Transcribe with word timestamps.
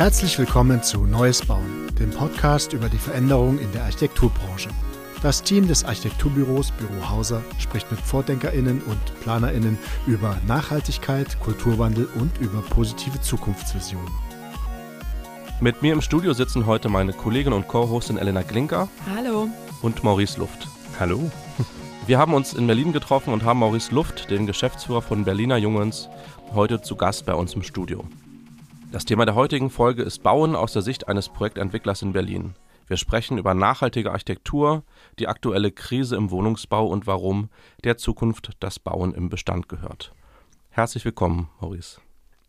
Herzlich 0.00 0.38
willkommen 0.38 0.82
zu 0.82 1.04
Neues 1.04 1.44
Bauen, 1.44 1.94
dem 1.98 2.08
Podcast 2.08 2.72
über 2.72 2.88
die 2.88 2.96
Veränderung 2.96 3.58
in 3.58 3.70
der 3.72 3.84
Architekturbranche. 3.84 4.70
Das 5.20 5.42
Team 5.42 5.68
des 5.68 5.84
Architekturbüros 5.84 6.70
Büro 6.70 7.10
Hauser 7.10 7.42
spricht 7.58 7.90
mit 7.90 8.00
VordenkerInnen 8.00 8.80
und 8.80 9.20
PlanerInnen 9.20 9.76
über 10.06 10.38
Nachhaltigkeit, 10.46 11.38
Kulturwandel 11.40 12.08
und 12.18 12.38
über 12.38 12.62
positive 12.62 13.20
Zukunftsvisionen. 13.20 14.08
Mit 15.60 15.82
mir 15.82 15.92
im 15.92 16.00
Studio 16.00 16.32
sitzen 16.32 16.64
heute 16.64 16.88
meine 16.88 17.12
Kollegin 17.12 17.52
und 17.52 17.68
Co-Hostin 17.68 18.16
Elena 18.16 18.40
Glinker. 18.40 18.88
Hallo. 19.14 19.48
Und 19.82 20.02
Maurice 20.02 20.40
Luft. 20.40 20.66
Hallo. 20.98 21.30
Wir 22.06 22.16
haben 22.16 22.32
uns 22.32 22.54
in 22.54 22.66
Berlin 22.66 22.94
getroffen 22.94 23.34
und 23.34 23.44
haben 23.44 23.58
Maurice 23.58 23.94
Luft, 23.94 24.30
den 24.30 24.46
Geschäftsführer 24.46 25.02
von 25.02 25.24
Berliner 25.24 25.58
Jungens, 25.58 26.08
heute 26.54 26.80
zu 26.80 26.96
Gast 26.96 27.26
bei 27.26 27.34
uns 27.34 27.52
im 27.52 27.62
Studio. 27.62 28.06
Das 28.92 29.04
Thema 29.04 29.24
der 29.24 29.36
heutigen 29.36 29.70
Folge 29.70 30.02
ist 30.02 30.24
Bauen 30.24 30.56
aus 30.56 30.72
der 30.72 30.82
Sicht 30.82 31.06
eines 31.06 31.28
Projektentwicklers 31.28 32.02
in 32.02 32.12
Berlin. 32.12 32.56
Wir 32.88 32.96
sprechen 32.96 33.38
über 33.38 33.54
nachhaltige 33.54 34.10
Architektur, 34.10 34.82
die 35.20 35.28
aktuelle 35.28 35.70
Krise 35.70 36.16
im 36.16 36.32
Wohnungsbau 36.32 36.88
und 36.88 37.06
warum 37.06 37.50
der 37.84 37.98
Zukunft 37.98 38.50
das 38.58 38.80
Bauen 38.80 39.14
im 39.14 39.28
Bestand 39.28 39.68
gehört. 39.68 40.12
Herzlich 40.70 41.04
willkommen, 41.04 41.50
Maurice. 41.60 42.00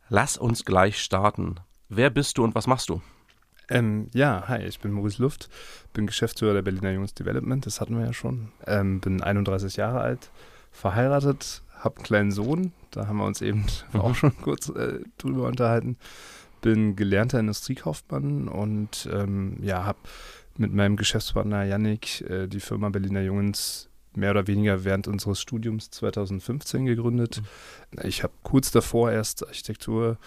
Lass 0.10 0.36
uns 0.36 0.66
gleich 0.66 1.00
starten. 1.00 1.60
Wer 1.90 2.10
bist 2.10 2.40
du 2.40 2.44
und 2.44 2.56
was 2.56 2.66
machst 2.66 2.90
du? 2.90 3.02
Ähm, 3.70 4.08
ja, 4.12 4.46
hi, 4.48 4.64
ich 4.64 4.80
bin 4.80 4.94
Maurice 4.94 5.22
Luft, 5.22 5.48
bin 5.94 6.08
Geschäftsführer 6.08 6.56
der 6.56 6.64
Berliner 6.64 6.92
Jungs 6.92 7.14
Development, 7.14 7.64
das 7.68 7.80
hatten 7.80 8.00
wir 8.00 8.06
ja 8.08 8.14
schon. 8.14 8.52
Ähm, 8.66 9.00
bin 9.00 9.22
31 9.22 9.76
Jahre 9.76 10.02
alt, 10.02 10.32
verheiratet, 10.72 11.62
habe 11.80 11.98
einen 11.98 12.04
kleinen 12.04 12.32
Sohn, 12.32 12.74
da 12.90 13.08
haben 13.08 13.18
wir 13.18 13.26
uns 13.26 13.42
eben 13.42 13.66
auch 13.94 14.16
schon 14.16 14.36
kurz 14.42 14.70
äh, 14.70 15.02
drüber 15.20 15.48
unterhalten. 15.48 15.98
Bin 16.62 16.96
gelernter 16.96 17.40
Industriekaufmann 17.40 18.48
und 18.48 19.10
ähm, 19.12 19.58
ja, 19.62 19.84
habe 19.86 20.00
mit 20.58 20.74
meinem 20.74 20.96
Geschäftspartner 20.96 21.64
Yannick 21.64 22.22
äh, 22.22 22.48
die 22.48 22.60
Firma 22.60 22.90
Berliner 22.90 23.22
Jungs 23.22 23.90
mehr 24.14 24.32
oder 24.32 24.48
weniger 24.48 24.84
während 24.84 25.08
unseres 25.08 25.40
Studiums 25.40 25.90
2015 25.90 26.86
gegründet. 26.86 27.42
Mhm. 27.42 28.08
Ich 28.08 28.24
habe 28.24 28.34
kurz 28.44 28.72
davor 28.72 29.12
erst 29.12 29.48
Architektur 29.48 30.18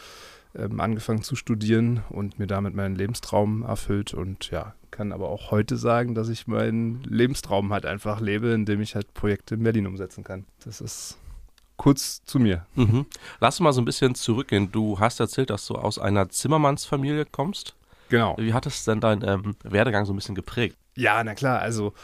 ähm, 0.57 0.81
angefangen 0.81 1.23
zu 1.23 1.37
studieren 1.37 2.03
und 2.09 2.39
mir 2.39 2.47
damit 2.47 2.75
meinen 2.75 2.95
Lebenstraum 2.95 3.63
erfüllt 3.63 4.15
und 4.15 4.51
ja, 4.51 4.75
kann 4.91 5.13
aber 5.13 5.29
auch 5.29 5.51
heute 5.51 5.77
sagen, 5.77 6.15
dass 6.15 6.29
ich 6.29 6.47
meinen 6.47 7.03
Lebenstraum 7.03 7.73
halt 7.73 7.85
einfach 7.85 8.21
lebe, 8.21 8.49
indem 8.49 8.81
ich 8.81 8.95
halt 8.95 9.13
Projekte 9.15 9.57
in 9.57 9.63
Berlin 9.65 9.87
umsetzen 9.87 10.25
kann. 10.25 10.45
Das 10.65 10.81
ist 10.81 11.19
kurz 11.77 12.25
zu 12.25 12.39
mir. 12.39 12.67
Mhm. 12.75 13.07
Lass 13.41 13.61
mal 13.61 13.73
so 13.73 13.81
ein 13.81 13.85
bisschen 13.85 14.15
zurückgehen. 14.15 14.71
Du 14.73 14.99
hast 14.99 15.21
erzählt, 15.21 15.51
dass 15.51 15.67
du 15.67 15.75
aus 15.75 15.99
einer 15.99 16.29
Zimmermannsfamilie 16.29 17.25
kommst. 17.27 17.75
Genau. 18.09 18.37
Wie 18.39 18.53
hat 18.53 18.67
es 18.67 18.85
denn 18.85 19.01
dein 19.01 19.23
ähm, 19.27 19.57
Werdegang 19.63 20.05
so 20.07 20.13
ein 20.13 20.17
bisschen 20.17 20.35
geprägt? 20.35 20.77
Ja, 20.97 21.23
na 21.25 21.35
klar, 21.35 21.61
also 21.61 21.95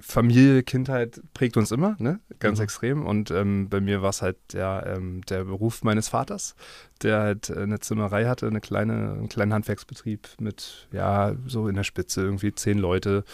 Familie, 0.00 0.62
Kindheit 0.62 1.20
prägt 1.34 1.56
uns 1.56 1.72
immer, 1.72 1.96
ne? 1.98 2.20
ganz 2.38 2.58
mhm. 2.58 2.64
extrem. 2.64 3.06
Und 3.06 3.30
ähm, 3.30 3.68
bei 3.68 3.80
mir 3.80 4.02
war 4.02 4.10
es 4.10 4.22
halt 4.22 4.36
der, 4.52 4.84
ähm, 4.96 5.22
der 5.28 5.44
Beruf 5.44 5.82
meines 5.82 6.08
Vaters, 6.08 6.54
der 7.02 7.20
halt 7.20 7.50
äh, 7.50 7.62
eine 7.62 7.80
Zimmerei 7.80 8.26
hatte, 8.26 8.46
eine 8.46 8.60
kleine, 8.60 9.12
einen 9.12 9.28
kleinen 9.28 9.52
Handwerksbetrieb 9.52 10.28
mit, 10.38 10.88
ja, 10.92 11.34
so 11.46 11.66
in 11.66 11.74
der 11.74 11.84
Spitze 11.84 12.22
irgendwie 12.22 12.54
zehn 12.54 12.78
Leute. 12.78 13.24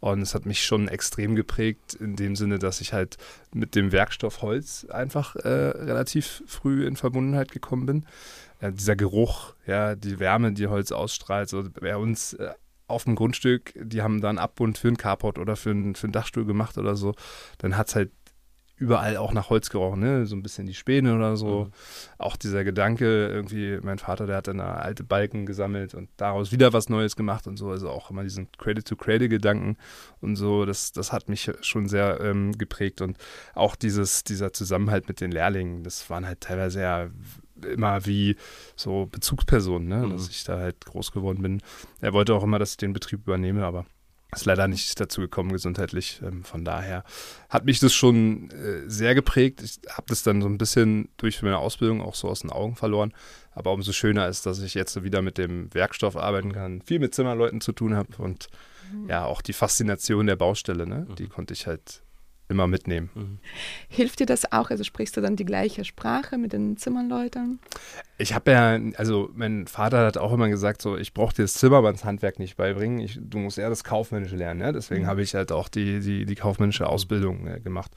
Und 0.00 0.22
es 0.22 0.34
hat 0.34 0.46
mich 0.46 0.64
schon 0.64 0.88
extrem 0.88 1.34
geprägt, 1.34 1.94
in 1.94 2.16
dem 2.16 2.36
Sinne, 2.36 2.58
dass 2.58 2.80
ich 2.80 2.92
halt 2.94 3.18
mit 3.52 3.74
dem 3.74 3.92
Werkstoff 3.92 4.40
Holz 4.40 4.86
einfach 4.90 5.36
äh, 5.36 5.48
relativ 5.48 6.42
früh 6.46 6.86
in 6.86 6.96
Verbundenheit 6.96 7.52
gekommen 7.52 7.84
bin. 7.84 8.06
Äh, 8.60 8.72
dieser 8.72 8.96
Geruch, 8.96 9.54
ja, 9.66 9.94
die 9.94 10.18
Wärme, 10.18 10.52
die 10.52 10.68
Holz 10.68 10.90
ausstrahlt, 10.90 11.50
so 11.50 11.64
bei 11.80 11.96
uns 11.96 12.32
äh, 12.32 12.52
auf 12.88 13.04
dem 13.04 13.14
Grundstück, 13.14 13.74
die 13.76 14.02
haben 14.02 14.20
da 14.20 14.28
einen 14.28 14.38
Abbund 14.38 14.78
für 14.78 14.88
einen 14.88 14.96
Carport 14.96 15.38
oder 15.38 15.56
für 15.56 15.70
einen, 15.70 15.94
für 15.94 16.06
einen 16.06 16.12
Dachstuhl 16.12 16.44
gemacht 16.44 16.78
oder 16.78 16.96
so, 16.96 17.14
dann 17.58 17.76
hat 17.76 17.88
es 17.88 17.94
halt 17.94 18.10
überall 18.78 19.16
auch 19.16 19.32
nach 19.32 19.50
Holz 19.50 19.70
gerochen, 19.70 20.00
ne? 20.00 20.26
so 20.26 20.36
ein 20.36 20.42
bisschen 20.42 20.66
die 20.66 20.74
Späne 20.74 21.14
oder 21.14 21.36
so. 21.36 21.64
Mhm. 21.64 21.72
Auch 22.18 22.36
dieser 22.36 22.64
Gedanke, 22.64 23.28
irgendwie, 23.28 23.78
mein 23.82 23.98
Vater, 23.98 24.26
der 24.26 24.36
hat 24.36 24.48
dann 24.48 24.60
alte 24.60 25.04
Balken 25.04 25.46
gesammelt 25.46 25.94
und 25.94 26.08
daraus 26.16 26.52
wieder 26.52 26.72
was 26.72 26.88
Neues 26.88 27.16
gemacht 27.16 27.46
und 27.46 27.56
so. 27.56 27.70
Also 27.70 27.90
auch 27.90 28.10
immer 28.10 28.22
diesen 28.22 28.50
Credit-to-Credit-Gedanken 28.52 29.76
und 30.20 30.36
so, 30.36 30.64
das, 30.64 30.92
das 30.92 31.12
hat 31.12 31.28
mich 31.28 31.50
schon 31.60 31.88
sehr 31.88 32.20
ähm, 32.20 32.52
geprägt. 32.56 33.00
Und 33.00 33.18
auch 33.54 33.74
dieses, 33.74 34.22
dieser 34.22 34.52
Zusammenhalt 34.52 35.08
mit 35.08 35.20
den 35.20 35.32
Lehrlingen, 35.32 35.82
das 35.82 36.08
waren 36.08 36.26
halt 36.26 36.40
teilweise 36.40 36.80
ja 36.80 37.08
immer 37.64 38.06
wie 38.06 38.36
so 38.76 39.06
Bezugsperson, 39.06 39.86
ne? 39.86 40.06
Mhm. 40.06 40.10
dass 40.10 40.28
ich 40.28 40.44
da 40.44 40.58
halt 40.58 40.84
groß 40.84 41.12
geworden 41.12 41.42
bin. 41.42 41.62
Er 42.00 42.12
wollte 42.12 42.34
auch 42.34 42.42
immer, 42.42 42.58
dass 42.58 42.72
ich 42.72 42.76
den 42.76 42.92
Betrieb 42.92 43.26
übernehme, 43.26 43.64
aber 43.64 43.86
ist 44.34 44.44
leider 44.44 44.68
nicht 44.68 45.00
dazu 45.00 45.22
gekommen 45.22 45.52
gesundheitlich. 45.52 46.20
Ähm, 46.22 46.44
von 46.44 46.64
daher 46.64 47.04
hat 47.48 47.64
mich 47.64 47.80
das 47.80 47.94
schon 47.94 48.50
äh, 48.50 48.82
sehr 48.86 49.14
geprägt. 49.14 49.62
Ich 49.62 49.80
habe 49.90 50.06
das 50.08 50.22
dann 50.22 50.42
so 50.42 50.48
ein 50.48 50.58
bisschen 50.58 51.08
durch 51.16 51.40
meine 51.42 51.58
Ausbildung 51.58 52.02
auch 52.02 52.14
so 52.14 52.28
aus 52.28 52.40
den 52.40 52.50
Augen 52.50 52.76
verloren. 52.76 53.14
Aber 53.52 53.72
umso 53.72 53.92
schöner 53.92 54.28
ist, 54.28 54.44
dass 54.44 54.60
ich 54.60 54.74
jetzt 54.74 55.02
wieder 55.02 55.22
mit 55.22 55.38
dem 55.38 55.72
Werkstoff 55.72 56.16
arbeiten 56.16 56.52
kann, 56.52 56.82
viel 56.82 56.98
mit 56.98 57.14
Zimmerleuten 57.14 57.60
zu 57.60 57.72
tun 57.72 57.96
habe 57.96 58.10
und 58.18 58.48
mhm. 58.92 59.08
ja 59.08 59.24
auch 59.24 59.40
die 59.40 59.54
Faszination 59.54 60.26
der 60.26 60.36
Baustelle, 60.36 60.86
ne? 60.86 61.06
Mhm. 61.08 61.14
die 61.16 61.28
konnte 61.28 61.54
ich 61.54 61.66
halt 61.66 62.02
immer 62.48 62.66
mitnehmen. 62.66 63.10
Mhm. 63.14 63.38
Hilft 63.88 64.20
dir 64.20 64.26
das 64.26 64.52
auch? 64.52 64.70
Also 64.70 64.84
sprichst 64.84 65.16
du 65.16 65.20
dann 65.20 65.36
die 65.36 65.44
gleiche 65.44 65.84
Sprache 65.84 66.38
mit 66.38 66.52
den 66.52 66.76
Zimmerleuten? 66.76 67.60
Ich 68.16 68.34
habe 68.34 68.50
ja, 68.50 68.78
also 68.96 69.30
mein 69.34 69.66
Vater 69.66 70.06
hat 70.06 70.18
auch 70.18 70.32
immer 70.32 70.48
gesagt, 70.48 70.82
so 70.82 70.96
ich 70.96 71.12
brauche 71.12 71.34
dir 71.34 71.42
das 71.42 71.54
Zimmermannshandwerk 71.54 72.38
nicht 72.38 72.56
beibringen, 72.56 73.00
ich, 73.00 73.18
du 73.20 73.38
musst 73.38 73.58
eher 73.58 73.68
das 73.68 73.84
Kaufmännische 73.84 74.36
lernen. 74.36 74.60
Ne? 74.60 74.72
Deswegen 74.72 75.02
mhm. 75.02 75.08
habe 75.08 75.22
ich 75.22 75.34
halt 75.34 75.52
auch 75.52 75.68
die, 75.68 76.00
die, 76.00 76.24
die 76.24 76.34
kaufmännische 76.34 76.88
Ausbildung 76.88 77.46
äh, 77.46 77.60
gemacht. 77.60 77.92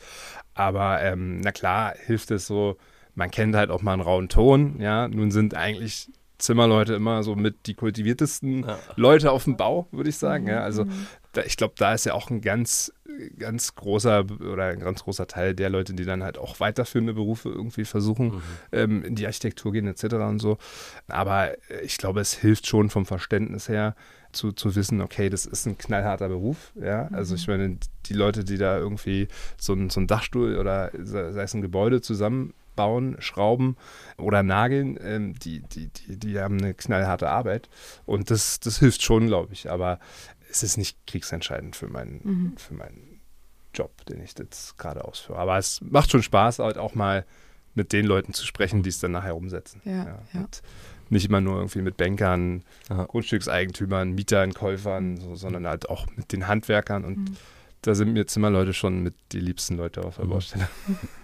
Aber 0.54 1.02
ähm, 1.02 1.40
na 1.40 1.52
klar, 1.52 1.94
hilft 2.06 2.32
es 2.32 2.46
so, 2.46 2.78
man 3.16 3.32
kennt 3.32 3.56
halt 3.56 3.72
auch 3.72 3.82
mal 3.82 3.94
einen 3.94 4.02
rauen 4.02 4.30
Ton, 4.30 4.80
ja. 4.80 5.08
Nun 5.08 5.32
sind 5.32 5.56
eigentlich 5.56 6.10
Zimmerleute 6.42 6.94
immer 6.94 7.24
so 7.24 7.36
mit 7.36 7.68
die 7.68 7.74
kultiviertesten 7.74 8.64
ja. 8.64 8.80
Leute 8.96 9.32
auf 9.32 9.46
dem 9.46 9.58
Bau, 9.58 9.88
würde 9.92 10.10
ich 10.10 10.18
sagen. 10.18 10.48
Ja, 10.48 10.62
also 10.62 10.86
mhm. 10.86 11.08
da, 11.34 11.44
ich 11.44 11.58
glaube, 11.58 11.76
da 11.78 11.94
ist 11.94 12.06
ja 12.06 12.14
auch 12.14 12.30
ein 12.30 12.42
ganz, 12.42 12.94
ganz 13.38 13.76
großer 13.76 14.26
oder 14.52 14.66
ein 14.66 14.80
ganz 14.80 15.04
großer 15.04 15.28
Teil 15.28 15.54
der 15.56 15.70
Leute, 15.70 15.94
die 15.94 16.06
dann 16.06 16.24
halt 16.24 16.38
auch 16.38 16.60
weiterführende 16.60 17.14
Berufe 17.14 17.50
irgendwie 17.50 17.86
versuchen, 17.86 18.28
mhm. 18.28 18.42
ähm, 18.72 19.04
in 19.04 19.16
die 19.16 19.26
Architektur 19.26 19.72
gehen 19.72 19.88
etc. 19.88 20.16
und 20.16 20.40
so. 20.40 20.58
Aber 21.08 21.52
ich 21.84 21.98
glaube, 21.98 22.20
es 22.20 22.34
hilft 22.34 22.68
schon 22.68 22.90
vom 22.90 23.06
Verständnis 23.06 23.70
her, 23.70 23.96
zu, 24.32 24.54
zu 24.54 24.76
wissen, 24.76 25.02
okay, 25.02 25.30
das 25.30 25.46
ist 25.46 25.66
ein 25.66 25.78
knallharter 25.78 26.30
Beruf. 26.30 26.72
Ja? 26.76 27.10
Also 27.12 27.36
ich 27.36 27.48
mhm. 27.48 27.54
meine, 27.54 27.78
die 28.06 28.14
Leute, 28.14 28.44
die 28.44 28.58
da 28.58 28.78
irgendwie 28.78 29.28
so 29.58 29.74
ein, 29.74 29.90
so 29.90 30.00
ein 30.00 30.08
Dachstuhl 30.08 30.58
oder 30.58 30.92
sei 30.98 31.44
es 31.44 31.54
ein 31.54 31.62
Gebäude 31.62 32.02
zusammen 32.02 32.54
bauen, 32.76 33.18
schrauben 33.20 33.78
oder 34.18 34.44
nageln, 34.44 34.98
ähm, 35.02 35.38
die, 35.38 35.62
die, 35.62 35.88
die, 35.88 36.18
die 36.18 36.40
haben 36.40 36.58
eine 36.58 36.74
knallharte 36.74 37.30
Arbeit. 37.30 37.70
Und 38.06 38.32
das, 38.32 38.60
das 38.60 38.80
hilft 38.80 39.02
schon, 39.02 39.28
glaube 39.28 39.54
ich. 39.54 39.70
Aber 39.70 40.00
es 40.50 40.64
ist 40.64 40.78
nicht 40.78 40.98
kriegsentscheidend 41.08 41.76
für 41.76 41.88
meinen, 41.88 42.22
mhm. 42.24 42.58
für 42.58 42.74
meinen 42.74 43.22
Job, 43.74 44.06
den 44.06 44.22
ich 44.22 44.38
jetzt 44.38 44.78
gerade 44.78 45.06
ausführe. 45.06 45.40
Aber 45.40 45.58
es 45.58 45.82
macht 45.82 46.12
schon 46.12 46.24
Spaß, 46.24 46.60
halt 46.60 46.78
auch 46.78 46.96
mal 46.96 47.26
mit 47.74 47.94
den 47.94 48.06
Leuten 48.06 48.34
zu 48.34 48.46
sprechen, 48.46 48.84
die 48.84 48.90
es 48.90 49.00
dann 49.00 49.12
nachher 49.12 49.36
umsetzen. 49.36 49.82
Ja, 49.86 50.06
ja. 50.06 50.20
ja. 50.34 50.48
Nicht 51.10 51.26
immer 51.26 51.42
nur 51.42 51.58
irgendwie 51.58 51.82
mit 51.82 51.98
Bankern, 51.98 52.64
Aha. 52.90 53.06
Grundstückseigentümern, 53.06 54.12
Mietern, 54.12 54.54
Käufern, 54.54 55.18
so, 55.18 55.36
sondern 55.36 55.68
halt 55.68 55.90
auch 55.90 56.08
mit 56.16 56.32
den 56.32 56.48
Handwerkern. 56.48 57.06
Und 57.06 57.18
mhm. 57.18 57.38
da 57.82 57.96
sind 57.96 58.14
mir 58.14 58.28
Zimmerleute 58.28 58.74
schon 58.74 59.04
mit 59.04 59.16
die 59.32 59.40
liebsten 59.40 59.78
Leute 59.78 60.04
auf 60.04 60.18
der 60.18 60.26
mhm. 60.26 60.30
Baustelle. 60.30 60.68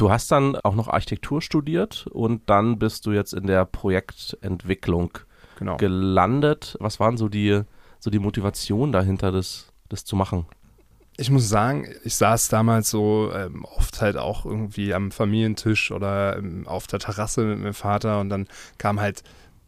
Du 0.00 0.10
hast 0.10 0.32
dann 0.32 0.56
auch 0.56 0.74
noch 0.74 0.88
Architektur 0.88 1.42
studiert 1.42 2.06
und 2.06 2.48
dann 2.48 2.78
bist 2.78 3.04
du 3.04 3.12
jetzt 3.12 3.34
in 3.34 3.46
der 3.46 3.66
Projektentwicklung 3.66 5.18
genau. 5.58 5.76
gelandet. 5.76 6.78
Was 6.80 7.00
waren 7.00 7.18
so 7.18 7.28
die, 7.28 7.60
so 7.98 8.08
die 8.08 8.18
Motivation 8.18 8.92
dahinter, 8.92 9.30
das, 9.30 9.74
das 9.90 10.06
zu 10.06 10.16
machen? 10.16 10.46
Ich 11.18 11.30
muss 11.30 11.50
sagen, 11.50 11.86
ich 12.02 12.14
saß 12.16 12.48
damals 12.48 12.88
so 12.88 13.30
ähm, 13.34 13.66
oft 13.66 14.00
halt 14.00 14.16
auch 14.16 14.46
irgendwie 14.46 14.94
am 14.94 15.10
Familientisch 15.10 15.90
oder 15.90 16.38
ähm, 16.38 16.66
auf 16.66 16.86
der 16.86 16.98
Terrasse 16.98 17.44
mit 17.44 17.58
meinem 17.58 17.74
Vater 17.74 18.20
und 18.20 18.30
dann 18.30 18.48
kam 18.78 19.00
halt 19.00 19.22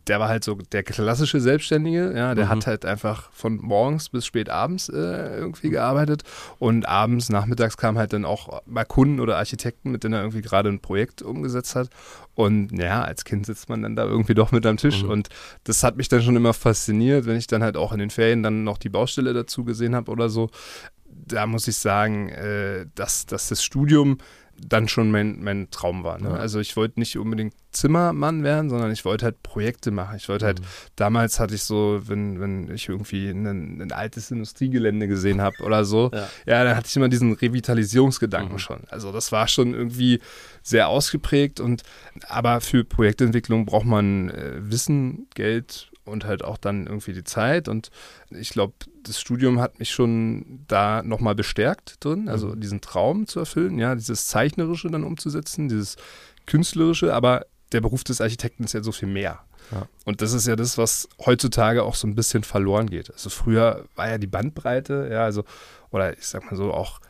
der 0.08 0.20
war 0.20 0.28
halt 0.28 0.44
so 0.44 0.54
der 0.54 0.82
klassische 0.82 1.40
Selbstständige, 1.40 2.12
ja, 2.16 2.34
der 2.34 2.46
mhm. 2.46 2.48
hat 2.50 2.66
halt 2.66 2.84
einfach 2.84 3.30
von 3.32 3.56
morgens 3.56 4.08
bis 4.08 4.26
spät 4.26 4.48
abends 4.48 4.88
äh, 4.88 5.36
irgendwie 5.36 5.70
gearbeitet 5.70 6.22
und 6.58 6.88
abends, 6.88 7.28
nachmittags 7.28 7.76
kamen 7.76 7.98
halt 7.98 8.12
dann 8.12 8.24
auch 8.24 8.62
mal 8.66 8.84
Kunden 8.84 9.20
oder 9.20 9.38
Architekten, 9.38 9.90
mit 9.90 10.04
denen 10.04 10.14
er 10.14 10.20
irgendwie 10.20 10.42
gerade 10.42 10.68
ein 10.68 10.80
Projekt 10.80 11.22
umgesetzt 11.22 11.76
hat 11.76 11.88
und 12.34 12.72
ja, 12.72 13.02
als 13.02 13.24
Kind 13.24 13.46
sitzt 13.46 13.68
man 13.68 13.82
dann 13.82 13.96
da 13.96 14.04
irgendwie 14.04 14.34
doch 14.34 14.52
mit 14.52 14.66
am 14.66 14.76
Tisch 14.76 15.02
mhm. 15.02 15.10
und 15.10 15.28
das 15.64 15.82
hat 15.82 15.96
mich 15.96 16.08
dann 16.08 16.22
schon 16.22 16.36
immer 16.36 16.54
fasziniert, 16.54 17.26
wenn 17.26 17.36
ich 17.36 17.46
dann 17.46 17.62
halt 17.62 17.76
auch 17.76 17.92
in 17.92 17.98
den 17.98 18.10
Ferien 18.10 18.42
dann 18.42 18.64
noch 18.64 18.78
die 18.78 18.88
Baustelle 18.88 19.32
dazu 19.32 19.64
gesehen 19.64 19.94
habe 19.94 20.10
oder 20.10 20.28
so, 20.28 20.50
da 21.04 21.46
muss 21.46 21.68
ich 21.68 21.76
sagen, 21.76 22.28
äh, 22.30 22.86
dass, 22.94 23.26
dass 23.26 23.48
das 23.48 23.62
Studium 23.62 24.18
dann 24.58 24.88
schon 24.88 25.10
mein, 25.10 25.42
mein 25.42 25.70
Traum 25.70 26.04
war. 26.04 26.18
Ne? 26.20 26.28
Ja. 26.28 26.34
Also 26.36 26.60
ich 26.60 26.76
wollte 26.76 27.00
nicht 27.00 27.18
unbedingt 27.18 27.54
Zimmermann 27.72 28.44
werden, 28.44 28.68
sondern 28.70 28.92
ich 28.92 29.04
wollte 29.04 29.24
halt 29.24 29.42
Projekte 29.42 29.90
machen. 29.90 30.16
Ich 30.16 30.28
wollte 30.28 30.44
halt, 30.46 30.60
Mhm. 30.60 30.64
damals 30.96 31.40
hatte 31.40 31.54
ich 31.54 31.64
so, 31.64 32.02
wenn, 32.06 32.38
wenn 32.40 32.70
ich 32.72 32.88
irgendwie 32.88 33.28
ein, 33.30 33.80
ein 33.80 33.92
altes 33.92 34.30
Industriegelände 34.30 35.08
gesehen 35.08 35.40
habe 35.40 35.56
oder 35.64 35.84
so, 35.84 36.10
Ja. 36.14 36.28
ja. 36.46 36.64
dann 36.64 36.76
hatte 36.76 36.86
ich 36.88 36.96
immer 36.96 37.08
diesen 37.08 37.32
Revitalisierungsgedanken 37.32 38.54
Mhm. 38.54 38.58
schon. 38.58 38.80
Also 38.90 39.10
das 39.10 39.32
war 39.32 39.48
schon 39.48 39.74
irgendwie 39.74 40.20
sehr 40.62 40.88
ausgeprägt 40.88 41.58
und 41.60 41.82
aber 42.28 42.60
für 42.60 42.84
Projektentwicklung 42.84 43.64
braucht 43.66 43.86
man 43.86 44.30
äh, 44.30 44.52
Wissen, 44.60 45.26
Geld 45.34 45.90
und 46.04 46.24
halt 46.24 46.44
auch 46.44 46.58
dann 46.58 46.86
irgendwie 46.86 47.12
die 47.12 47.24
Zeit 47.24 47.68
und 47.68 47.90
ich 48.30 48.50
glaube, 48.50 48.74
das 49.02 49.20
Studium 49.20 49.60
hat 49.60 49.78
mich 49.78 49.90
schon 49.90 50.64
da 50.68 51.02
nochmal 51.02 51.34
bestärkt 51.34 52.04
drin, 52.04 52.28
also 52.28 52.48
Mhm. 52.48 52.60
diesen 52.60 52.80
Traum 52.80 53.26
zu 53.26 53.40
erfüllen, 53.40 53.78
ja, 53.78 53.94
dieses 53.94 54.26
Zeichnerische 54.28 54.88
dann 54.90 55.04
umzusetzen, 55.04 55.68
dieses 55.68 55.96
Künstlerische, 56.46 57.14
aber 57.14 57.46
der 57.72 57.80
Beruf 57.80 58.04
des 58.04 58.20
Architekten 58.20 58.64
ist 58.64 58.74
ja 58.74 58.82
so 58.82 58.92
viel 58.92 59.08
mehr. 59.08 59.40
Ja. 59.70 59.86
Und 60.04 60.20
das 60.20 60.32
ist 60.32 60.46
ja 60.46 60.56
das, 60.56 60.76
was 60.76 61.08
heutzutage 61.24 61.84
auch 61.84 61.94
so 61.94 62.06
ein 62.06 62.14
bisschen 62.14 62.42
verloren 62.42 62.90
geht. 62.90 63.10
Also 63.12 63.30
früher 63.30 63.86
war 63.94 64.08
ja 64.10 64.18
die 64.18 64.26
Bandbreite, 64.26 65.08
ja, 65.10 65.24
also, 65.24 65.44
oder 65.90 66.16
ich 66.18 66.26
sag 66.26 66.44
mal 66.50 66.56
so, 66.56 66.72
auch 66.72 67.00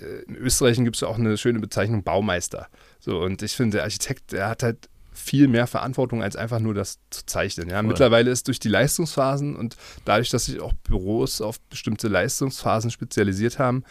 äh, 0.00 0.22
in 0.26 0.36
Österreich 0.36 0.76
gibt 0.78 0.96
es 0.96 1.02
ja 1.02 1.08
auch 1.08 1.18
eine 1.18 1.36
schöne 1.36 1.60
Bezeichnung 1.60 2.02
Baumeister. 2.02 2.68
So, 2.98 3.20
und 3.20 3.42
ich 3.42 3.52
finde, 3.52 3.76
der 3.76 3.84
Architekt, 3.84 4.32
der 4.32 4.48
hat 4.48 4.62
halt 4.62 4.88
viel 5.18 5.48
mehr 5.48 5.66
Verantwortung, 5.66 6.22
als 6.22 6.36
einfach 6.36 6.60
nur 6.60 6.74
das 6.74 6.98
zu 7.10 7.26
zeichnen. 7.26 7.68
Ja. 7.68 7.82
Mittlerweile 7.82 8.30
ist 8.30 8.48
durch 8.48 8.60
die 8.60 8.68
Leistungsphasen 8.68 9.56
und 9.56 9.76
dadurch, 10.04 10.30
dass 10.30 10.46
sich 10.46 10.60
auch 10.60 10.72
Büros 10.72 11.40
auf 11.40 11.60
bestimmte 11.60 12.08
Leistungsphasen 12.08 12.90
spezialisiert 12.90 13.58
haben 13.58 13.84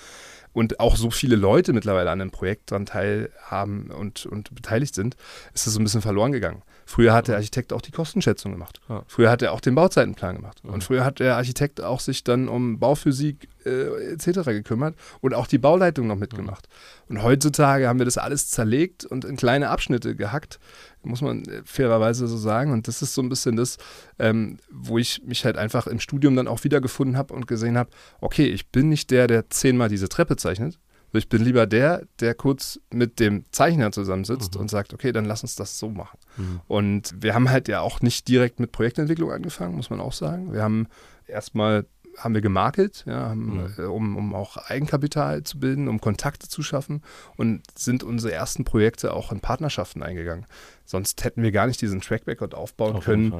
und 0.54 0.80
auch 0.80 0.96
so 0.96 1.12
viele 1.12 1.36
Leute 1.36 1.74
mittlerweile 1.74 2.10
an 2.10 2.20
einem 2.20 2.32
Projekt 2.32 2.72
dran 2.72 2.88
teilhaben 2.88 3.92
und, 3.92 4.26
und 4.26 4.56
beteiligt 4.56 4.96
sind, 4.96 5.16
ist 5.54 5.68
das 5.68 5.74
so 5.74 5.80
ein 5.80 5.84
bisschen 5.84 6.02
verloren 6.02 6.32
gegangen. 6.32 6.64
Früher 6.86 7.14
hat 7.14 7.28
der 7.28 7.36
Architekt 7.36 7.74
auch 7.74 7.82
die 7.82 7.92
Kostenschätzung 7.92 8.54
gemacht. 8.54 8.80
Früher 9.08 9.30
hat 9.30 9.42
er 9.42 9.52
auch 9.52 9.62
den 9.62 9.76
Bauzeitenplan 9.76 10.38
gemacht. 10.38 10.64
Mhm. 10.64 10.72
Und 10.72 10.84
früher 10.84 11.04
hat 11.04 11.20
der 11.20 11.36
Architekt 11.36 11.82
auch 11.82 12.00
sich 12.00 12.24
dann 12.24 12.48
um 12.48 12.80
Bauphysik 12.80 13.50
äh, 13.68 14.14
etc. 14.14 14.44
gekümmert 14.46 14.96
und 15.22 15.34
auch 15.34 15.48
die 15.48 15.58
Bauleitung 15.58 16.08
noch 16.08 16.16
mitgemacht. 16.16 16.68
Und 17.10 17.24
heutzutage 17.24 17.88
haben 17.88 18.00
wir 18.00 18.06
das 18.06 18.18
alles 18.18 18.50
zerlegt 18.50 19.06
und 19.06 19.26
in 19.26 19.36
kleine 19.36 19.70
Abschnitte 19.70 20.16
gehackt, 20.16 20.60
muss 21.04 21.22
man 21.22 21.46
äh, 21.46 21.62
fairerweise 21.66 22.28
so 22.28 22.38
sagen. 22.38 22.72
Und 22.72 22.88
das 22.88 23.02
ist 23.02 23.14
so 23.14 23.22
ein 23.22 23.30
bisschen 23.30 23.56
das, 23.56 23.78
ähm, 24.20 24.58
wo 24.72 24.98
ich 24.98 25.24
mich 25.24 25.46
halt 25.46 25.58
einfach 25.58 25.88
im 25.88 26.00
Studium 26.00 26.36
dann 26.36 26.48
auch 26.48 26.64
wiedergefunden 26.64 27.18
habe 27.18 27.34
und 27.34 27.48
gesehen 27.48 27.78
habe, 27.78 27.90
okay, 28.22 28.46
ich 28.48 28.70
bin 28.72 28.90
nicht 28.90 29.12
der, 29.12 29.28
der 29.28 29.50
zehnmal 29.50 29.90
diese 29.90 30.10
Treppe 30.10 30.36
zeichnet. 30.36 30.80
Ich 31.14 31.30
bin 31.30 31.42
lieber 31.42 31.66
der, 31.66 32.04
der 32.20 32.36
kurz 32.36 32.80
mit 32.94 33.20
dem 33.22 33.46
Zeichner 33.52 33.92
zusammensitzt 33.94 34.56
Mhm. 34.56 34.62
und 34.62 34.70
sagt, 34.70 34.94
okay, 34.94 35.14
dann 35.14 35.24
lass 35.26 35.42
uns 35.42 35.56
das 35.56 35.80
so 35.80 35.90
machen. 35.90 36.20
Mhm. 36.36 36.62
Und 36.68 37.16
wir 37.20 37.34
haben 37.34 37.50
halt 37.50 37.70
ja 37.70 37.80
auch 37.80 38.02
nicht 38.02 38.28
direkt 38.28 38.60
mit 38.60 38.74
Projektentwicklung 38.74 39.32
angefangen, 39.32 39.76
muss 39.76 39.90
man 39.90 40.02
auch 40.02 40.12
sagen. 40.12 40.52
Wir 40.54 40.62
haben 40.62 40.88
erstmal 41.26 41.86
haben 42.18 42.34
wir 42.34 42.42
gemakelt, 42.42 43.04
ja, 43.08 43.30
haben, 43.30 43.72
Mhm. 43.78 43.86
um, 43.92 44.18
um 44.18 44.36
auch 44.36 44.58
Eigenkapital 44.58 45.44
zu 45.44 45.60
bilden, 45.60 45.88
um 45.88 46.02
Kontakte 46.02 46.48
zu 46.50 46.64
schaffen 46.64 47.04
und 47.36 47.62
sind 47.78 48.04
unsere 48.04 48.34
ersten 48.34 48.66
Projekte 48.66 49.14
auch 49.14 49.32
in 49.32 49.40
Partnerschaften 49.40 50.02
eingegangen. 50.04 50.46
Sonst 50.86 51.24
hätten 51.24 51.44
wir 51.44 51.52
gar 51.52 51.68
nicht 51.68 51.82
diesen 51.82 52.02
Track 52.02 52.28
Record 52.28 52.56
aufbauen 52.56 52.98
Auf 52.98 53.06
können, 53.06 53.34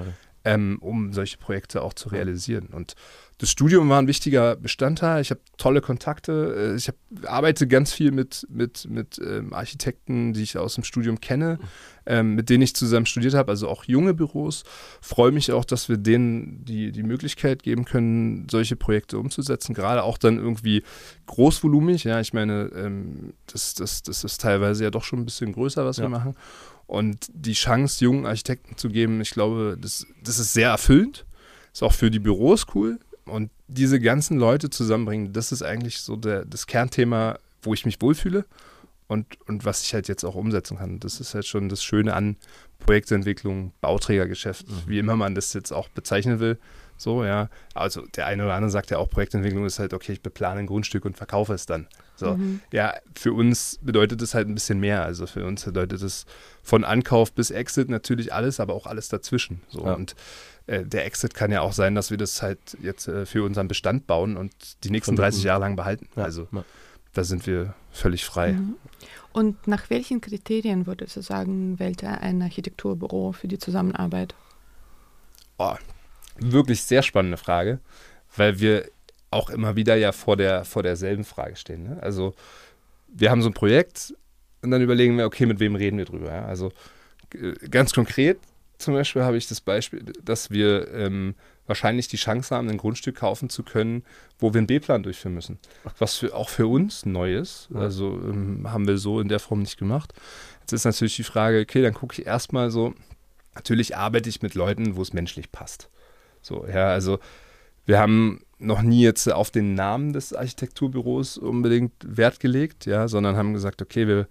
ähm, 0.46 0.78
um 0.80 1.12
solche 1.12 1.38
Projekte 1.38 1.82
auch 1.82 1.94
zu 1.94 2.10
realisieren. 2.10 2.68
Und 2.68 2.96
das 3.40 3.52
Studium 3.52 3.88
war 3.90 4.02
ein 4.02 4.08
wichtiger 4.08 4.56
Bestandteil. 4.56 5.22
Ich 5.22 5.30
habe 5.30 5.42
tolle 5.58 5.80
Kontakte. 5.82 6.72
Äh, 6.74 6.76
Ich 6.76 6.88
hab, 6.88 6.96
arbeite 7.26 7.68
ganz 7.68 7.94
viel 7.94 8.12
mit, 8.12 8.48
mit, 8.50 8.88
mit 8.90 9.20
ähm, 9.24 9.54
Architekten, 9.54 10.34
die 10.34 10.42
ich 10.42 10.58
aus 10.58 10.74
dem 10.74 10.84
Studium 10.84 11.22
kenne, 11.22 11.60
ähm, 12.08 12.34
mit 12.34 12.50
denen 12.50 12.64
ich 12.64 12.76
zusammen 12.76 13.06
studiert 13.06 13.36
habe, 13.36 13.52
also 13.52 13.68
auch 13.68 13.84
junge 13.84 14.16
Büros. 14.16 14.64
Freue 15.02 15.32
mich 15.32 15.52
auch, 15.52 15.66
dass 15.66 15.88
wir 15.88 15.98
denen 15.98 16.66
die, 16.66 16.92
die 16.92 17.04
Möglichkeit 17.04 17.62
geben 17.62 17.86
können, 17.86 18.48
solche 18.50 18.76
Projekte 18.76 19.20
umzusetzen. 19.20 19.76
Gerade 19.76 20.02
auch 20.02 20.18
dann 20.18 20.38
irgendwie 20.40 20.82
großvolumig. 21.28 22.06
Ja, 22.06 22.20
ich 22.20 22.34
meine, 22.34 22.72
ähm, 22.76 23.34
das, 23.46 23.76
das, 23.76 24.02
das 24.04 24.24
ist 24.24 24.42
teilweise 24.42 24.84
ja 24.84 24.90
doch 24.90 25.04
schon 25.04 25.20
ein 25.20 25.26
bisschen 25.26 25.52
größer, 25.54 25.86
was 25.86 25.98
Ja. 25.98 26.04
wir 26.06 26.10
machen. 26.10 26.34
Und 26.88 27.28
die 27.34 27.54
Chance, 27.54 28.04
jungen 28.04 28.26
Architekten 28.26 28.78
zu 28.78 28.90
geben, 28.90 29.22
ich 29.22 29.32
glaube, 29.32 29.78
das, 29.80 30.08
das 30.24 30.40
ist 30.40 30.54
sehr 30.54 30.70
erfüllend. 30.70 31.26
Ist 31.74 31.84
auch 31.84 31.94
für 31.94 32.10
die 32.10 32.20
Büros 32.20 32.66
cool. 32.74 32.98
Und 33.30 33.52
diese 33.68 34.00
ganzen 34.00 34.38
Leute 34.38 34.70
zusammenbringen, 34.70 35.34
das 35.34 35.52
ist 35.52 35.64
eigentlich 35.64 36.02
so 36.02 36.16
der, 36.16 36.46
das 36.46 36.68
Kernthema, 36.68 37.38
wo 37.62 37.74
ich 37.74 37.86
mich 37.86 38.02
wohlfühle 38.02 38.46
und, 39.08 39.26
und 39.48 39.66
was 39.66 39.84
ich 39.84 39.94
halt 39.94 40.08
jetzt 40.08 40.24
auch 40.24 40.36
umsetzen 40.36 40.78
kann. 40.78 41.00
Das 41.00 41.20
ist 41.20 41.34
halt 41.34 41.46
schon 41.46 41.70
das 41.70 41.84
Schöne 41.84 42.14
an 42.14 42.38
Projektentwicklung, 42.80 43.74
Bauträgergeschäft, 43.82 44.68
Mhm. 44.68 44.84
wie 44.88 45.00
immer 45.00 45.16
man 45.16 45.36
das 45.36 45.54
jetzt 45.54 45.72
auch 45.72 45.90
bezeichnen 45.90 46.40
will. 46.40 46.58
So, 47.00 47.24
ja. 47.24 47.50
Also 47.76 48.02
der 48.16 48.26
eine 48.26 48.44
oder 48.46 48.56
andere 48.56 48.72
sagt 48.72 48.90
ja 48.90 48.98
auch, 48.98 49.10
Projektentwicklung 49.10 49.66
ist 49.66 49.78
halt, 49.78 49.94
okay, 49.94 50.14
ich 50.14 50.22
beplane 50.22 50.62
ein 50.62 50.66
Grundstück 50.66 51.06
und 51.06 51.16
verkaufe 51.16 51.54
es 51.54 51.66
dann. 51.66 51.88
So. 52.16 52.36
Mhm. 52.36 52.62
Ja, 52.72 52.94
für 53.16 53.34
uns 53.34 53.78
bedeutet 53.82 54.22
es 54.22 54.34
halt 54.34 54.48
ein 54.48 54.56
bisschen 54.56 54.80
mehr. 54.80 55.04
Also 55.04 55.28
für 55.28 55.46
uns 55.46 55.64
bedeutet 55.66 56.02
es 56.02 56.26
von 56.64 56.84
Ankauf 56.84 57.32
bis 57.34 57.52
Exit 57.52 57.90
natürlich 57.90 58.34
alles, 58.34 58.60
aber 58.60 58.74
auch 58.74 58.88
alles 58.88 59.10
dazwischen. 59.10 59.62
So. 59.70 59.86
Ja. 59.86 59.94
Und 59.94 60.16
äh, 60.68 60.84
der 60.86 61.06
Exit 61.06 61.34
kann 61.34 61.52
ja 61.52 61.62
auch 61.62 61.74
sein, 61.74 61.96
dass 61.96 62.12
wir 62.12 62.18
das 62.18 62.42
halt 62.42 62.60
jetzt 62.82 63.08
äh, 63.08 63.26
für 63.26 63.44
unseren 63.44 63.68
Bestand 63.68 64.06
bauen 64.08 64.38
und 64.38 64.54
die 64.84 64.90
nächsten 64.92 65.16
Vermieten. 65.16 65.32
30 65.34 65.44
Jahre 65.44 65.62
lang 65.62 65.76
behalten. 65.76 66.08
Ja. 66.16 66.24
Also 66.24 66.48
Ja. 66.52 66.64
da 67.14 67.24
sind 67.24 67.48
wir 67.48 67.74
völlig 67.92 68.26
frei. 68.26 68.54
Mhm. 68.54 68.76
Und 69.34 69.68
nach 69.68 69.90
welchen 69.90 70.22
Kriterien 70.22 70.88
würdest 70.88 71.16
du 71.16 71.22
sagen, 71.22 71.80
wählt 71.80 72.04
er 72.04 72.22
ein 72.22 72.42
Architekturbüro 72.42 73.32
für 73.32 73.48
die 73.48 73.60
Zusammenarbeit? 73.60 74.36
Oh, 75.58 75.76
wirklich 76.38 76.84
sehr 76.84 77.02
spannende 77.04 77.38
Frage, 77.38 77.80
weil 78.36 78.60
wir 78.60 78.90
auch 79.32 79.50
immer 79.50 79.76
wieder 79.76 79.96
ja 79.96 80.12
vor, 80.12 80.38
der, 80.38 80.66
vor 80.66 80.84
derselben 80.84 81.24
Frage 81.24 81.56
stehen. 81.56 81.84
Ne? 81.84 81.98
Also 82.02 82.34
wir 83.08 83.30
haben 83.30 83.42
so 83.42 83.50
ein 83.50 83.54
Projekt 83.54 84.14
und 84.62 84.72
dann 84.72 84.82
überlegen 84.82 85.18
wir, 85.18 85.26
okay, 85.26 85.46
mit 85.46 85.60
wem 85.60 85.76
reden 85.76 85.98
wir 85.98 86.06
drüber? 86.06 86.34
Ja? 86.34 86.46
Also 86.46 86.72
ganz 87.70 87.94
konkret 87.94 88.40
zum 88.78 88.94
Beispiel 88.94 89.24
habe 89.24 89.38
ich 89.38 89.48
das 89.48 89.62
Beispiel, 89.62 90.04
dass 90.24 90.52
wir 90.52 90.94
ähm, 90.94 91.36
wahrscheinlich 91.66 92.08
die 92.08 92.18
Chance 92.18 92.56
haben, 92.56 92.70
ein 92.70 92.78
Grundstück 92.78 93.18
kaufen 93.18 93.50
zu 93.50 93.64
können, 93.64 94.04
wo 94.40 94.54
wir 94.54 94.60
einen 94.60 94.68
B-Plan 94.68 95.04
durchführen 95.04 95.34
müssen. 95.34 95.60
Was 95.98 96.16
für, 96.16 96.36
auch 96.36 96.50
für 96.50 96.68
uns 96.68 97.06
neu 97.06 97.36
ist. 97.36 97.70
Also 97.74 98.12
ähm, 98.24 98.72
haben 98.72 98.88
wir 98.88 98.98
so 98.98 99.20
in 99.20 99.28
der 99.28 99.40
Form 99.40 99.62
nicht 99.62 99.78
gemacht. 99.78 100.14
Jetzt 100.62 100.74
ist 100.74 100.86
natürlich 100.86 101.16
die 101.16 101.24
Frage, 101.24 101.62
okay, 101.62 101.82
dann 101.82 101.94
gucke 101.94 102.20
ich 102.20 102.28
erstmal 102.28 102.72
so, 102.72 102.94
natürlich 103.56 103.98
arbeite 103.98 104.30
ich 104.30 104.42
mit 104.42 104.54
Leuten, 104.54 104.96
wo 104.96 105.02
es 105.02 105.14
menschlich 105.14 105.52
passt. 105.52 105.90
So, 106.42 106.66
ja, 106.68 106.88
also 106.90 107.20
wir 107.86 108.00
haben 108.00 108.42
noch 108.60 108.82
nie 108.82 109.02
jetzt 109.02 109.32
auf 109.32 109.50
den 109.50 109.74
Namen 109.74 110.14
des 110.14 110.34
Architekturbüros 110.34 111.38
unbedingt 111.38 111.94
Wert 112.04 112.40
gelegt, 112.40 112.86
ja, 112.86 113.08
sondern 113.08 113.38
haben 113.38 113.54
gesagt, 113.54 113.82
okay, 113.82 114.08
wir, 114.08 114.28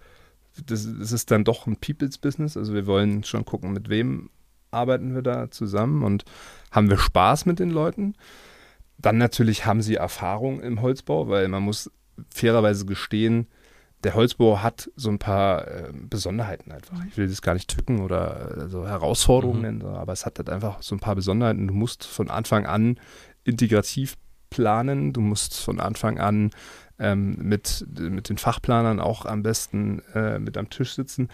das, 0.65 0.89
das 0.99 1.13
ist 1.13 1.31
dann 1.31 1.45
doch 1.45 1.67
ein 1.67 1.77
People's 1.77 2.19
Business, 2.19 2.57
also 2.57 2.73
wir 2.75 2.87
wollen 2.87 3.25
schon 3.25 3.45
gucken, 3.45 3.73
mit 3.73 3.89
wem 3.89 4.31
arbeiten 4.71 5.15
wir 5.15 5.23
da 5.23 5.51
zusammen 5.51 6.03
und 6.03 6.25
haben 6.71 6.91
wir 6.91 6.99
Spaß 6.99 7.47
mit 7.47 7.59
den 7.59 7.71
Leuten. 7.71 8.15
Dann 8.99 9.19
natürlich 9.19 9.67
haben 9.67 9.83
sie 9.83 9.97
Erfahrung 9.97 10.61
im 10.61 10.81
Holzbau, 10.83 11.29
weil 11.29 11.49
man 11.49 11.63
muss 11.63 11.91
fairerweise 12.31 12.87
gestehen, 12.87 13.47
der 14.05 14.15
Holzbau 14.15 14.63
hat 14.63 14.91
so 14.97 15.09
ein 15.11 15.19
paar 15.19 15.67
äh, 15.67 15.91
Besonderheiten 15.93 16.71
einfach. 16.71 16.97
Ich 17.09 17.17
will 17.17 17.29
das 17.29 17.43
gar 17.43 17.55
nicht 17.55 17.69
tücken 17.75 18.01
oder 18.01 18.57
äh, 18.65 18.69
so 18.69 18.87
Herausforderungen 18.87 19.59
Mhm. 19.59 19.79
nennen, 19.79 19.83
aber 19.95 20.13
es 20.13 20.27
hat 20.27 20.39
halt 20.39 20.51
einfach 20.51 20.83
so 20.83 20.95
ein 20.95 21.01
paar 21.01 21.15
Besonderheiten. 21.15 21.67
Du 21.67 21.75
musst 21.75 22.05
von 22.05 22.31
Anfang 22.31 22.67
an 22.67 22.99
integrativ 23.45 24.17
planen, 24.51 25.13
du 25.13 25.21
musst 25.21 25.59
von 25.59 25.81
Anfang 25.81 26.19
an 26.19 26.51
ähm, 26.99 27.37
mit, 27.41 27.87
mit 27.99 28.29
den 28.29 28.39
Fachplanern 28.39 29.01
auch 29.01 29.27
am 29.27 29.43
besten 29.43 30.03
äh, 30.15 30.39
mit 30.39 30.57
am 30.57 30.71
Tisch 30.71 30.95
sitzen. 30.95 31.29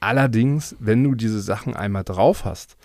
Allerdings, 0.00 0.76
wenn 0.78 1.02
du 1.02 1.14
diese 1.14 1.40
Sachen 1.40 1.74
einmal 1.74 2.04
drauf 2.04 2.44
hast 2.44 2.76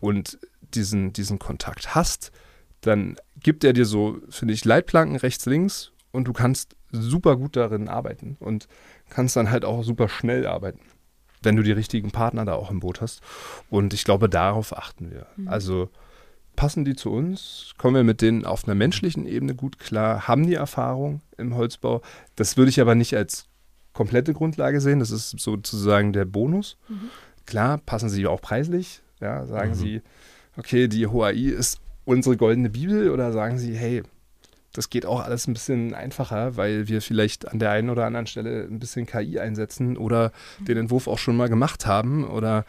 und 0.00 0.38
diesen, 0.74 1.12
diesen 1.12 1.38
Kontakt 1.38 1.94
hast, 1.94 2.32
dann 2.80 3.16
gibt 3.42 3.64
er 3.64 3.72
dir 3.72 3.86
so, 3.86 4.18
finde 4.28 4.54
ich, 4.54 4.64
Leitplanken 4.64 5.16
rechts, 5.16 5.46
links 5.46 5.92
und 6.12 6.24
du 6.28 6.32
kannst 6.32 6.76
super 6.92 7.36
gut 7.36 7.56
darin 7.56 7.88
arbeiten 7.88 8.36
und 8.40 8.68
kannst 9.08 9.36
dann 9.36 9.50
halt 9.50 9.64
auch 9.64 9.82
super 9.84 10.08
schnell 10.08 10.46
arbeiten, 10.46 10.80
wenn 11.42 11.56
du 11.56 11.62
die 11.62 11.72
richtigen 11.72 12.10
Partner 12.10 12.44
da 12.44 12.54
auch 12.54 12.70
im 12.70 12.80
Boot 12.80 13.00
hast. 13.00 13.20
Und 13.70 13.94
ich 13.94 14.04
glaube, 14.04 14.28
darauf 14.28 14.76
achten 14.76 15.10
wir. 15.10 15.26
Mhm. 15.36 15.48
Also 15.48 15.88
passen 16.60 16.84
die 16.84 16.94
zu 16.94 17.10
uns? 17.10 17.72
Kommen 17.78 17.94
wir 17.96 18.04
mit 18.04 18.20
denen 18.20 18.44
auf 18.44 18.64
einer 18.68 18.74
menschlichen 18.74 19.26
Ebene 19.26 19.54
gut 19.54 19.78
klar? 19.78 20.28
Haben 20.28 20.46
die 20.46 20.56
Erfahrung 20.56 21.22
im 21.38 21.56
Holzbau? 21.56 22.02
Das 22.36 22.58
würde 22.58 22.68
ich 22.68 22.82
aber 22.82 22.94
nicht 22.94 23.16
als 23.16 23.46
komplette 23.94 24.34
Grundlage 24.34 24.82
sehen. 24.82 24.98
Das 24.98 25.10
ist 25.10 25.30
sozusagen 25.40 26.12
der 26.12 26.26
Bonus. 26.26 26.76
Mhm. 26.90 27.08
Klar, 27.46 27.78
passen 27.78 28.10
sie 28.10 28.26
auch 28.26 28.42
preislich. 28.42 29.00
Ja, 29.22 29.46
sagen 29.46 29.70
Mhm. 29.70 29.74
sie, 29.74 30.02
okay, 30.58 30.86
die 30.86 31.06
HOAI 31.06 31.32
ist 31.48 31.80
unsere 32.04 32.36
goldene 32.36 32.68
Bibel 32.68 33.10
oder 33.10 33.32
sagen 33.32 33.58
sie, 33.58 33.74
hey, 33.74 34.02
das 34.74 34.90
geht 34.90 35.06
auch 35.06 35.20
alles 35.24 35.46
ein 35.48 35.54
bisschen 35.54 35.94
einfacher, 35.94 36.58
weil 36.58 36.88
wir 36.88 37.00
vielleicht 37.00 37.48
an 37.48 37.58
der 37.58 37.70
einen 37.70 37.88
oder 37.88 38.04
anderen 38.04 38.26
Stelle 38.26 38.64
ein 38.70 38.78
bisschen 38.80 39.06
KI 39.06 39.38
einsetzen 39.40 39.96
oder 39.96 40.30
den 40.68 40.76
Entwurf 40.76 41.08
auch 41.08 41.18
schon 41.18 41.38
mal 41.38 41.48
gemacht 41.48 41.86
haben 41.86 42.24
oder 42.28 42.66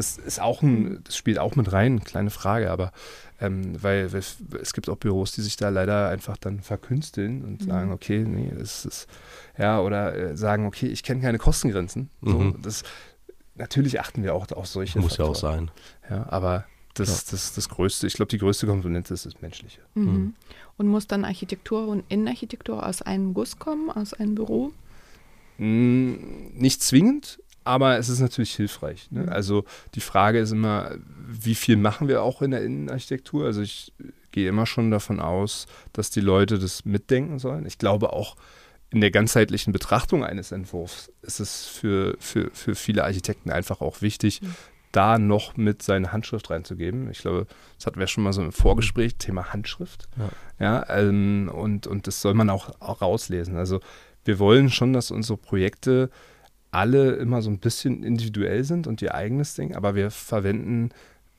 das 0.00 0.16
ist 0.16 0.40
auch 0.40 0.62
ein, 0.62 1.00
das 1.04 1.14
spielt 1.14 1.38
auch 1.38 1.56
mit 1.56 1.72
rein, 1.72 2.02
kleine 2.02 2.30
Frage, 2.30 2.70
aber 2.70 2.90
ähm, 3.38 3.82
weil 3.82 4.06
es 4.06 4.72
gibt 4.72 4.88
auch 4.88 4.96
Büros, 4.96 5.32
die 5.32 5.42
sich 5.42 5.56
da 5.56 5.68
leider 5.68 6.08
einfach 6.08 6.38
dann 6.38 6.60
verkünsteln 6.60 7.44
und 7.44 7.60
mhm. 7.60 7.66
sagen, 7.66 7.92
okay, 7.92 8.20
nee, 8.20 8.50
das 8.58 8.86
ist 8.86 9.06
ja 9.58 9.78
oder 9.80 10.16
äh, 10.16 10.36
sagen, 10.38 10.66
okay, 10.66 10.86
ich 10.86 11.02
kenne 11.02 11.20
keine 11.20 11.36
Kostengrenzen. 11.36 12.08
So, 12.22 12.38
mhm. 12.38 12.62
das 12.62 12.82
natürlich 13.56 14.00
achten 14.00 14.22
wir 14.22 14.34
auch 14.34 14.50
auf 14.52 14.66
solche. 14.66 15.00
Muss 15.00 15.16
Faktoren. 15.16 15.26
ja 15.26 15.32
auch 15.32 15.36
sein. 15.36 15.70
Ja, 16.08 16.26
aber 16.30 16.64
das, 16.94 17.26
ja. 17.26 17.32
das, 17.32 17.52
das 17.52 17.68
größte, 17.68 18.06
ich 18.06 18.14
glaube, 18.14 18.30
die 18.30 18.38
größte 18.38 18.66
Komponente 18.66 19.12
ist 19.12 19.26
das 19.26 19.42
Menschliche. 19.42 19.80
Mhm. 19.94 20.04
mhm. 20.04 20.34
Und 20.78 20.88
muss 20.88 21.06
dann 21.06 21.26
Architektur 21.26 21.88
und 21.88 22.04
Innenarchitektur 22.08 22.86
aus 22.86 23.02
einem 23.02 23.34
Guss 23.34 23.58
kommen, 23.58 23.90
aus 23.90 24.14
einem 24.14 24.34
Büro? 24.34 24.72
Nicht 25.58 26.82
zwingend, 26.82 27.38
aber 27.64 27.98
es 27.98 28.08
ist 28.08 28.20
natürlich 28.20 28.54
hilfreich. 28.54 29.10
Ne? 29.10 29.22
Mhm. 29.22 29.28
Also 29.28 29.64
die 29.94 30.00
Frage 30.00 30.38
ist 30.38 30.52
immer, 30.52 30.92
wie 31.28 31.54
viel 31.54 31.76
machen 31.76 32.08
wir 32.08 32.22
auch 32.22 32.42
in 32.42 32.50
der 32.50 32.62
Innenarchitektur? 32.62 33.44
Also 33.44 33.60
ich 33.60 33.92
gehe 34.32 34.48
immer 34.48 34.66
schon 34.66 34.90
davon 34.90 35.20
aus, 35.20 35.66
dass 35.92 36.10
die 36.10 36.20
Leute 36.20 36.58
das 36.58 36.84
mitdenken 36.84 37.38
sollen. 37.38 37.66
Ich 37.66 37.78
glaube 37.78 38.12
auch 38.12 38.36
in 38.90 39.00
der 39.00 39.10
ganzheitlichen 39.10 39.72
Betrachtung 39.72 40.24
eines 40.24 40.52
Entwurfs 40.52 41.12
ist 41.22 41.40
es 41.40 41.66
für, 41.66 42.16
für, 42.18 42.50
für 42.52 42.74
viele 42.74 43.04
Architekten 43.04 43.50
einfach 43.50 43.80
auch 43.80 44.02
wichtig, 44.02 44.42
mhm. 44.42 44.54
da 44.90 45.18
noch 45.18 45.56
mit 45.56 45.82
seine 45.82 46.12
Handschrift 46.12 46.50
reinzugeben. 46.50 47.08
Ich 47.10 47.20
glaube, 47.20 47.46
das 47.76 47.86
hatten 47.86 48.00
wir 48.00 48.08
schon 48.08 48.24
mal 48.24 48.32
so 48.32 48.42
im 48.42 48.52
Vorgespräch, 48.52 49.16
Thema 49.16 49.52
Handschrift. 49.52 50.08
Ja, 50.18 50.30
ja 50.88 50.98
ähm, 50.98 51.50
und, 51.54 51.86
und 51.86 52.08
das 52.08 52.20
soll 52.20 52.34
man 52.34 52.50
auch, 52.50 52.80
auch 52.80 53.00
rauslesen. 53.00 53.56
Also 53.56 53.80
wir 54.24 54.38
wollen 54.38 54.70
schon, 54.70 54.92
dass 54.92 55.12
unsere 55.12 55.38
Projekte 55.38 56.10
alle 56.70 57.12
immer 57.12 57.42
so 57.42 57.50
ein 57.50 57.58
bisschen 57.58 58.02
individuell 58.02 58.64
sind 58.64 58.86
und 58.86 59.02
ihr 59.02 59.14
eigenes 59.14 59.54
Ding, 59.54 59.74
aber 59.74 59.94
wir 59.94 60.10
verwenden 60.10 60.90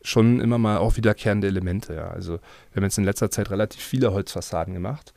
schon 0.04 0.40
immer 0.40 0.58
mal 0.58 0.78
auch 0.78 0.98
wiederkehrende 0.98 1.48
Elemente. 1.48 1.94
Ja. 1.94 2.10
Also 2.10 2.34
wir 2.34 2.78
haben 2.78 2.84
jetzt 2.84 2.98
in 2.98 3.04
letzter 3.04 3.30
Zeit 3.32 3.52
relativ 3.52 3.82
viele 3.82 4.12
Holzfassaden 4.14 4.74
gemacht 4.74 5.14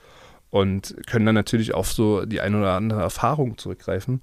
und 0.50 0.94
können 1.06 1.26
dann 1.26 1.34
natürlich 1.34 1.74
auf 1.74 1.92
so 1.92 2.26
die 2.26 2.40
ein 2.40 2.54
oder 2.54 2.74
andere 2.74 3.00
Erfahrung 3.00 3.58
zurückgreifen. 3.58 4.22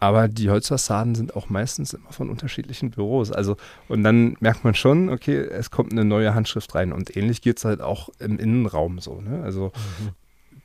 Aber 0.00 0.28
die 0.28 0.48
Holzfassaden 0.48 1.14
sind 1.14 1.34
auch 1.34 1.48
meistens 1.48 1.92
immer 1.92 2.12
von 2.12 2.30
unterschiedlichen 2.30 2.90
Büros. 2.90 3.32
Also, 3.32 3.56
und 3.88 4.04
dann 4.04 4.36
merkt 4.40 4.62
man 4.62 4.74
schon, 4.74 5.08
okay, 5.08 5.38
es 5.38 5.70
kommt 5.70 5.90
eine 5.90 6.04
neue 6.04 6.34
Handschrift 6.34 6.74
rein. 6.74 6.92
Und 6.92 7.16
ähnlich 7.16 7.42
geht 7.42 7.58
es 7.58 7.64
halt 7.64 7.80
auch 7.80 8.08
im 8.20 8.38
Innenraum 8.38 9.00
so. 9.00 9.20
Ne? 9.20 9.42
Also, 9.42 9.72
mhm. 10.00 10.10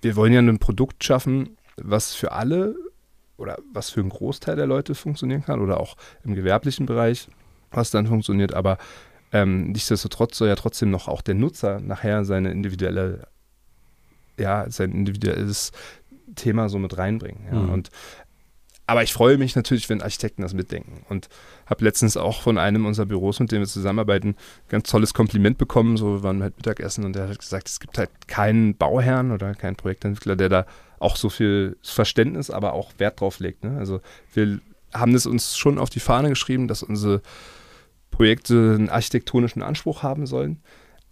wir 0.01 0.15
wollen 0.15 0.33
ja 0.33 0.39
ein 0.39 0.59
Produkt 0.59 1.03
schaffen, 1.03 1.57
was 1.77 2.13
für 2.13 2.31
alle 2.31 2.75
oder 3.43 3.57
was 3.71 3.89
für 3.89 3.99
einen 3.99 4.09
Großteil 4.09 4.55
der 4.55 4.65
Leute 4.65 4.95
funktionieren 4.95 5.43
kann 5.43 5.61
oder 5.61 5.79
auch 5.79 5.95
im 6.23 6.33
gewerblichen 6.33 6.85
Bereich, 6.85 7.27
was 7.71 7.91
dann 7.91 8.07
funktioniert. 8.07 8.53
Aber 8.53 8.77
ähm, 9.31 9.71
nichtsdestotrotz 9.71 10.37
soll 10.37 10.47
ja 10.47 10.55
trotzdem 10.55 10.89
noch 10.89 11.07
auch 11.07 11.21
der 11.21 11.35
Nutzer 11.35 11.79
nachher 11.79 12.23
seine 12.23 12.51
individuelle, 12.51 13.27
ja, 14.39 14.69
sein 14.69 14.91
individuelles 14.91 15.71
Thema 16.35 16.69
so 16.69 16.79
mit 16.79 16.97
reinbringen. 16.97 17.45
Ja. 17.51 17.59
Mhm. 17.59 17.69
Und 17.69 17.89
aber 18.85 19.03
ich 19.03 19.13
freue 19.13 19.37
mich 19.37 19.55
natürlich, 19.55 19.89
wenn 19.89 20.01
Architekten 20.01 20.41
das 20.41 20.53
mitdenken. 20.53 21.05
Und 21.07 21.29
habe 21.65 21.85
letztens 21.85 22.17
auch 22.17 22.41
von 22.41 22.57
einem 22.57 22.85
unserer 22.85 23.05
Büros, 23.05 23.39
mit 23.39 23.51
dem 23.51 23.59
wir 23.61 23.67
zusammenarbeiten, 23.67 24.35
ganz 24.67 24.89
tolles 24.89 25.13
Kompliment 25.13 25.57
bekommen. 25.57 25.95
So, 25.95 26.15
wir 26.15 26.23
waren 26.23 26.43
halt 26.43 26.57
Mittagessen 26.57 27.05
und 27.05 27.15
der 27.15 27.29
hat 27.29 27.39
gesagt, 27.39 27.69
es 27.69 27.79
gibt 27.79 27.97
halt 27.97 28.09
keinen 28.27 28.75
Bauherrn 28.75 29.31
oder 29.31 29.55
keinen 29.55 29.77
Projektentwickler, 29.77 30.35
der 30.35 30.49
da 30.49 30.65
auch 30.99 31.15
so 31.15 31.29
viel 31.29 31.77
Verständnis, 31.81 32.49
aber 32.49 32.73
auch 32.73 32.91
Wert 32.97 33.21
drauf 33.21 33.39
legt. 33.39 33.63
Ne? 33.63 33.77
Also 33.77 34.01
wir 34.33 34.59
haben 34.93 35.15
es 35.15 35.25
uns 35.25 35.57
schon 35.57 35.77
auf 35.77 35.89
die 35.89 35.99
Fahne 35.99 36.29
geschrieben, 36.29 36.67
dass 36.67 36.83
unsere 36.83 37.21
Projekte 38.11 38.75
einen 38.77 38.89
architektonischen 38.89 39.61
Anspruch 39.61 40.03
haben 40.03 40.27
sollen. 40.27 40.61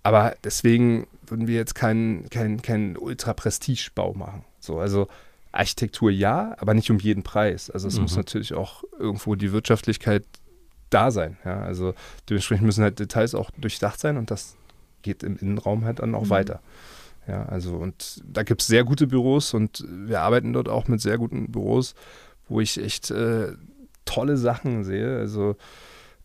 Aber 0.04 0.36
deswegen 0.44 1.08
würden 1.26 1.48
wir 1.48 1.56
jetzt 1.56 1.76
keinen 1.76 2.30
kein, 2.30 2.62
kein 2.62 2.98
Ultra-Prestige-Bau 2.98 4.14
machen. 4.14 4.44
So, 4.60 4.80
also 4.80 5.08
Architektur 5.52 6.12
ja, 6.12 6.56
aber 6.60 6.74
nicht 6.74 6.90
um 6.92 7.00
jeden 7.00 7.24
Preis. 7.24 7.70
Also 7.70 7.88
es 7.88 7.96
mhm. 7.96 8.04
muss 8.04 8.16
natürlich 8.16 8.54
auch 8.54 8.84
irgendwo 8.98 9.36
die 9.36 9.52
Wirtschaftlichkeit 9.52 10.24
da 10.90 11.12
sein. 11.12 11.38
Ja? 11.44 11.62
Also 11.62 11.94
dementsprechend 12.30 12.66
müssen 12.66 12.84
halt 12.84 13.00
Details 13.00 13.36
auch 13.36 13.52
durchdacht 13.52 14.00
sein 14.00 14.18
und 14.18 14.32
das 14.32 14.56
geht 15.02 15.24
im 15.24 15.38
Innenraum 15.38 15.84
halt 15.84 16.00
dann 16.00 16.16
auch 16.16 16.26
mhm. 16.26 16.30
weiter. 16.30 16.62
Ja, 17.28 17.46
also 17.46 17.76
und 17.76 18.22
da 18.26 18.44
gibt 18.44 18.62
es 18.62 18.68
sehr 18.68 18.84
gute 18.84 19.08
Büros 19.08 19.54
und 19.54 19.86
wir 19.90 20.22
arbeiten 20.22 20.54
dort 20.54 20.68
auch 20.68 20.88
mit 20.88 21.02
sehr 21.02 21.18
guten 21.18 21.52
Büros, 21.52 21.94
wo 22.50 22.62
ich 22.62 22.82
echt 22.82 23.12
äh, 23.12 23.54
tolle 24.06 24.38
Sachen 24.38 24.84
sehe. 24.84 25.20
Also 25.20 25.56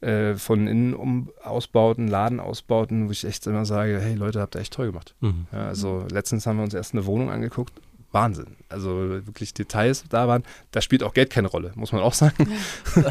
äh, 0.00 0.34
von 0.34 0.66
Innenausbauten, 0.66 2.08
Ladenausbauten, 2.08 3.08
wo 3.08 3.12
ich 3.12 3.24
echt 3.24 3.46
immer 3.46 3.66
sage, 3.66 3.98
hey 4.00 4.14
Leute, 4.14 4.40
habt 4.40 4.54
ihr 4.54 4.60
echt 4.60 4.72
toll 4.72 4.86
gemacht. 4.86 5.14
Mhm. 5.20 5.46
Ja, 5.52 5.66
also 5.66 6.06
letztens 6.10 6.46
haben 6.46 6.56
wir 6.56 6.64
uns 6.64 6.74
erst 6.74 6.94
eine 6.94 7.06
Wohnung 7.06 7.30
angeguckt. 7.30 7.72
Wahnsinn. 8.16 8.56
Also 8.70 8.88
wirklich 9.26 9.52
Details 9.52 10.04
da 10.08 10.26
waren. 10.26 10.42
Da 10.70 10.80
spielt 10.80 11.02
auch 11.02 11.12
Geld 11.12 11.28
keine 11.28 11.48
Rolle, 11.48 11.72
muss 11.74 11.92
man 11.92 12.00
auch 12.00 12.14
sagen. 12.14 12.48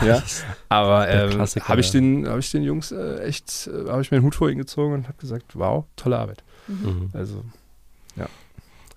ja. 0.03 0.23
Aber 0.69 1.07
ähm, 1.07 1.39
habe 1.39 1.79
ich, 1.79 1.91
den, 1.91 2.27
hab 2.27 2.39
ich 2.39 2.49
den 2.49 2.63
Jungs 2.63 2.91
äh, 2.91 3.19
echt, 3.19 3.67
äh, 3.67 3.87
habe 3.87 4.01
ich 4.01 4.09
mir 4.09 4.17
den 4.19 4.23
Hut 4.23 4.33
vor 4.33 4.49
ihnen 4.49 4.57
gezogen 4.57 4.95
und 4.95 5.07
habe 5.07 5.17
gesagt, 5.19 5.55
wow, 5.55 5.85
tolle 5.95 6.17
Arbeit. 6.17 6.43
Mhm. 6.67 7.11
Also 7.13 7.43
ja. 8.15 8.25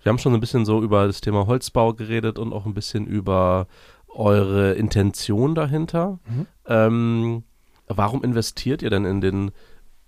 Wir 0.02 0.10
haben 0.10 0.18
schon 0.18 0.32
ein 0.32 0.40
bisschen 0.40 0.64
so 0.64 0.82
über 0.82 1.06
das 1.06 1.20
Thema 1.20 1.46
Holzbau 1.46 1.92
geredet 1.92 2.38
und 2.38 2.54
auch 2.54 2.64
ein 2.64 2.72
bisschen 2.72 3.06
über 3.06 3.66
eure 4.08 4.72
Intention 4.72 5.54
dahinter. 5.54 6.18
Mhm. 6.26 6.46
Ähm, 6.66 7.42
warum 7.86 8.24
investiert 8.24 8.80
ihr 8.80 8.88
denn 8.88 9.04
in 9.04 9.20
den 9.20 9.50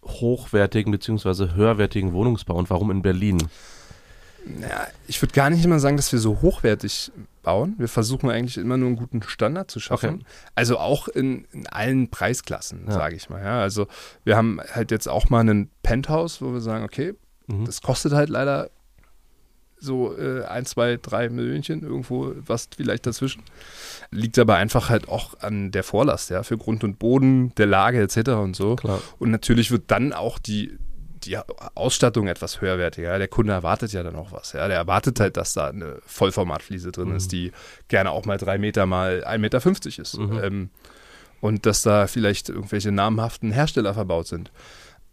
hochwertigen 0.03 0.93
bzw. 0.93 1.53
höherwertigen 1.55 2.15
Wohnungsbau 2.15 2.55
und 2.55 2.71
warum 2.71 2.91
in 2.91 3.03
Berlin? 3.03 3.39
Ja, 4.61 4.87
ich 5.07 5.21
würde 5.21 5.35
gar 5.35 5.51
nicht 5.51 5.65
immer 5.65 5.79
sagen, 5.79 5.97
dass 5.97 6.13
wir 6.13 6.19
so 6.19 6.41
hochwertig 6.41 7.13
bauen. 7.43 7.75
Wir 7.79 7.89
versuchen 7.89 8.31
eigentlich 8.31 8.57
immer 8.57 8.77
nur 8.77 8.89
einen 8.89 8.97
guten 8.97 9.23
Standard 9.23 9.71
zu 9.71 9.81
schaffen. 9.81 10.15
Okay. 10.17 10.25
Also 10.55 10.79
auch 10.79 11.09
in, 11.09 11.45
in 11.53 11.67
allen 11.67 12.11
Preisklassen, 12.11 12.85
ja. 12.87 12.93
sage 12.93 13.17
ich 13.17 13.29
mal. 13.31 13.43
Ja, 13.43 13.61
also 13.61 13.87
wir 14.25 14.37
haben 14.37 14.61
halt 14.73 14.91
jetzt 14.91 15.09
auch 15.09 15.31
mal 15.31 15.41
einen 15.41 15.71
Penthouse, 15.83 16.43
wo 16.43 16.53
wir 16.53 16.61
sagen, 16.61 16.85
okay, 16.85 17.15
mhm. 17.47 17.65
das 17.65 17.83
kostet 17.83 18.13
halt 18.13 18.29
leider 18.29 18.71
so 19.81 20.17
äh, 20.17 20.45
ein, 20.45 20.67
zwei, 20.67 20.99
drei 21.01 21.29
Millionchen 21.29 21.83
irgendwo, 21.83 22.33
was 22.47 22.69
vielleicht 22.77 23.07
dazwischen. 23.07 23.43
Liegt 24.11 24.39
aber 24.39 24.57
einfach 24.57 24.91
halt 24.91 25.09
auch 25.09 25.41
an 25.41 25.71
der 25.71 25.83
Vorlast, 25.83 26.31
ja, 26.31 26.43
für 26.43 26.59
Grund 26.59 26.85
und 26.85 26.99
Boden, 26.99 27.55
der 27.57 27.67
Lage 27.67 28.01
etc. 28.03 28.31
und 28.31 28.55
so. 28.55 28.77
Klar. 28.77 29.01
Und 29.19 29.31
natürlich 29.31 29.71
wird 29.71 29.85
dann 29.91 30.13
auch 30.13 30.39
die, 30.39 30.79
die 31.25 31.39
Ausstattung 31.75 32.27
etwas 32.27 32.61
höherwertiger. 32.61 33.19
Der 33.19 33.29
Kunde 33.29 33.53
erwartet 33.53 33.93
ja 33.93 34.03
dann 34.03 34.17
auch 34.17 34.33
was. 34.33 34.53
Ja. 34.53 34.69
Der 34.69 34.77
erwartet 34.77 35.21
halt, 35.21 35.37
dass 35.37 35.53
da 35.53 35.69
eine 35.69 35.99
Vollformatfliese 36.07 36.93
drin 36.93 37.11
mhm. 37.11 37.17
ist, 37.17 37.33
die 37.33 37.53
gerne 37.89 38.11
auch 38.11 38.25
mal 38.25 38.39
drei 38.39 38.59
Meter 38.59 38.87
mal 38.87 39.25
1,50 39.27 39.39
Meter 39.39 40.03
ist. 40.03 40.19
Mhm. 40.19 40.41
Ähm, 40.43 40.71
und 41.41 41.67
dass 41.67 41.83
da 41.83 42.07
vielleicht 42.07 42.49
irgendwelche 42.49 42.93
namhaften 42.93 43.53
Hersteller 43.53 43.95
verbaut 43.95 44.27
sind. 44.27 44.51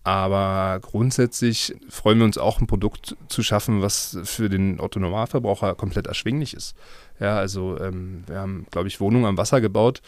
Aber 0.04 0.80
grundsätzlich 0.82 1.76
freuen 1.90 2.20
wir 2.20 2.26
uns 2.26 2.38
auch, 2.38 2.62
ein 2.62 2.68
Produkt 2.68 3.18
zu 3.28 3.44
schaffen, 3.44 3.82
was 3.82 4.18
für 4.24 4.48
den 4.48 4.80
Autonomalverbraucher 4.80 5.76
komplett 5.76 6.08
erschwinglich 6.08 6.54
ist. 6.54 6.78
Ja, 7.20 7.38
also 7.38 7.78
ähm, 7.80 8.24
wir 8.26 8.38
haben, 8.38 8.68
glaube 8.72 8.88
ich, 8.88 9.02
Wohnungen 9.02 9.26
am 9.26 9.38
Wasser 9.38 9.60
gebaut. 9.60 10.02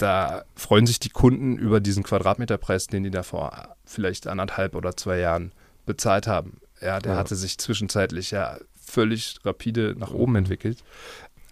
Da 0.00 0.44
freuen 0.56 0.86
sich 0.86 0.98
die 0.98 1.10
Kunden 1.10 1.58
über 1.58 1.78
diesen 1.78 2.02
Quadratmeterpreis, 2.02 2.86
den 2.86 3.02
die 3.02 3.10
da 3.10 3.22
vor 3.22 3.76
vielleicht 3.84 4.26
anderthalb 4.26 4.74
oder 4.74 4.96
zwei 4.96 5.18
Jahren 5.18 5.52
bezahlt 5.84 6.26
haben. 6.26 6.62
Ja, 6.80 7.00
der 7.00 7.12
ja. 7.12 7.18
hatte 7.18 7.36
sich 7.36 7.58
zwischenzeitlich 7.58 8.30
ja 8.30 8.56
völlig 8.82 9.36
rapide 9.44 9.94
nach 9.98 10.12
oben 10.12 10.36
entwickelt. 10.36 10.82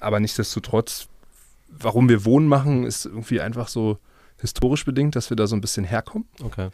Aber 0.01 0.19
nichtsdestotrotz, 0.19 1.09
warum 1.69 2.09
wir 2.09 2.25
Wohnen 2.25 2.49
machen, 2.49 2.85
ist 2.85 3.05
irgendwie 3.05 3.43
einfach 3.43 3.69
so 3.69 3.99
historisch 4.41 4.87
bedingt, 4.87 5.15
dass 5.15 5.29
wir 5.29 5.37
da 5.37 5.47
so 5.47 5.55
ein 5.55 5.61
bisschen 5.61 5.85
herkommen. 5.85 6.27
Okay. 6.43 6.71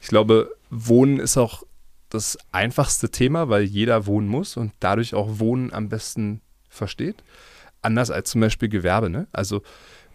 Ich 0.00 0.08
glaube, 0.08 0.50
Wohnen 0.70 1.20
ist 1.20 1.36
auch 1.36 1.62
das 2.08 2.38
einfachste 2.52 3.10
Thema, 3.10 3.50
weil 3.50 3.64
jeder 3.64 4.06
wohnen 4.06 4.28
muss 4.28 4.56
und 4.56 4.72
dadurch 4.80 5.14
auch 5.14 5.40
Wohnen 5.40 5.74
am 5.74 5.90
besten 5.90 6.40
versteht. 6.70 7.22
Anders 7.82 8.10
als 8.10 8.30
zum 8.30 8.40
Beispiel 8.40 8.70
Gewerbe. 8.70 9.10
Ne? 9.10 9.26
Also 9.32 9.62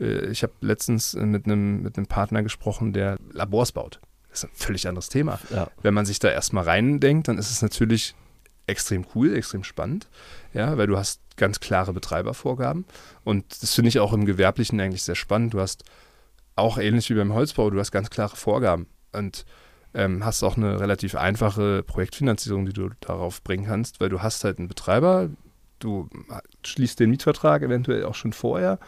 ich 0.03 0.43
habe 0.43 0.53
letztens 0.61 1.13
mit 1.13 1.45
einem 1.45 1.83
mit 1.83 2.09
Partner 2.09 2.43
gesprochen, 2.43 2.93
der 2.93 3.17
Labors 3.31 3.71
baut. 3.71 3.99
Das 4.29 4.43
ist 4.43 4.49
ein 4.49 4.55
völlig 4.55 4.87
anderes 4.87 5.09
Thema. 5.09 5.39
Ja. 5.51 5.69
Wenn 5.81 5.93
man 5.93 6.05
sich 6.05 6.19
da 6.19 6.29
erstmal 6.29 6.63
reindenkt, 6.63 7.27
dann 7.27 7.37
ist 7.37 7.51
es 7.51 7.61
natürlich 7.61 8.15
extrem 8.67 9.05
cool, 9.13 9.35
extrem 9.35 9.63
spannend, 9.63 10.07
ja, 10.53 10.77
weil 10.77 10.87
du 10.87 10.97
hast 10.97 11.21
ganz 11.35 11.59
klare 11.59 11.93
Betreibervorgaben 11.93 12.85
und 13.23 13.61
das 13.61 13.73
finde 13.73 13.89
ich 13.89 13.99
auch 13.99 14.13
im 14.13 14.25
Gewerblichen 14.25 14.79
eigentlich 14.79 15.03
sehr 15.03 15.15
spannend. 15.15 15.53
Du 15.53 15.59
hast 15.59 15.83
auch 16.55 16.77
ähnlich 16.77 17.09
wie 17.09 17.15
beim 17.15 17.33
Holzbau, 17.33 17.69
du 17.69 17.79
hast 17.79 17.91
ganz 17.91 18.09
klare 18.09 18.35
Vorgaben 18.35 18.87
und 19.11 19.45
ähm, 19.93 20.23
hast 20.25 20.43
auch 20.43 20.57
eine 20.57 20.79
relativ 20.79 21.15
einfache 21.15 21.83
Projektfinanzierung, 21.83 22.65
die 22.65 22.73
du 22.73 22.89
darauf 23.01 23.43
bringen 23.43 23.65
kannst, 23.65 23.99
weil 23.99 24.09
du 24.09 24.21
hast 24.21 24.43
halt 24.43 24.59
einen 24.59 24.67
Betreiber, 24.67 25.29
du 25.83 26.09
schließt 26.63 26.99
den 26.99 27.09
Mietvertrag 27.09 27.61
eventuell 27.61 28.05
auch 28.05 28.15
schon 28.15 28.33
vorher 28.33 28.79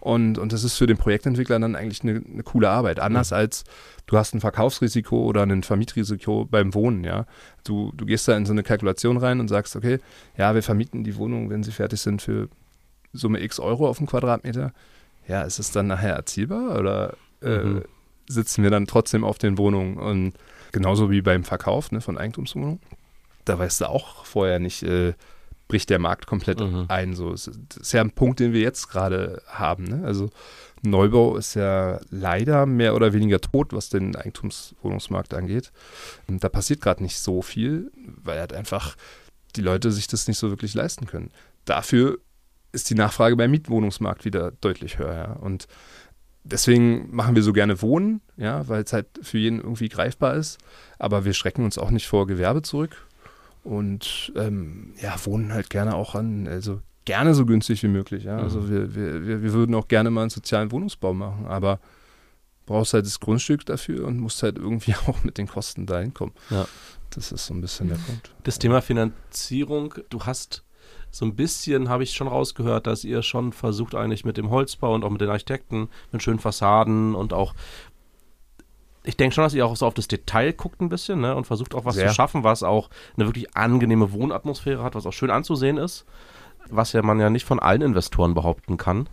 und, 0.00 0.38
und 0.38 0.52
das 0.52 0.64
ist 0.64 0.78
für 0.78 0.86
den 0.86 0.96
Projektentwickler 0.96 1.58
dann 1.58 1.76
eigentlich 1.76 2.02
eine, 2.02 2.22
eine 2.32 2.42
coole 2.42 2.70
Arbeit. 2.70 3.00
Anders 3.00 3.30
mhm. 3.30 3.36
als 3.36 3.64
du 4.06 4.16
hast 4.16 4.34
ein 4.34 4.40
Verkaufsrisiko 4.40 5.24
oder 5.24 5.42
ein 5.42 5.62
Vermietrisiko 5.62 6.46
beim 6.50 6.74
Wohnen, 6.74 7.04
ja. 7.04 7.26
Du, 7.64 7.92
du 7.94 8.06
gehst 8.06 8.26
da 8.26 8.36
in 8.36 8.46
so 8.46 8.52
eine 8.52 8.62
Kalkulation 8.62 9.18
rein 9.18 9.40
und 9.40 9.48
sagst, 9.48 9.76
okay, 9.76 9.98
ja, 10.36 10.54
wir 10.54 10.62
vermieten 10.62 11.04
die 11.04 11.16
Wohnung, 11.16 11.50
wenn 11.50 11.62
sie 11.62 11.70
fertig 11.70 12.00
sind, 12.00 12.22
für 12.22 12.48
Summe 13.12 13.42
X 13.42 13.60
Euro 13.60 13.88
auf 13.88 13.98
den 13.98 14.06
Quadratmeter. 14.06 14.72
Ja, 15.28 15.42
ist 15.42 15.58
es 15.58 15.70
dann 15.70 15.86
nachher 15.86 16.14
erzielbar 16.14 16.78
oder 16.78 17.14
äh, 17.42 17.58
mhm. 17.58 17.82
sitzen 18.26 18.62
wir 18.62 18.70
dann 18.70 18.86
trotzdem 18.86 19.22
auf 19.22 19.36
den 19.36 19.58
Wohnungen? 19.58 19.98
Und 19.98 20.32
genauso 20.72 21.10
wie 21.10 21.20
beim 21.20 21.44
Verkauf 21.44 21.92
ne, 21.92 22.00
von 22.00 22.16
Eigentumswohnungen. 22.16 22.80
Da 23.44 23.58
weißt 23.58 23.82
du 23.82 23.88
auch 23.88 24.24
vorher 24.24 24.58
nicht, 24.60 24.82
äh, 24.82 25.12
bricht 25.70 25.88
der 25.88 26.00
Markt 26.00 26.26
komplett 26.26 26.58
mhm. 26.58 26.86
ein. 26.88 27.14
So, 27.14 27.30
das 27.30 27.46
ist 27.46 27.92
ja 27.92 28.00
ein 28.00 28.10
Punkt, 28.10 28.40
den 28.40 28.52
wir 28.52 28.60
jetzt 28.60 28.88
gerade 28.88 29.40
haben. 29.46 29.84
Ne? 29.84 30.02
Also 30.04 30.30
Neubau 30.82 31.36
ist 31.36 31.54
ja 31.54 32.00
leider 32.10 32.66
mehr 32.66 32.96
oder 32.96 33.12
weniger 33.12 33.40
tot, 33.40 33.72
was 33.72 33.88
den 33.88 34.16
Eigentumswohnungsmarkt 34.16 35.32
angeht. 35.32 35.70
Und 36.26 36.42
da 36.42 36.48
passiert 36.48 36.80
gerade 36.80 37.04
nicht 37.04 37.20
so 37.20 37.40
viel, 37.40 37.92
weil 37.94 38.40
halt 38.40 38.52
einfach 38.52 38.96
die 39.54 39.60
Leute 39.62 39.92
sich 39.92 40.08
das 40.08 40.26
nicht 40.26 40.38
so 40.38 40.50
wirklich 40.50 40.74
leisten 40.74 41.06
können. 41.06 41.30
Dafür 41.66 42.18
ist 42.72 42.90
die 42.90 42.96
Nachfrage 42.96 43.36
beim 43.36 43.52
Mietwohnungsmarkt 43.52 44.24
wieder 44.24 44.50
deutlich 44.50 44.98
höher. 44.98 45.14
Ja? 45.14 45.32
Und 45.34 45.68
deswegen 46.42 47.14
machen 47.14 47.36
wir 47.36 47.44
so 47.44 47.52
gerne 47.52 47.80
Wohnen, 47.80 48.22
ja, 48.36 48.66
weil 48.66 48.82
es 48.82 48.92
halt 48.92 49.06
für 49.22 49.38
jeden 49.38 49.60
irgendwie 49.60 49.88
greifbar 49.88 50.34
ist. 50.34 50.58
Aber 50.98 51.24
wir 51.24 51.32
schrecken 51.32 51.64
uns 51.64 51.78
auch 51.78 51.92
nicht 51.92 52.08
vor 52.08 52.26
Gewerbe 52.26 52.62
zurück 52.62 53.06
und 53.62 54.32
ähm, 54.36 54.94
ja, 55.00 55.14
wohnen 55.24 55.52
halt 55.52 55.70
gerne 55.70 55.94
auch 55.94 56.14
an, 56.14 56.48
also 56.48 56.80
gerne 57.04 57.34
so 57.34 57.46
günstig 57.46 57.82
wie 57.82 57.88
möglich. 57.88 58.24
Ja? 58.24 58.38
Also 58.38 58.60
mhm. 58.60 58.94
wir, 58.94 59.26
wir, 59.26 59.42
wir 59.42 59.52
würden 59.52 59.74
auch 59.74 59.88
gerne 59.88 60.10
mal 60.10 60.22
einen 60.22 60.30
sozialen 60.30 60.70
Wohnungsbau 60.70 61.12
machen, 61.12 61.46
aber 61.46 61.80
brauchst 62.66 62.94
halt 62.94 63.04
das 63.04 63.18
Grundstück 63.18 63.66
dafür 63.66 64.06
und 64.06 64.18
musst 64.18 64.42
halt 64.42 64.56
irgendwie 64.56 64.94
auch 65.06 65.24
mit 65.24 65.38
den 65.38 65.48
Kosten 65.48 65.86
dahin 65.86 66.14
kommen. 66.14 66.32
Ja. 66.50 66.66
Das 67.10 67.32
ist 67.32 67.46
so 67.46 67.54
ein 67.54 67.60
bisschen 67.60 67.88
der 67.88 67.96
Punkt. 67.96 68.32
Das 68.44 68.60
Thema 68.60 68.80
Finanzierung, 68.80 69.94
du 70.10 70.20
hast 70.20 70.62
so 71.10 71.24
ein 71.24 71.34
bisschen, 71.34 71.88
habe 71.88 72.04
ich 72.04 72.12
schon 72.12 72.28
rausgehört, 72.28 72.86
dass 72.86 73.02
ihr 73.02 73.22
schon 73.22 73.52
versucht 73.52 73.96
eigentlich 73.96 74.24
mit 74.24 74.36
dem 74.36 74.50
Holzbau 74.50 74.94
und 74.94 75.04
auch 75.04 75.10
mit 75.10 75.20
den 75.20 75.28
Architekten, 75.28 75.88
mit 76.12 76.22
schönen 76.22 76.38
Fassaden 76.38 77.16
und 77.16 77.32
auch 77.32 77.54
ich 79.02 79.16
denke 79.16 79.34
schon, 79.34 79.44
dass 79.44 79.54
ihr 79.54 79.66
auch 79.66 79.76
so 79.76 79.86
auf 79.86 79.94
das 79.94 80.08
Detail 80.08 80.52
guckt 80.52 80.80
ein 80.80 80.88
bisschen 80.88 81.20
ne, 81.20 81.34
und 81.34 81.46
versucht 81.46 81.74
auch 81.74 81.84
was 81.84 81.94
Sehr. 81.94 82.08
zu 82.08 82.14
schaffen, 82.14 82.44
was 82.44 82.62
auch 82.62 82.90
eine 83.16 83.26
wirklich 83.26 83.56
angenehme 83.56 84.12
Wohnatmosphäre 84.12 84.82
hat, 84.82 84.94
was 84.94 85.06
auch 85.06 85.12
schön 85.12 85.30
anzusehen 85.30 85.78
ist, 85.78 86.04
was 86.68 86.92
ja 86.92 87.02
man 87.02 87.18
ja 87.18 87.30
nicht 87.30 87.46
von 87.46 87.58
allen 87.58 87.82
Investoren 87.82 88.34
behaupten 88.34 88.76
kann. 88.76 89.08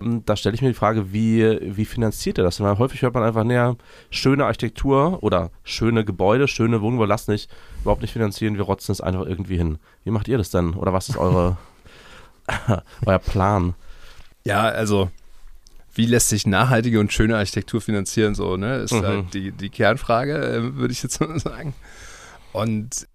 Ähm, 0.00 0.24
da 0.26 0.34
stelle 0.36 0.54
ich 0.54 0.62
mir 0.62 0.68
die 0.68 0.74
Frage, 0.74 1.12
wie, 1.12 1.58
wie 1.76 1.84
finanziert 1.84 2.38
ihr 2.38 2.44
das? 2.44 2.60
Weil 2.60 2.78
häufig 2.78 3.02
hört 3.02 3.14
man 3.14 3.22
einfach 3.22 3.44
näher, 3.44 3.76
schöne 4.10 4.44
Architektur 4.44 5.22
oder 5.22 5.50
schöne 5.62 6.04
Gebäude, 6.04 6.48
schöne 6.48 6.80
Wohnungen, 6.80 7.00
wir 7.00 7.06
lassen 7.06 7.30
nicht, 7.30 7.48
überhaupt 7.82 8.02
nicht 8.02 8.12
finanzieren, 8.12 8.56
wir 8.56 8.64
rotzen 8.64 8.92
es 8.92 9.00
einfach 9.00 9.26
irgendwie 9.26 9.56
hin. 9.56 9.78
Wie 10.04 10.10
macht 10.10 10.26
ihr 10.26 10.38
das 10.38 10.50
denn? 10.50 10.74
Oder 10.74 10.92
was 10.92 11.08
ist 11.08 11.16
eure, 11.16 11.58
euer 13.06 13.20
Plan? 13.20 13.74
Ja, 14.44 14.62
also 14.62 15.10
wie 15.94 16.06
lässt 16.06 16.28
sich 16.28 16.46
nachhaltige 16.46 17.00
und 17.00 17.12
schöne 17.12 17.36
Architektur 17.36 17.80
finanzieren, 17.80 18.34
so, 18.34 18.56
ne? 18.56 18.78
Ist 18.78 18.92
mhm. 18.92 19.02
halt 19.02 19.34
die, 19.34 19.52
die 19.52 19.68
Kernfrage, 19.68 20.36
äh, 20.36 20.76
würde 20.76 20.92
ich 20.92 21.02
jetzt 21.02 21.20
mal 21.20 21.38
sagen. 21.38 21.74
Und 22.52 23.06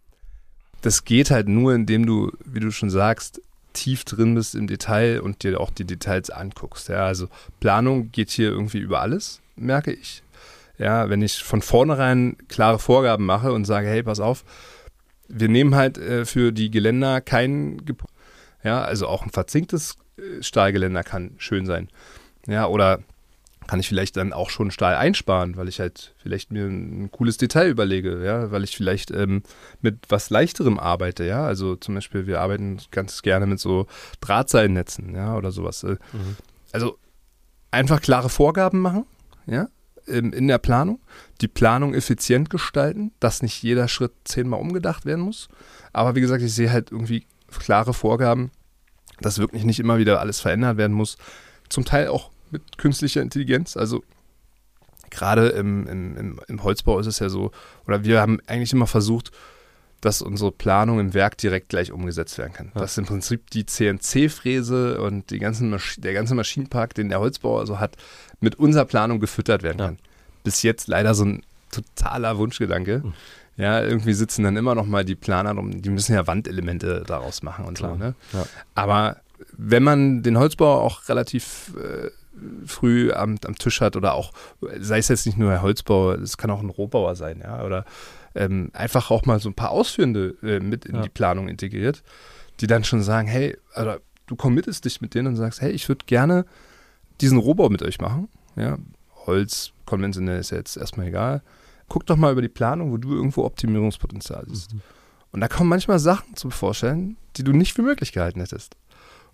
das 0.82 1.06
geht 1.06 1.32
halt 1.32 1.48
nur, 1.48 1.74
indem 1.74 2.06
du, 2.06 2.32
wie 2.46 2.60
du 2.60 2.72
schon 2.72 2.90
sagst, 2.90 3.42
tief 3.74 4.04
drin 4.04 4.36
bist 4.36 4.56
im 4.56 4.68
Detail 4.68 5.22
und 5.22 5.44
dir 5.44 5.60
auch 5.60 5.72
die 5.72 5.86
Details 5.86 6.30
anguckst. 6.30 6.90
Ja, 6.90 7.06
also 7.06 7.28
Planung 7.60 8.12
geht 8.12 8.32
hier 8.32 8.50
irgendwie 8.50 8.80
über 8.80 9.02
alles, 9.02 9.42
merke 9.56 9.92
ich. 9.92 10.24
Ja, 10.78 11.10
wenn 11.10 11.22
ich 11.22 11.44
von 11.44 11.62
vornherein 11.62 12.38
klare 12.48 12.80
Vorgaben 12.80 13.26
mache 13.26 13.52
und 13.52 13.66
sage, 13.66 13.88
hey, 13.88 14.04
pass 14.04 14.20
auf, 14.20 14.44
wir 15.28 15.50
nehmen 15.50 15.76
halt 15.76 15.98
äh, 15.98 16.26
für 16.26 16.52
die 16.52 16.70
Geländer 16.70 17.22
kein, 17.22 17.82
ja, 18.64 18.84
also 18.84 19.08
auch 19.08 19.24
ein 19.24 19.32
verzinktes 19.32 19.98
äh, 20.18 20.44
Stahlgeländer 20.44 21.04
kann 21.04 21.32
schön 21.38 21.66
sein. 21.66 21.90
Ja, 22.48 22.68
oder 22.68 23.00
kann 23.68 23.80
ich 23.80 23.88
vielleicht 23.88 24.18
dann 24.18 24.34
auch 24.34 24.50
schon 24.50 24.72
Stahl 24.72 24.96
einsparen, 24.96 25.58
weil 25.58 25.68
ich 25.68 25.80
halt 25.80 26.16
vielleicht 26.18 26.52
mir 26.52 26.66
ein 26.66 27.12
cooles 27.12 27.38
Detail 27.38 27.68
überlege, 27.70 28.24
ja, 28.24 28.50
weil 28.50 28.64
ich 28.64 28.76
vielleicht 28.76 29.12
ähm, 29.12 29.44
mit 29.82 30.06
was 30.10 30.30
leichterem 30.30 30.80
arbeite, 30.80 31.26
ja. 31.26 31.46
Also 31.46 31.76
zum 31.76 31.96
Beispiel, 31.96 32.26
wir 32.28 32.40
arbeiten 32.40 32.80
ganz 32.92 33.22
gerne 33.22 33.46
mit 33.46 33.60
so 33.60 33.86
Drahtseilnetzen, 34.22 35.14
ja, 35.14 35.36
oder 35.36 35.52
sowas. 35.52 35.84
Äh. 35.84 35.98
Mhm. 36.14 36.38
Also 36.72 36.98
einfach 37.70 38.02
klare 38.02 38.30
Vorgaben 38.30 38.80
machen, 38.80 39.06
ja, 39.46 39.68
in 40.06 40.48
der 40.48 40.58
Planung, 40.58 41.02
die 41.42 41.50
Planung 41.50 41.94
effizient 41.94 42.50
gestalten, 42.50 43.12
dass 43.20 43.42
nicht 43.42 43.62
jeder 43.62 43.90
Schritt 43.90 44.14
zehnmal 44.24 44.62
umgedacht 44.62 45.06
werden 45.06 45.26
muss. 45.26 45.50
Aber 45.92 46.16
wie 46.16 46.22
gesagt, 46.22 46.42
ich 46.42 46.54
sehe 46.54 46.72
halt 46.72 46.94
irgendwie 46.94 47.26
klare 47.60 47.94
Vorgaben, 47.94 48.52
dass 49.20 49.38
wirklich 49.38 49.66
nicht 49.66 49.82
immer 49.82 49.98
wieder 49.98 50.22
alles 50.22 50.40
verändert 50.40 50.78
werden 50.78 50.94
muss. 50.94 51.18
Zum 51.68 51.84
Teil 51.84 52.08
auch 52.08 52.32
mit 52.52 52.78
künstlicher 52.78 53.22
Intelligenz. 53.22 53.78
Also 53.78 54.04
gerade 55.10 55.50
im, 55.50 55.88
im, 55.88 56.40
im, 56.48 56.64
Holzbau 56.64 57.00
ist 57.00 57.08
es 57.08 57.20
ja 57.20 57.30
so, 57.30 57.52
oder 57.88 58.04
wir 58.04 58.22
haben 58.22 58.40
eigentlich 58.48 58.74
immer 58.74 58.88
versucht, 58.88 59.32
dass 60.02 60.22
unsere 60.22 60.52
Planung 60.52 61.00
im 61.00 61.14
Werk 61.14 61.38
direkt 61.38 61.70
gleich 61.70 61.92
umgesetzt 61.92 62.38
werden 62.38 62.54
kann. 62.54 62.72
Ja. 62.76 62.82
Dass 62.82 62.98
im 62.98 63.06
Prinzip 63.06 63.50
die 63.50 63.66
CNC-Fräse 63.66 65.02
und 65.02 65.32
die 65.32 65.40
ganzen 65.40 65.76
der 65.98 66.14
ganze 66.14 66.36
Maschinenpark, 66.36 66.94
den 66.94 67.10
der 67.10 67.20
Holzbauer 67.20 67.66
so 67.66 67.80
hat, 67.80 67.96
mit 68.40 68.56
unserer 68.56 68.86
Planung 68.86 69.20
gefüttert 69.20 69.64
werden 69.64 69.78
kann. 69.78 69.96
Ja. 69.96 70.10
Bis 70.44 70.62
jetzt 70.62 70.88
leider 70.88 71.16
so 71.16 71.26
ein 71.26 71.42
totaler 71.72 72.38
Wunschgedanke. 72.38 73.02
Mhm. 73.04 73.14
Ja, 73.58 73.82
irgendwie 73.82 74.14
sitzen 74.14 74.44
dann 74.44 74.56
immer 74.56 74.76
noch 74.76 74.86
mal 74.86 75.04
die 75.04 75.16
Planer 75.16 75.54
rum, 75.54 75.82
die 75.82 75.90
müssen 75.90 76.14
ja 76.14 76.28
Wandelemente 76.28 77.04
daraus 77.08 77.42
machen 77.42 77.66
und 77.66 77.80
Klar. 77.80 77.94
so. 77.94 77.98
Ne? 77.98 78.16
Ja. 78.34 78.46
Aber 78.76 79.18
wenn 79.58 79.82
man 79.82 80.22
den 80.22 80.38
Holzbauer 80.38 80.82
auch 80.82 81.10
relativ 81.10 81.74
äh, 81.76 82.12
früh 82.66 83.12
am, 83.12 83.38
am 83.46 83.56
Tisch 83.56 83.82
hat 83.82 83.96
oder 83.96 84.14
auch, 84.14 84.32
sei 84.80 85.00
es 85.00 85.08
jetzt 85.08 85.26
nicht 85.26 85.38
nur 85.38 85.52
der 85.52 85.62
Holzbauer, 85.62 86.16
es 86.20 86.38
kann 86.38 86.52
auch 86.52 86.62
ein 86.62 86.70
Rohbauer 86.70 87.16
sein, 87.16 87.42
ja, 87.44 87.64
oder 87.64 87.86
ähm, 88.36 88.70
einfach 88.74 89.12
auch 89.12 89.26
mal 89.26 89.40
so 89.40 89.50
ein 89.50 89.56
paar 89.56 89.72
Ausführende 89.72 90.36
äh, 90.44 90.60
mit 90.60 90.86
in 90.86 90.96
ja. 90.96 91.02
die 91.02 91.10
Planung 91.10 91.48
integriert, 91.48 92.04
die 92.60 92.68
dann 92.68 92.84
schon 92.84 93.02
sagen, 93.02 93.28
hey, 93.28 93.58
oder 93.80 94.00
du 94.28 94.36
committest 94.36 94.86
dich 94.86 95.02
mit 95.02 95.16
denen 95.16 95.30
und 95.30 95.36
sagst, 95.36 95.62
hey, 95.62 95.72
ich 95.72 95.88
würde 95.90 96.06
gerne 96.06 96.46
diesen 97.22 97.38
Rohbau 97.38 97.70
mit 97.70 97.82
euch 97.82 98.00
machen, 98.00 98.30
ja, 98.56 98.78
Holz, 99.26 99.74
konventionell 99.86 100.40
ist 100.40 100.52
ja 100.52 100.58
jetzt 100.58 100.78
erstmal 100.78 101.08
egal. 101.08 101.42
Guck 101.90 102.06
doch 102.06 102.18
mal 102.18 102.32
über 102.32 102.42
die 102.42 102.50
Planung, 102.50 102.92
wo 102.92 102.98
du 102.98 103.14
irgendwo 103.14 103.44
Optimierungspotenzial 103.46 104.46
siehst. 104.48 104.74
Mhm. 104.74 104.82
Und 105.32 105.42
da 105.42 105.48
kommen 105.48 105.70
manchmal 105.70 106.00
Sachen 106.00 106.36
zum 106.36 106.52
Vorstellen, 106.52 107.18
die 107.36 107.44
du 107.44 107.52
nicht 107.52 107.74
für 107.74 107.82
möglich 107.82 108.12
gehalten 108.12 108.40
hättest. 108.40 108.76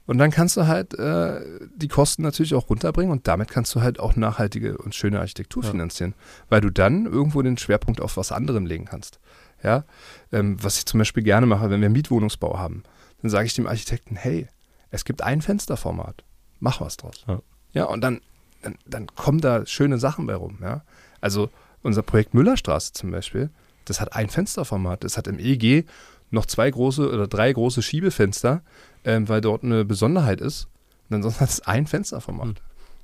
Und 0.05 0.17
dann 0.17 0.31
kannst 0.31 0.57
du 0.57 0.67
halt 0.67 0.93
äh, 0.95 1.39
die 1.75 1.87
Kosten 1.87 2.23
natürlich 2.23 2.55
auch 2.55 2.69
runterbringen 2.69 3.11
und 3.11 3.27
damit 3.27 3.49
kannst 3.49 3.73
du 3.73 3.81
halt 3.81 3.99
auch 3.99 4.15
nachhaltige 4.15 4.77
und 4.77 4.93
schöne 4.93 5.19
Architektur 5.19 5.63
ja. 5.63 5.71
finanzieren, 5.71 6.13
weil 6.49 6.59
du 6.61 6.69
dann 6.69 7.05
irgendwo 7.05 7.41
den 7.41 7.57
Schwerpunkt 7.57 8.01
auf 8.01 8.17
was 8.17 8.31
anderem 8.31 8.65
legen 8.65 8.85
kannst. 8.85 9.19
Ja, 9.63 9.85
ähm, 10.33 10.61
was 10.61 10.77
ich 10.77 10.85
zum 10.85 10.97
Beispiel 10.97 11.23
gerne 11.23 11.45
mache, 11.45 11.69
wenn 11.69 11.81
wir 11.81 11.89
Mietwohnungsbau 11.89 12.59
haben, 12.59 12.83
dann 13.21 13.31
sage 13.31 13.45
ich 13.45 13.53
dem 13.53 13.65
Architekten, 13.65 14.17
hey, 14.17 14.47
es 14.91 15.05
gibt 15.05 15.21
ein 15.21 15.41
Fensterformat, 15.41 16.25
mach 16.59 16.81
was 16.81 16.97
draus. 16.97 17.23
Ja, 17.27 17.41
ja 17.71 17.85
und 17.85 18.01
dann, 18.01 18.19
dann, 18.61 18.75
dann 18.85 19.07
kommen 19.07 19.39
da 19.39 19.65
schöne 19.65 19.99
Sachen 19.99 20.27
bei 20.27 20.35
rum. 20.35 20.57
Ja, 20.61 20.83
also 21.21 21.49
unser 21.81 22.01
Projekt 22.01 22.33
Müllerstraße 22.33 22.91
zum 22.91 23.11
Beispiel, 23.11 23.49
das 23.85 24.01
hat 24.01 24.13
ein 24.13 24.29
Fensterformat, 24.29 25.05
das 25.05 25.17
hat 25.17 25.27
im 25.27 25.39
EG 25.39 25.85
noch 26.29 26.45
zwei 26.45 26.69
große 26.69 27.09
oder 27.09 27.27
drei 27.27 27.53
große 27.53 27.81
Schiebefenster, 27.81 28.63
ähm, 29.05 29.27
weil 29.29 29.41
dort 29.41 29.63
eine 29.63 29.85
Besonderheit 29.85 30.41
ist. 30.41 30.67
Und 31.09 31.17
ansonsten 31.17 31.41
hat 31.41 31.49
es 31.49 31.61
ein 31.61 31.87
Fensterformat. 31.87 32.47
Mhm. 32.47 32.55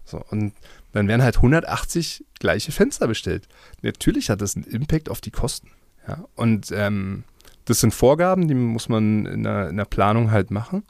So, 0.05 0.23
und 0.29 0.53
dann 0.91 1.07
werden 1.07 1.21
halt 1.21 1.38
180 1.38 2.25
gleiche 2.39 2.71
Fenster 2.71 3.07
bestellt. 3.07 3.47
Natürlich 3.81 4.29
hat 4.29 4.41
das 4.41 4.55
einen 4.55 4.65
Impact 4.65 5.09
auf 5.09 5.21
die 5.21 5.31
Kosten. 5.31 5.69
Ja? 6.07 6.25
Und 6.35 6.71
ähm, 6.71 7.23
das 7.65 7.79
sind 7.79 7.93
Vorgaben, 7.93 8.47
die 8.47 8.55
muss 8.55 8.89
man 8.89 9.25
in 9.27 9.43
der, 9.43 9.69
in 9.69 9.77
der, 9.77 9.85
Planung 9.85 10.31
halt 10.31 10.49
machen. 10.49 10.83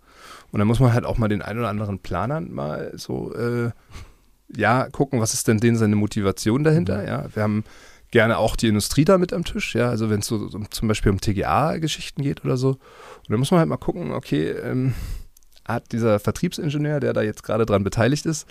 Und 0.52 0.60
dann 0.60 0.67
muss 0.67 0.80
man 0.80 0.93
halt 0.93 1.06
auch 1.06 1.17
mal 1.17 1.28
den 1.28 1.41
ein 1.41 1.60
oder 1.60 1.69
anderen 1.69 2.00
Planern 2.00 2.52
mal 2.52 2.93
so, 2.95 3.34
äh, 3.36 3.72
ja, 4.56 4.88
gucken, 4.89 5.19
was 5.19 5.34
ist 5.34 5.48
denn 5.48 5.60
denen 5.60 5.78
seine 5.78 5.98
Motivation 5.98 6.63
dahinter. 6.63 7.02
Mhm. 7.02 7.08
Ja, 7.08 7.26
wir 7.36 7.43
haben 7.43 7.63
gerne 8.12 8.38
auch 8.38 8.56
die 8.56 8.67
Industrie 8.67 9.06
da 9.06 9.17
mit 9.17 9.34
am 9.34 9.43
Tisch, 9.43 9.76
ja, 9.76 9.89
also 9.89 10.10
wenn 10.10 10.22
es 10.22 10.28
so, 10.28 10.48
so, 10.48 10.60
zum 10.69 10.88
Beispiel 10.88 11.12
um 11.12 11.22
TGA-Geschichten 11.22 12.24
geht 12.24 12.43
oder 12.43 12.58
so. 12.58 12.78
Und 13.30 13.34
dann 13.34 13.39
muss 13.39 13.52
man 13.52 13.60
halt 13.60 13.70
mal 13.70 13.78
gucken, 13.78 14.12
okay, 14.12 14.50
ähm, 14.50 14.96
hat 15.63 15.92
dieser 15.92 16.20
Vertriebsingenieur, 16.20 17.00
der 17.00 17.13
da 17.13 17.22
jetzt 17.22 17.44
gerade 17.44 17.68
dran 17.68 17.84
beteiligt 17.84 18.26
ist, 18.26 18.48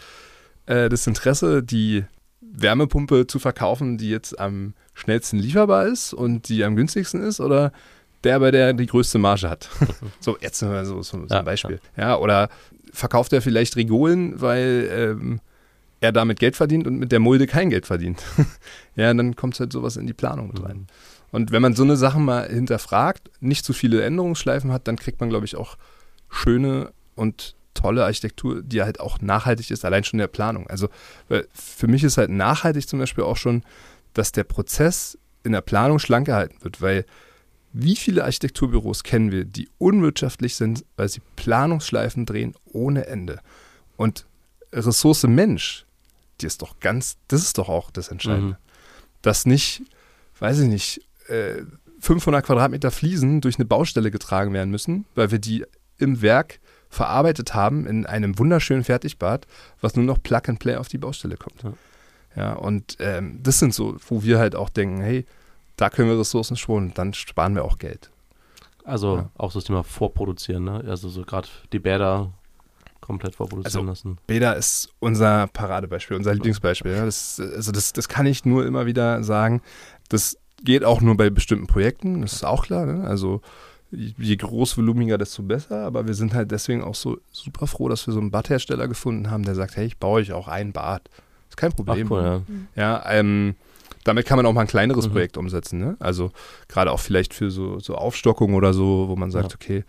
äh, 0.66 0.88
das 0.88 1.04
Interesse, 1.08 1.64
die 1.64 2.04
Wärmepumpe 2.40 3.26
zu 3.26 3.40
verkaufen, 3.40 3.98
die 3.98 4.08
jetzt 4.08 4.38
am 4.38 4.74
schnellsten 4.94 5.38
lieferbar 5.38 5.86
ist 5.86 6.14
und 6.14 6.48
die 6.48 6.62
am 6.62 6.76
günstigsten 6.76 7.20
ist 7.20 7.40
oder 7.40 7.72
der, 8.22 8.38
bei 8.38 8.52
der 8.52 8.72
die 8.72 8.86
größte 8.86 9.18
Marge 9.18 9.50
hat. 9.50 9.68
so, 10.20 10.36
jetzt 10.40 10.60
so, 10.60 10.84
so, 10.84 11.02
so 11.02 11.26
Ja, 11.28 11.40
ein 11.40 11.44
Beispiel. 11.44 11.80
Ja. 11.96 12.16
oder 12.16 12.48
verkauft 12.92 13.32
er 13.32 13.42
vielleicht 13.42 13.74
Rigolen, 13.74 14.40
weil 14.40 14.88
ähm, 14.92 15.40
er 16.00 16.12
damit 16.12 16.38
Geld 16.38 16.56
verdient 16.56 16.86
und 16.86 16.98
mit 16.98 17.12
der 17.12 17.20
Mulde 17.20 17.46
kein 17.46 17.70
Geld 17.70 17.86
verdient. 17.86 18.22
ja, 18.96 19.12
dann 19.12 19.36
kommt 19.36 19.58
halt 19.58 19.72
sowas 19.72 19.96
in 19.96 20.06
die 20.06 20.12
Planung 20.12 20.48
mit 20.48 20.62
rein. 20.62 20.86
Und 21.30 21.52
wenn 21.52 21.62
man 21.62 21.74
so 21.74 21.82
eine 21.82 21.96
Sache 21.96 22.18
mal 22.18 22.48
hinterfragt, 22.48 23.30
nicht 23.40 23.64
zu 23.64 23.72
viele 23.72 24.02
Änderungsschleifen 24.02 24.72
hat, 24.72 24.88
dann 24.88 24.96
kriegt 24.96 25.20
man, 25.20 25.28
glaube 25.28 25.44
ich, 25.44 25.56
auch 25.56 25.76
schöne 26.30 26.92
und 27.14 27.54
tolle 27.74 28.04
Architektur, 28.04 28.62
die 28.62 28.82
halt 28.82 29.00
auch 29.00 29.20
nachhaltig 29.20 29.70
ist, 29.70 29.84
allein 29.84 30.04
schon 30.04 30.18
in 30.18 30.22
der 30.22 30.28
Planung. 30.28 30.66
Also 30.68 30.88
für 31.52 31.86
mich 31.86 32.02
ist 32.02 32.16
halt 32.16 32.30
nachhaltig 32.30 32.88
zum 32.88 32.98
Beispiel 32.98 33.24
auch 33.24 33.36
schon, 33.36 33.62
dass 34.14 34.32
der 34.32 34.44
Prozess 34.44 35.18
in 35.44 35.52
der 35.52 35.60
Planung 35.60 35.98
schlank 35.98 36.26
gehalten 36.26 36.56
wird, 36.62 36.80
weil 36.80 37.04
wie 37.72 37.96
viele 37.96 38.24
Architekturbüros 38.24 39.02
kennen 39.02 39.30
wir, 39.30 39.44
die 39.44 39.68
unwirtschaftlich 39.78 40.56
sind, 40.56 40.84
weil 40.96 41.08
sie 41.08 41.20
Planungsschleifen 41.36 42.26
drehen 42.26 42.54
ohne 42.64 43.06
Ende. 43.06 43.40
Und 43.96 44.26
Ressource 44.72 45.24
Mensch, 45.24 45.86
die 46.40 46.46
ist 46.46 46.62
doch 46.62 46.80
ganz, 46.80 47.16
das 47.28 47.42
ist 47.42 47.58
doch 47.58 47.68
auch 47.68 47.90
das 47.90 48.08
Entscheidende. 48.08 48.54
Mhm. 48.54 48.56
Dass 49.22 49.46
nicht, 49.46 49.82
weiß 50.38 50.60
ich 50.60 50.68
nicht, 50.68 51.00
äh, 51.28 51.62
500 52.00 52.44
Quadratmeter 52.44 52.90
Fliesen 52.90 53.40
durch 53.40 53.56
eine 53.58 53.64
Baustelle 53.64 54.10
getragen 54.10 54.52
werden 54.52 54.70
müssen, 54.70 55.04
weil 55.14 55.30
wir 55.30 55.38
die 55.40 55.64
im 55.98 56.22
Werk 56.22 56.60
verarbeitet 56.90 57.54
haben 57.54 57.86
in 57.86 58.06
einem 58.06 58.38
wunderschönen 58.38 58.84
Fertigbad, 58.84 59.46
was 59.80 59.96
nur 59.96 60.04
noch 60.04 60.22
Plug 60.22 60.42
and 60.46 60.58
Play 60.60 60.76
auf 60.76 60.88
die 60.88 60.98
Baustelle 60.98 61.36
kommt. 61.36 61.62
Ja. 61.62 61.72
Ja, 62.36 62.52
und 62.52 62.96
ähm, 63.00 63.40
das 63.42 63.58
sind 63.58 63.74
so, 63.74 63.96
wo 64.08 64.22
wir 64.22 64.38
halt 64.38 64.54
auch 64.54 64.68
denken, 64.68 65.00
hey, 65.00 65.26
da 65.76 65.90
können 65.90 66.08
wir 66.08 66.18
Ressourcen 66.18 66.56
schonen, 66.56 66.92
dann 66.94 67.12
sparen 67.14 67.54
wir 67.56 67.64
auch 67.64 67.78
Geld. 67.78 68.10
Also 68.84 69.16
Ja. 69.16 69.30
auch 69.36 69.50
so 69.50 69.58
das 69.58 69.66
Thema 69.66 69.82
Vorproduzieren, 69.82 70.64
ne? 70.64 70.84
Also 70.86 71.08
so 71.08 71.22
gerade 71.24 71.48
die 71.72 71.78
Bäder 71.80 72.32
komplett 73.00 73.34
vorproduzieren 73.36 73.88
Also, 73.88 74.08
lassen. 74.08 74.18
Beda 74.26 74.52
ist 74.52 74.90
unser 74.98 75.46
Paradebeispiel, 75.48 76.16
unser 76.16 76.34
Lieblingsbeispiel. 76.34 76.92
Ja. 76.92 77.04
Das, 77.04 77.40
also 77.40 77.72
das, 77.72 77.92
das 77.92 78.08
kann 78.08 78.26
ich 78.26 78.44
nur 78.44 78.66
immer 78.66 78.86
wieder 78.86 79.22
sagen. 79.22 79.62
Das 80.08 80.36
geht 80.64 80.84
auch 80.84 81.00
nur 81.00 81.16
bei 81.16 81.30
bestimmten 81.30 81.66
Projekten, 81.66 82.22
das 82.22 82.32
ist 82.34 82.44
auch 82.44 82.64
klar. 82.64 82.86
Ne? 82.86 83.04
Also 83.04 83.40
je 83.90 84.36
großvolumiger, 84.36 85.16
desto 85.16 85.42
besser. 85.42 85.84
Aber 85.86 86.06
wir 86.06 86.14
sind 86.14 86.34
halt 86.34 86.50
deswegen 86.50 86.82
auch 86.82 86.94
so 86.94 87.18
super 87.32 87.66
froh, 87.66 87.88
dass 87.88 88.06
wir 88.06 88.12
so 88.12 88.20
einen 88.20 88.30
Badhersteller 88.30 88.88
gefunden 88.88 89.30
haben, 89.30 89.44
der 89.44 89.54
sagt, 89.54 89.76
hey, 89.76 89.86
ich 89.86 89.96
baue 89.98 90.20
euch 90.20 90.32
auch 90.32 90.48
ein 90.48 90.72
Bad. 90.72 91.08
Ist 91.48 91.56
kein 91.56 91.70
Ach 91.72 91.76
Problem. 91.76 92.10
cool, 92.12 92.22
ja. 92.22 92.42
Ja, 92.74 93.10
ähm, 93.10 93.54
damit 94.04 94.26
kann 94.26 94.36
man 94.36 94.44
auch 94.46 94.52
mal 94.52 94.62
ein 94.62 94.66
kleineres 94.66 95.06
Mhm. 95.08 95.12
Projekt 95.12 95.36
umsetzen. 95.38 95.78
Ne? 95.78 95.96
Also 96.00 96.32
gerade 96.68 96.92
auch 96.92 97.00
vielleicht 97.00 97.32
für 97.32 97.50
so, 97.50 97.78
so 97.78 97.94
Aufstockung 97.94 98.54
oder 98.54 98.74
so, 98.74 99.08
wo 99.08 99.16
man 99.16 99.30
sagt, 99.30 99.52
Ja. 99.52 99.54
okay. 99.54 99.84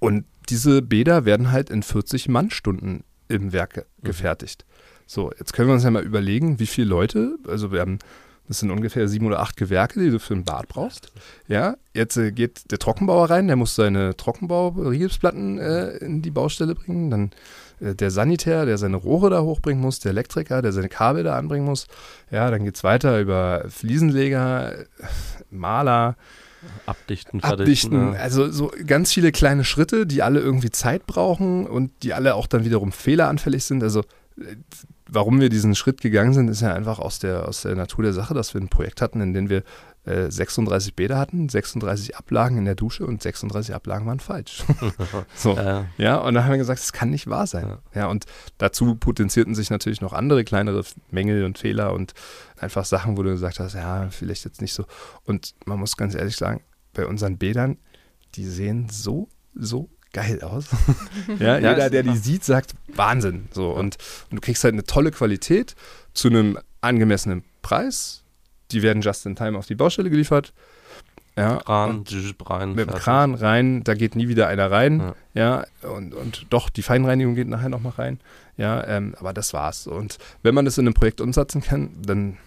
Und 0.00 0.24
diese 0.48 0.82
Bäder 0.82 1.24
werden 1.24 1.50
halt 1.52 1.70
in 1.70 1.82
40 1.82 2.28
Mannstunden 2.28 3.04
im 3.28 3.52
Werk 3.52 3.76
Mhm. 4.00 4.06
gefertigt. 4.06 4.64
So, 5.06 5.30
jetzt 5.38 5.52
können 5.52 5.68
wir 5.68 5.74
uns 5.74 5.84
ja 5.84 5.90
mal 5.90 6.02
überlegen, 6.04 6.58
wie 6.58 6.66
viele 6.66 6.88
Leute, 6.88 7.36
also 7.46 7.72
wir 7.72 7.80
haben, 7.80 7.98
das 8.46 8.60
sind 8.60 8.70
ungefähr 8.70 9.08
sieben 9.08 9.26
oder 9.26 9.40
acht 9.40 9.56
Gewerke, 9.56 10.00
die 10.00 10.10
du 10.10 10.18
für 10.18 10.34
ein 10.34 10.44
Bad 10.44 10.68
brauchst. 10.68 11.12
Ja, 11.48 11.76
jetzt 11.94 12.16
äh, 12.16 12.30
geht 12.32 12.70
der 12.70 12.78
Trockenbauer 12.78 13.28
rein, 13.30 13.46
der 13.46 13.56
muss 13.56 13.74
seine 13.74 14.16
Trockenbau-Rigipsplatten 14.16 15.58
äh, 15.58 15.96
in 15.98 16.22
die 16.22 16.30
Baustelle 16.30 16.74
bringen, 16.74 17.10
dann 17.10 17.30
äh, 17.80 17.94
der 17.94 18.10
Sanitär, 18.10 18.64
der 18.66 18.78
seine 18.78 18.96
Rohre 18.96 19.30
da 19.30 19.40
hochbringen 19.42 19.82
muss, 19.82 20.00
der 20.00 20.10
Elektriker, 20.10 20.62
der 20.62 20.72
seine 20.72 20.88
Kabel 20.88 21.24
da 21.24 21.36
anbringen 21.36 21.66
muss. 21.66 21.86
Ja, 22.30 22.50
dann 22.50 22.64
geht 22.64 22.76
es 22.76 22.84
weiter 22.84 23.20
über 23.20 23.64
Fliesenleger, 23.68 24.74
Maler, 25.50 26.16
Abdichten, 26.86 27.42
Abdichten. 27.42 28.12
Ja. 28.14 28.18
Also 28.18 28.50
so 28.50 28.72
ganz 28.86 29.12
viele 29.12 29.32
kleine 29.32 29.64
Schritte, 29.64 30.06
die 30.06 30.22
alle 30.22 30.40
irgendwie 30.40 30.70
Zeit 30.70 31.06
brauchen 31.06 31.66
und 31.66 31.90
die 32.02 32.14
alle 32.14 32.34
auch 32.34 32.46
dann 32.46 32.64
wiederum 32.64 32.92
fehleranfällig 32.92 33.64
sind. 33.64 33.82
Also 33.82 34.00
äh, 34.38 34.56
warum 35.08 35.40
wir 35.40 35.48
diesen 35.48 35.74
Schritt 35.74 36.00
gegangen 36.00 36.32
sind, 36.32 36.48
ist 36.48 36.60
ja 36.60 36.74
einfach 36.74 36.98
aus 36.98 37.18
der, 37.18 37.48
aus 37.48 37.62
der 37.62 37.74
Natur 37.74 38.04
der 38.04 38.12
Sache, 38.12 38.34
dass 38.34 38.54
wir 38.54 38.60
ein 38.60 38.68
Projekt 38.68 39.00
hatten, 39.00 39.20
in 39.20 39.32
dem 39.32 39.48
wir 39.48 39.62
äh, 40.08 40.30
36 40.30 40.94
Bäder 40.94 41.18
hatten, 41.18 41.48
36 41.48 42.16
Ablagen 42.16 42.56
in 42.58 42.64
der 42.64 42.74
Dusche 42.74 43.06
und 43.06 43.22
36 43.22 43.74
Ablagen 43.74 44.06
waren 44.06 44.20
falsch. 44.20 44.64
so. 45.34 45.54
Ja, 45.54 45.86
Ja, 45.98 46.16
und 46.16 46.34
dann 46.34 46.44
haben 46.44 46.52
wir 46.52 46.58
gesagt, 46.58 46.80
das 46.80 46.92
kann 46.92 47.10
nicht 47.10 47.28
wahr 47.28 47.46
sein. 47.46 47.78
Ja. 47.94 48.06
und 48.08 48.26
dazu 48.58 48.94
potenzierten 48.94 49.54
sich 49.54 49.70
natürlich 49.70 50.00
noch 50.00 50.12
andere 50.12 50.44
kleinere 50.44 50.84
Mängel 51.10 51.44
und 51.44 51.58
Fehler 51.58 51.92
und 51.92 52.14
einfach 52.56 52.84
Sachen, 52.84 53.16
wo 53.16 53.22
du 53.22 53.30
gesagt 53.30 53.60
hast, 53.60 53.74
ja, 53.74 54.08
vielleicht 54.10 54.44
jetzt 54.44 54.60
nicht 54.60 54.72
so. 54.72 54.86
Und 55.24 55.54
man 55.66 55.78
muss 55.78 55.96
ganz 55.96 56.14
ehrlich 56.14 56.36
sagen, 56.36 56.62
bei 56.94 57.06
unseren 57.06 57.38
Bädern, 57.38 57.78
die 58.34 58.46
sehen 58.46 58.88
so, 58.90 59.28
so 59.54 59.88
geil 60.12 60.40
aus. 60.42 60.66
ja, 61.38 61.58
Ja, 61.58 61.70
jeder, 61.70 61.90
der 61.90 62.02
die 62.02 62.16
sieht, 62.16 62.44
sagt 62.44 62.74
Wahnsinn. 62.94 63.48
So, 63.52 63.70
und, 63.70 63.98
und 64.30 64.36
du 64.36 64.40
kriegst 64.40 64.64
halt 64.64 64.74
eine 64.74 64.84
tolle 64.84 65.10
Qualität 65.10 65.74
zu 66.14 66.28
einem 66.28 66.58
angemessenen 66.80 67.44
Preis. 67.62 68.17
Die 68.70 68.82
werden 68.82 69.02
just 69.02 69.24
in 69.26 69.34
time 69.36 69.56
auf 69.58 69.66
die 69.66 69.74
Baustelle 69.74 70.10
geliefert. 70.10 70.52
Ja, 71.36 71.58
Kran, 71.58 72.04
rein. 72.46 72.74
mit 72.74 72.90
dem. 72.90 72.94
Kran 72.96 73.34
rein, 73.34 73.84
da 73.84 73.94
geht 73.94 74.16
nie 74.16 74.26
wieder 74.28 74.48
einer 74.48 74.70
rein. 74.72 75.14
Ja. 75.34 75.64
Ja, 75.82 75.88
und, 75.88 76.12
und 76.12 76.46
doch, 76.50 76.68
die 76.68 76.82
Feinreinigung 76.82 77.36
geht 77.36 77.46
nachher 77.46 77.68
nochmal 77.68 77.92
rein. 77.92 78.18
Ja, 78.56 78.84
ähm, 78.88 79.14
aber 79.20 79.32
das 79.32 79.52
war's. 79.52 79.86
Und 79.86 80.18
wenn 80.42 80.52
man 80.54 80.64
das 80.64 80.78
in 80.78 80.86
einem 80.86 80.94
Projekt 80.94 81.20
umsetzen 81.20 81.62
kann, 81.62 81.90
dann 82.04 82.38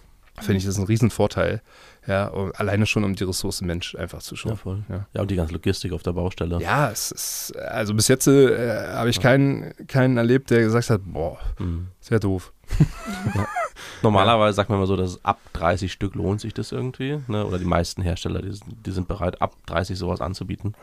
finde 0.42 0.58
ich 0.58 0.66
das 0.66 0.76
einen 0.76 0.88
riesen 0.88 1.10
Vorteil. 1.10 1.62
Ja, 2.06 2.28
und 2.28 2.60
alleine 2.60 2.86
schon 2.86 3.06
um 3.06 3.16
die 3.16 3.24
Ressource 3.24 3.62
Mensch 3.62 3.96
einfach 3.96 4.20
zu 4.20 4.36
Ja, 4.36 4.40
schonen. 4.42 4.58
voll. 4.58 4.84
Ja. 4.90 5.06
Ja. 5.14 5.22
und 5.22 5.32
die 5.32 5.36
ganze 5.36 5.54
Logistik 5.54 5.94
auf 5.94 6.04
der 6.04 6.12
Baustelle. 6.14 6.60
Ja, 6.62 6.90
es 6.92 7.12
ist, 7.14 7.56
also 7.58 7.94
bis 7.94 8.10
jetzt 8.10 8.28
äh, 8.28 8.88
habe 8.94 9.10
ich 9.10 9.22
keinen, 9.22 9.72
keinen 9.88 10.18
erlebt, 10.18 10.50
der 10.50 10.62
gesagt 10.64 10.90
hat, 10.90 11.02
boah, 11.06 11.38
Mhm. 11.60 11.88
sehr 12.02 12.20
doof. 12.20 12.52
Normalerweise 14.04 14.56
sagt 14.56 14.70
man 14.70 14.80
immer 14.80 14.88
so, 14.88 14.96
dass 14.96 15.24
ab 15.24 15.40
30 15.54 15.92
Stück 15.92 16.16
lohnt 16.16 16.42
sich 16.42 16.54
das 16.54 16.72
irgendwie. 16.72 17.20
Ne? 17.28 17.46
Oder 17.46 17.60
die 17.60 17.66
meisten 17.66 18.02
Hersteller, 18.02 18.42
die, 18.42 18.52
sind- 18.52 18.86
die 18.86 18.92
sind 18.92 19.08
bereit, 19.08 19.42
ab 19.42 19.54
30 19.68 19.98
sowas 19.98 20.22
anzubieten. 20.22 20.74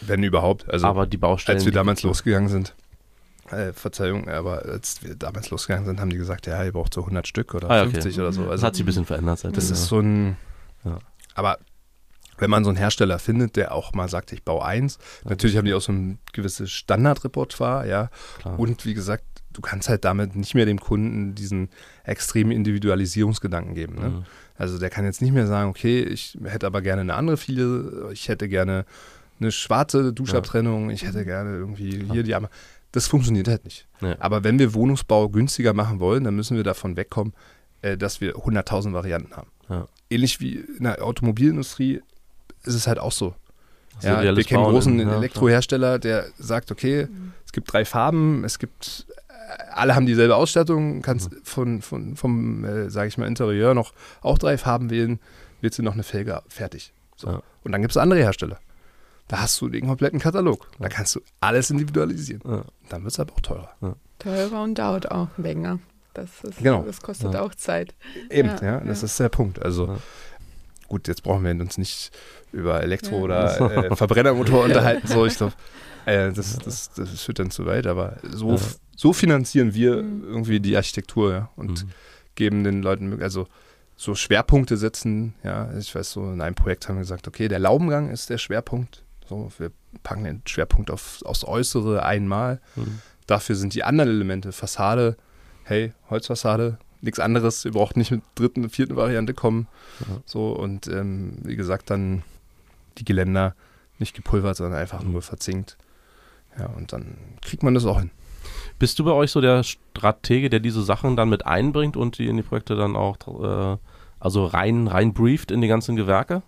Wenn 0.00 0.22
überhaupt. 0.22 0.68
Also 0.70 0.86
Aber 0.86 1.06
die 1.06 1.18
Baustellen. 1.18 1.58
als 1.58 1.64
wir 1.66 1.72
damals 1.72 2.02
losgegangen 2.02 2.48
sind, 2.48 2.74
äh, 3.50 3.72
Verzeihung, 3.72 4.28
aber 4.28 4.62
als 4.64 5.02
wir 5.02 5.14
damals 5.14 5.50
losgegangen 5.50 5.86
sind, 5.86 6.00
haben 6.00 6.10
die 6.10 6.16
gesagt, 6.16 6.46
ja, 6.46 6.64
ihr 6.64 6.72
braucht 6.72 6.94
so 6.94 7.00
100 7.02 7.26
Stück 7.28 7.54
oder 7.54 7.70
Ah, 7.70 7.76
ja, 7.76 7.82
okay. 7.82 7.92
50 8.00 8.18
oder 8.20 8.32
so. 8.32 8.42
Das 8.44 8.52
Also 8.52 8.66
hat 8.66 8.74
sich 8.74 8.84
ein 8.84 8.86
bisschen 8.86 9.06
verändert 9.06 9.38
seitdem. 9.40 9.54
Das 9.54 9.64
ist 9.70 9.80
ja. 9.80 9.86
so 9.86 10.00
ein. 10.00 10.36
Ja. 10.84 10.98
Aber 11.34 11.58
wenn 12.38 12.50
man 12.50 12.64
so 12.64 12.70
einen 12.70 12.78
Hersteller 12.78 13.18
findet, 13.18 13.56
der 13.56 13.72
auch 13.72 13.92
mal 13.92 14.08
sagt, 14.08 14.32
ich 14.32 14.42
baue 14.42 14.64
eins, 14.64 14.98
natürlich 15.24 15.56
haben 15.58 15.66
die 15.66 15.74
auch 15.74 15.80
so 15.82 15.92
ein 15.92 16.18
gewisses 16.32 16.70
Standardrepertoire, 16.72 17.86
ja. 17.86 18.10
Klar. 18.40 18.58
Und 18.58 18.84
wie 18.86 18.94
gesagt, 18.94 19.24
du 19.52 19.60
kannst 19.60 19.88
halt 19.88 20.04
damit 20.04 20.36
nicht 20.36 20.54
mehr 20.54 20.66
dem 20.66 20.80
Kunden 20.80 21.34
diesen 21.34 21.68
extremen 22.04 22.52
Individualisierungsgedanken 22.52 23.74
geben. 23.74 23.94
Ne? 23.96 24.08
Mhm. 24.08 24.24
Also 24.56 24.78
der 24.78 24.90
kann 24.90 25.04
jetzt 25.04 25.22
nicht 25.22 25.32
mehr 25.32 25.46
sagen, 25.46 25.70
okay, 25.70 26.02
ich 26.02 26.38
hätte 26.44 26.66
aber 26.66 26.82
gerne 26.82 27.02
eine 27.02 27.14
andere 27.14 27.36
Fiele, 27.36 28.10
ich 28.12 28.28
hätte 28.28 28.48
gerne 28.48 28.84
eine 29.40 29.52
schwarze 29.52 30.12
Duschabtrennung, 30.12 30.90
ich 30.90 31.04
hätte 31.04 31.24
gerne 31.24 31.56
irgendwie 31.56 32.04
hier 32.10 32.22
die 32.22 32.34
Arme. 32.34 32.48
Das 32.92 33.08
funktioniert 33.08 33.48
halt 33.48 33.64
nicht. 33.64 33.88
Ja. 34.00 34.16
Aber 34.20 34.44
wenn 34.44 34.58
wir 34.58 34.74
Wohnungsbau 34.74 35.28
günstiger 35.28 35.72
machen 35.72 35.98
wollen, 35.98 36.24
dann 36.24 36.36
müssen 36.36 36.56
wir 36.56 36.64
davon 36.64 36.96
wegkommen, 36.96 37.32
äh, 37.80 37.96
dass 37.96 38.20
wir 38.20 38.36
100.000 38.36 38.92
Varianten 38.92 39.34
haben. 39.34 39.50
Ja. 39.68 39.88
Ähnlich 40.10 40.40
wie 40.40 40.56
in 40.56 40.84
der 40.84 41.02
Automobilindustrie 41.02 42.02
ist 42.64 42.74
es 42.74 42.86
halt 42.86 42.98
auch 42.98 43.12
so. 43.12 43.34
Ja, 44.00 44.22
wir 44.22 44.44
kennen 44.44 44.64
einen 44.64 44.72
großen 44.72 44.98
ja, 44.98 45.16
Elektrohersteller, 45.16 45.98
der 45.98 46.26
sagt, 46.38 46.70
okay, 46.70 47.08
es 47.44 47.52
gibt 47.52 47.72
drei 47.72 47.84
Farben, 47.84 48.44
es 48.44 48.58
gibt, 48.58 49.06
alle 49.72 49.94
haben 49.94 50.06
dieselbe 50.06 50.36
Ausstattung, 50.36 51.02
kannst 51.02 51.30
Mhm. 51.32 51.36
von, 51.44 51.82
von, 51.82 52.16
vom, 52.16 52.64
äh, 52.64 52.90
sage 52.90 53.08
ich 53.08 53.18
mal, 53.18 53.26
Interieur 53.26 53.74
noch 53.74 53.92
auch 54.20 54.38
drei 54.38 54.58
Farben 54.58 54.90
wählen, 54.90 55.18
willst 55.60 55.78
du 55.78 55.82
noch 55.82 55.94
eine 55.94 56.02
Felge, 56.02 56.42
fertig. 56.48 56.92
So. 57.16 57.28
Ja. 57.28 57.42
Und 57.64 57.72
dann 57.72 57.80
gibt 57.82 57.92
es 57.92 57.96
andere 57.96 58.20
Hersteller. 58.20 58.58
Da 59.28 59.40
hast 59.40 59.60
du 59.60 59.68
den 59.68 59.86
kompletten 59.86 60.18
Katalog. 60.18 60.68
Da 60.78 60.88
kannst 60.88 61.14
du 61.14 61.20
alles 61.40 61.70
individualisieren. 61.70 62.42
Ja. 62.44 62.64
Dann 62.88 63.02
wird 63.04 63.12
es 63.12 63.20
aber 63.20 63.32
auch 63.32 63.40
teurer. 63.40 63.70
Teurer 64.18 64.62
und 64.62 64.74
dauert 64.78 65.10
auch 65.10 65.28
länger. 65.38 65.78
Das, 66.14 66.28
ist, 66.44 66.58
Genau. 66.58 66.82
das 66.82 67.00
kostet 67.00 67.32
Ja. 67.32 67.40
auch 67.42 67.54
Zeit. 67.54 67.94
Eben, 68.30 68.48
Ja, 68.48 68.62
ja, 68.62 68.80
das 68.80 69.00
ja. 69.00 69.06
ist 69.06 69.18
der 69.20 69.28
Punkt. 69.30 69.62
Also 69.62 69.86
Ja. 69.86 69.96
gut, 70.88 71.08
jetzt 71.08 71.22
brauchen 71.22 71.44
wir 71.44 71.52
uns 71.52 71.78
nicht 71.78 72.10
über 72.52 72.82
Elektro- 72.82 73.16
Ja. 73.16 73.22
oder 73.22 73.90
äh, 73.90 73.96
Verbrennermotor 73.96 74.64
unterhalten. 74.64 75.06
So, 75.06 75.24
ich 75.24 75.36
glaube, 75.36 75.54
äh, 76.04 76.32
das, 76.32 76.58
das, 76.58 76.90
das 76.92 77.22
führt 77.22 77.38
dann 77.38 77.50
zu 77.50 77.64
weit. 77.64 77.86
Aber 77.86 78.16
so, 78.30 78.50
Ja. 78.56 78.60
So 78.96 79.12
finanzieren 79.12 79.74
wir 79.74 80.02
Mhm. 80.02 80.24
irgendwie 80.24 80.60
die 80.60 80.76
Architektur 80.76 81.32
ja, 81.32 81.50
und 81.56 81.84
Mhm. 81.84 81.90
geben 82.34 82.64
den 82.64 82.82
Leuten, 82.82 83.22
also 83.22 83.46
so 83.96 84.14
Schwerpunkte 84.14 84.76
setzen. 84.76 85.34
Ja, 85.44 85.72
ich 85.78 85.94
weiß 85.94 86.12
so, 86.12 86.32
in 86.32 86.40
einem 86.40 86.54
Projekt 86.54 86.88
haben 86.88 86.96
wir 86.96 87.00
gesagt, 87.02 87.28
okay, 87.28 87.48
der 87.48 87.58
Laubengang 87.58 88.10
ist 88.10 88.30
der 88.30 88.38
Schwerpunkt. 88.38 89.04
So, 89.28 89.50
wir 89.58 89.70
packen 90.02 90.24
den 90.24 90.42
Schwerpunkt 90.46 90.90
auf, 90.90 91.22
aufs 91.24 91.44
Äußere 91.44 92.04
einmal. 92.04 92.60
Mhm. 92.76 93.00
Dafür 93.26 93.54
sind 93.54 93.74
die 93.74 93.84
anderen 93.84 94.10
Elemente, 94.10 94.50
Fassade, 94.52 95.16
hey, 95.64 95.92
Holzfassade, 96.10 96.78
nichts 97.00 97.20
anderes. 97.20 97.64
Wir 97.64 97.72
brauchten 97.72 98.00
nicht 98.00 98.10
mit 98.10 98.22
dritten, 98.34 98.68
vierten 98.68 98.96
Variante 98.96 99.34
kommen. 99.34 99.68
Ja. 100.00 100.06
So 100.26 100.52
und 100.52 100.88
ähm, 100.88 101.38
wie 101.44 101.56
gesagt, 101.56 101.90
dann 101.90 102.22
die 102.98 103.04
Geländer 103.04 103.54
nicht 103.98 104.14
gepulvert, 104.14 104.56
sondern 104.56 104.80
einfach 104.80 105.02
nur 105.04 105.22
verzinkt. 105.22 105.76
Ja, 106.58 106.66
und 106.66 106.92
dann 106.92 107.16
kriegt 107.40 107.62
man 107.62 107.74
das 107.74 107.84
auch 107.86 108.00
hin. 108.00 108.10
Bist 108.82 108.98
du 108.98 109.04
bei 109.04 109.12
euch 109.12 109.30
so 109.30 109.40
der 109.40 109.62
Stratege, 109.62 110.50
der 110.50 110.58
diese 110.58 110.82
Sachen 110.82 111.14
dann 111.14 111.28
mit 111.28 111.46
einbringt 111.46 111.96
und 111.96 112.18
die 112.18 112.26
in 112.26 112.36
die 112.36 112.42
Projekte 112.42 112.74
dann 112.74 112.96
auch 112.96 113.16
äh, 113.28 113.78
also 114.18 114.44
rein, 114.44 114.88
rein 114.88 115.14
brieft 115.14 115.52
in 115.52 115.60
die 115.60 115.68
ganzen 115.68 115.94
Gewerke? 115.94 116.42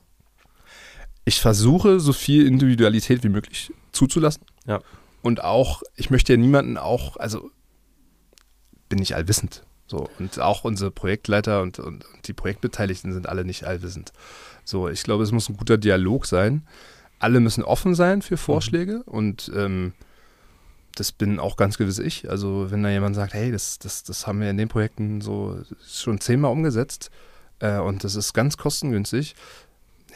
Ich 1.25 1.40
versuche, 1.40 2.01
so 2.01 2.12
viel 2.12 2.44
Individualität 2.44 3.23
wie 3.23 3.29
möglich 3.29 3.73
zuzulassen. 3.92 4.42
Ja. 4.66 4.81
Und 5.23 5.44
auch, 5.44 5.85
ich 5.94 6.11
möchte 6.11 6.33
ja 6.33 6.37
niemanden 6.37 6.77
auch, 6.77 7.18
also 7.18 7.53
bin 8.88 9.01
ich 9.01 9.14
allwissend. 9.14 9.62
So, 9.87 10.09
und 10.18 10.40
auch 10.40 10.64
unsere 10.64 10.90
Projektleiter 10.90 11.62
und, 11.62 11.79
und, 11.79 12.05
und, 12.05 12.27
die 12.27 12.33
Projektbeteiligten 12.33 13.12
sind 13.12 13.29
alle 13.29 13.44
nicht 13.44 13.62
allwissend. 13.62 14.12
So, 14.64 14.88
ich 14.88 15.05
glaube, 15.05 15.23
es 15.23 15.31
muss 15.31 15.49
ein 15.49 15.57
guter 15.57 15.79
Dialog 15.79 16.27
sein. 16.27 16.66
Alle 17.20 17.38
müssen 17.38 17.62
offen 17.62 17.94
sein 17.94 18.23
für 18.23 18.37
Vorschläge 18.37 19.05
mhm. 19.07 19.12
und 19.12 19.53
ähm, 19.55 19.92
das 20.94 21.12
bin 21.12 21.38
auch 21.38 21.57
ganz 21.57 21.78
gewiss 21.78 21.98
ich. 21.98 22.30
Also, 22.30 22.70
wenn 22.70 22.83
da 22.83 22.90
jemand 22.90 23.16
sagt, 23.16 23.35
hey, 23.35 23.50
das, 23.50 23.78
das, 23.78 24.02
das 24.04 24.26
haben 24.26 24.40
wir 24.40 24.50
in 24.50 24.57
den 24.57 24.68
Projekten 24.68 25.20
so 25.20 25.59
schon 25.87 26.20
zehnmal 26.20 26.52
umgesetzt 26.52 27.11
äh, 27.61 27.78
und 27.78 28.04
das 28.04 28.14
ist 28.14 28.33
ganz 28.33 28.57
kostengünstig, 28.57 29.35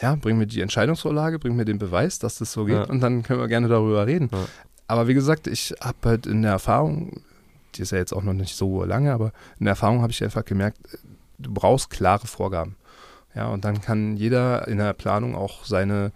ja, 0.00 0.14
bring 0.14 0.38
mir 0.38 0.46
die 0.46 0.60
Entscheidungsvorlage, 0.60 1.38
bring 1.38 1.56
mir 1.56 1.64
den 1.64 1.78
Beweis, 1.78 2.18
dass 2.18 2.38
das 2.38 2.52
so 2.52 2.64
geht 2.64 2.76
ja. 2.76 2.84
und 2.84 3.00
dann 3.00 3.22
können 3.22 3.40
wir 3.40 3.48
gerne 3.48 3.68
darüber 3.68 4.06
reden. 4.06 4.28
Ja. 4.32 4.46
Aber 4.86 5.08
wie 5.08 5.14
gesagt, 5.14 5.46
ich 5.46 5.74
habe 5.80 5.98
halt 6.04 6.26
in 6.26 6.42
der 6.42 6.52
Erfahrung, 6.52 7.20
die 7.74 7.82
ist 7.82 7.92
ja 7.92 7.98
jetzt 7.98 8.12
auch 8.12 8.22
noch 8.22 8.32
nicht 8.32 8.56
so 8.56 8.84
lange, 8.84 9.12
aber 9.12 9.32
in 9.58 9.64
der 9.64 9.72
Erfahrung 9.72 10.02
habe 10.02 10.12
ich 10.12 10.22
einfach 10.22 10.44
gemerkt, 10.44 10.78
du 11.38 11.52
brauchst 11.52 11.90
klare 11.90 12.26
Vorgaben. 12.26 12.76
Ja, 13.34 13.48
und 13.48 13.64
dann 13.64 13.80
kann 13.80 14.16
jeder 14.16 14.66
in 14.66 14.78
der 14.78 14.94
Planung 14.94 15.34
auch 15.34 15.64
seine, 15.64 16.12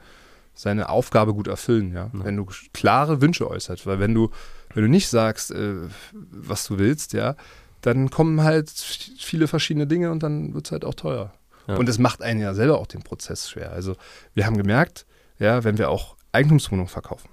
seine 0.54 0.88
Aufgabe 0.88 1.34
gut 1.34 1.48
erfüllen, 1.48 1.92
ja? 1.92 2.10
ja. 2.12 2.24
Wenn 2.24 2.36
du 2.36 2.46
klare 2.72 3.20
Wünsche 3.20 3.48
äußerst. 3.48 3.86
Weil 3.86 4.00
wenn 4.00 4.14
du, 4.14 4.30
wenn 4.74 4.82
du 4.84 4.88
nicht 4.88 5.08
sagst, 5.08 5.50
äh, 5.50 5.74
was 6.12 6.66
du 6.66 6.78
willst, 6.78 7.12
ja, 7.12 7.36
dann 7.80 8.10
kommen 8.10 8.42
halt 8.42 8.70
viele 8.70 9.48
verschiedene 9.48 9.86
Dinge 9.86 10.10
und 10.10 10.22
dann 10.22 10.54
wird 10.54 10.66
es 10.66 10.72
halt 10.72 10.84
auch 10.84 10.94
teuer. 10.94 11.32
Ja. 11.66 11.76
Und 11.76 11.88
es 11.88 11.98
macht 11.98 12.22
einen 12.22 12.40
ja 12.40 12.54
selber 12.54 12.78
auch 12.78 12.86
den 12.86 13.02
Prozess 13.02 13.48
schwer. 13.48 13.72
Also 13.72 13.96
wir 14.34 14.46
haben 14.46 14.56
gemerkt, 14.56 15.06
ja, 15.38 15.64
wenn 15.64 15.78
wir 15.78 15.90
auch 15.90 16.16
Eigentumswohnungen 16.32 16.88
verkaufen, 16.88 17.28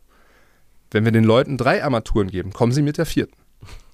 wenn 0.91 1.05
wir 1.05 1.11
den 1.11 1.23
Leuten 1.23 1.57
drei 1.57 1.83
Armaturen 1.83 2.29
geben, 2.29 2.51
kommen 2.51 2.71
sie 2.71 2.81
mit 2.81 2.97
der 2.97 3.05
vierten. 3.05 3.35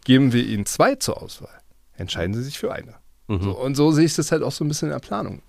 Geben 0.05 0.33
wir 0.33 0.45
ihnen 0.45 0.65
zwei 0.65 0.95
zur 0.95 1.21
Auswahl, 1.21 1.59
entscheiden 1.95 2.33
sie 2.33 2.43
sich 2.43 2.57
für 2.57 2.71
eine. 2.71 2.95
Mhm. 3.27 3.41
So, 3.41 3.51
und 3.57 3.75
so 3.75 3.91
sehe 3.91 4.05
ich 4.05 4.15
das 4.15 4.31
halt 4.31 4.43
auch 4.43 4.51
so 4.51 4.63
ein 4.63 4.67
bisschen 4.67 4.89
in 4.89 4.93
der 4.93 4.99
Planung. 4.99 5.41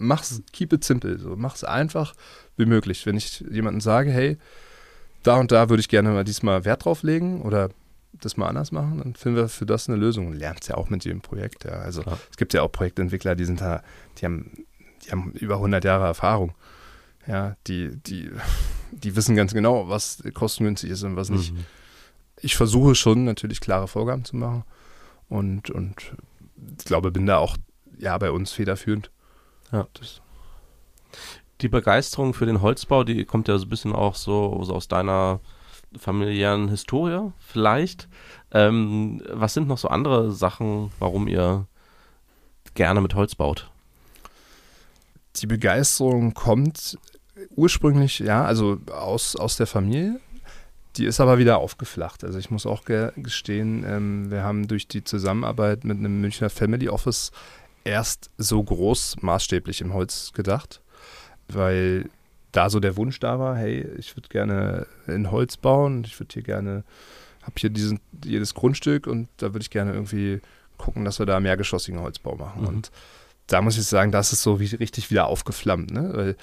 Mach's, 0.00 0.42
keep 0.52 0.72
it 0.72 0.82
simple, 0.82 1.18
so, 1.18 1.36
mach's 1.36 1.62
einfach 1.62 2.14
wie 2.56 2.66
möglich. 2.66 3.04
Wenn 3.06 3.16
ich 3.16 3.40
jemandem 3.50 3.80
sage, 3.80 4.10
hey, 4.10 4.38
da 5.22 5.36
und 5.36 5.52
da 5.52 5.68
würde 5.68 5.80
ich 5.80 5.88
gerne 5.88 6.08
mal 6.08 6.24
diesmal 6.24 6.64
Wert 6.64 6.84
drauf 6.84 7.02
legen 7.02 7.42
oder 7.42 7.70
das 8.12 8.36
mal 8.36 8.48
anders 8.48 8.72
machen, 8.72 8.98
dann 8.98 9.14
finden 9.14 9.36
wir 9.36 9.48
für 9.48 9.66
das 9.66 9.88
eine 9.88 9.98
Lösung. 9.98 10.32
Lernt 10.32 10.66
ja 10.68 10.76
auch 10.76 10.90
mit 10.90 11.04
jedem 11.04 11.20
Projekt. 11.20 11.64
Ja. 11.64 11.72
Also 11.72 12.02
Klar. 12.02 12.18
es 12.30 12.36
gibt 12.36 12.54
ja 12.54 12.62
auch 12.62 12.72
Projektentwickler, 12.72 13.34
die 13.34 13.44
sind 13.44 13.60
da, 13.60 13.82
die 14.18 14.24
haben, 14.24 14.66
die 15.04 15.10
haben 15.10 15.32
über 15.32 15.56
100 15.56 15.84
Jahre 15.84 16.06
Erfahrung. 16.06 16.54
Ja, 17.26 17.56
die, 17.66 17.96
die, 17.96 18.30
die 18.90 19.16
wissen 19.16 19.36
ganz 19.36 19.52
genau, 19.52 19.88
was 19.88 20.22
kostengünstig 20.34 20.90
ist 20.90 21.02
und 21.02 21.16
was 21.16 21.28
nicht. 21.30 21.52
Mhm. 21.52 21.64
Ich 22.40 22.56
versuche 22.56 22.94
schon 22.94 23.24
natürlich 23.24 23.60
klare 23.60 23.86
Vorgaben 23.86 24.24
zu 24.24 24.36
machen 24.36 24.64
und, 25.28 25.70
und 25.70 25.94
ich 26.78 26.84
glaube, 26.86 27.12
bin 27.12 27.26
da 27.26 27.36
auch 27.36 27.56
ja 27.98 28.16
bei 28.18 28.30
uns 28.30 28.52
federführend. 28.52 29.10
Ja. 29.72 29.86
Das. 29.94 30.20
Die 31.60 31.68
Begeisterung 31.68 32.32
für 32.34 32.46
den 32.46 32.62
Holzbau, 32.62 33.04
die 33.04 33.24
kommt 33.24 33.48
ja 33.48 33.58
so 33.58 33.66
ein 33.66 33.68
bisschen 33.68 33.92
auch 33.92 34.14
so, 34.14 34.62
so 34.64 34.74
aus 34.74 34.88
deiner 34.88 35.40
familiären 35.98 36.68
Historie 36.68 37.32
vielleicht. 37.38 38.08
Ähm, 38.52 39.22
was 39.28 39.54
sind 39.54 39.68
noch 39.68 39.78
so 39.78 39.88
andere 39.88 40.32
Sachen, 40.32 40.90
warum 40.98 41.28
ihr 41.28 41.66
gerne 42.74 43.00
mit 43.00 43.14
Holz 43.14 43.34
baut? 43.34 43.70
Die 45.36 45.46
Begeisterung 45.46 46.34
kommt 46.34 46.98
ursprünglich, 47.50 48.18
ja, 48.20 48.44
also 48.44 48.78
aus, 48.92 49.36
aus 49.36 49.56
der 49.56 49.66
Familie. 49.66 50.20
Die 50.96 51.06
ist 51.06 51.20
aber 51.20 51.38
wieder 51.38 51.58
aufgeflacht. 51.58 52.24
Also 52.24 52.38
ich 52.38 52.50
muss 52.50 52.66
auch 52.66 52.84
gestehen, 52.84 53.84
ähm, 53.86 54.30
wir 54.30 54.42
haben 54.42 54.66
durch 54.66 54.88
die 54.88 55.04
Zusammenarbeit 55.04 55.84
mit 55.84 55.98
einem 55.98 56.20
Münchner 56.20 56.50
Family 56.50 56.88
Office 56.88 57.30
erst 57.84 58.30
so 58.38 58.62
groß 58.62 59.16
maßstäblich 59.20 59.80
im 59.80 59.94
Holz 59.94 60.32
gedacht, 60.32 60.80
weil 61.48 62.08
da 62.52 62.68
so 62.68 62.80
der 62.80 62.96
Wunsch 62.96 63.20
da 63.20 63.38
war, 63.38 63.56
hey, 63.56 63.86
ich 63.98 64.16
würde 64.16 64.28
gerne 64.28 64.86
in 65.06 65.30
Holz 65.30 65.56
bauen, 65.56 66.04
ich 66.04 66.18
würde 66.18 66.32
hier 66.32 66.42
gerne, 66.42 66.84
habe 67.42 67.54
hier 67.56 67.70
diesen, 67.70 68.00
jedes 68.24 68.54
Grundstück 68.54 69.06
und 69.06 69.28
da 69.36 69.52
würde 69.52 69.62
ich 69.62 69.70
gerne 69.70 69.92
irgendwie 69.92 70.40
gucken, 70.78 71.04
dass 71.04 71.18
wir 71.18 71.26
da 71.26 71.40
mehrgeschossigen 71.40 72.00
Holzbau 72.00 72.36
machen. 72.36 72.62
Mhm. 72.62 72.68
Und 72.68 72.90
da 73.46 73.60
muss 73.62 73.76
ich 73.76 73.84
sagen, 73.84 74.12
das 74.12 74.32
ist 74.32 74.42
so 74.42 74.60
wie 74.60 74.66
richtig 74.66 75.10
wieder 75.10 75.26
aufgeflammt, 75.26 75.90
ne? 75.90 76.10
Weil 76.14 76.36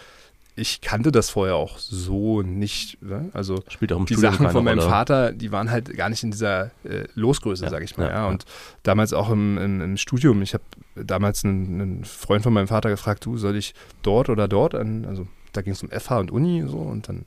ich 0.57 0.81
kannte 0.81 1.11
das 1.11 1.29
vorher 1.29 1.55
auch 1.55 1.77
so 1.77 2.41
nicht. 2.41 3.01
Ne? 3.01 3.29
Also 3.33 3.63
Spielt 3.69 3.93
auch 3.93 3.99
im 3.99 4.07
die 4.07 4.15
Studium 4.15 4.33
Sachen 4.33 4.49
von 4.49 4.63
meinem 4.63 4.79
Rolle. 4.79 4.89
Vater, 4.89 5.31
die 5.31 5.51
waren 5.51 5.69
halt 5.69 5.95
gar 5.95 6.09
nicht 6.09 6.23
in 6.23 6.31
dieser 6.31 6.71
äh, 6.83 7.05
Losgröße, 7.13 7.65
ja, 7.65 7.69
sage 7.69 7.85
ich 7.85 7.95
mal. 7.95 8.07
Ja, 8.07 8.13
ja. 8.13 8.27
Und 8.27 8.45
damals 8.81 9.13
auch 9.13 9.29
im, 9.29 9.57
im, 9.59 9.81
im 9.81 9.97
Studium, 9.97 10.41
ich 10.41 10.55
habe 10.55 10.63
damals 10.95 11.45
einen, 11.45 11.79
einen, 11.79 12.05
Freund 12.05 12.41
von 12.41 12.53
meinem 12.53 12.67
Vater 12.67 12.89
gefragt, 12.89 13.23
du, 13.25 13.37
soll 13.37 13.55
ich 13.55 13.75
dort 14.01 14.29
oder 14.29 14.47
dort 14.47 14.73
an, 14.73 15.05
also 15.05 15.27
da 15.53 15.61
ging 15.61 15.73
es 15.73 15.83
um 15.83 15.89
FH 15.89 16.17
und 16.17 16.31
Uni 16.31 16.65
so 16.67 16.77
und 16.77 17.07
dann 17.07 17.25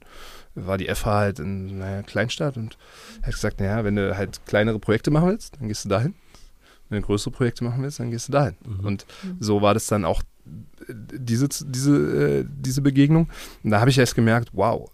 war 0.57 0.77
die 0.77 0.93
FH 0.93 1.07
halt 1.07 1.39
in 1.39 1.81
einer 1.81 2.03
Kleinstadt 2.03 2.57
und 2.57 2.77
er 3.23 3.29
hat 3.29 3.35
gesagt, 3.35 3.61
naja, 3.61 3.85
wenn 3.85 3.95
du 3.95 4.17
halt 4.17 4.45
kleinere 4.45 4.81
Projekte 4.81 5.13
machen 5.13 5.29
willst, 5.29 5.57
dann 5.61 5.69
gehst 5.69 5.85
du 5.85 5.89
dahin. 5.89 6.15
Wenn 6.89 7.03
du 7.03 7.07
größere 7.07 7.31
Projekte 7.31 7.63
machen 7.63 7.83
willst, 7.85 8.01
dann 8.01 8.11
gehst 8.11 8.27
du 8.27 8.33
dahin. 8.33 8.57
Mhm. 8.67 8.85
Und 8.85 9.07
mhm. 9.23 9.37
so 9.39 9.63
war 9.63 9.75
das 9.75 9.87
dann 9.87 10.05
auch 10.05 10.25
diese, 10.89 11.49
diese, 11.49 12.41
äh, 12.41 12.45
diese 12.49 12.83
Begegnung. 12.83 13.29
Und 13.63 13.71
da 13.71 13.81
habe 13.81 13.91
ich 13.91 13.99
erst 13.99 14.15
gemerkt, 14.15 14.51
wow, 14.53 14.91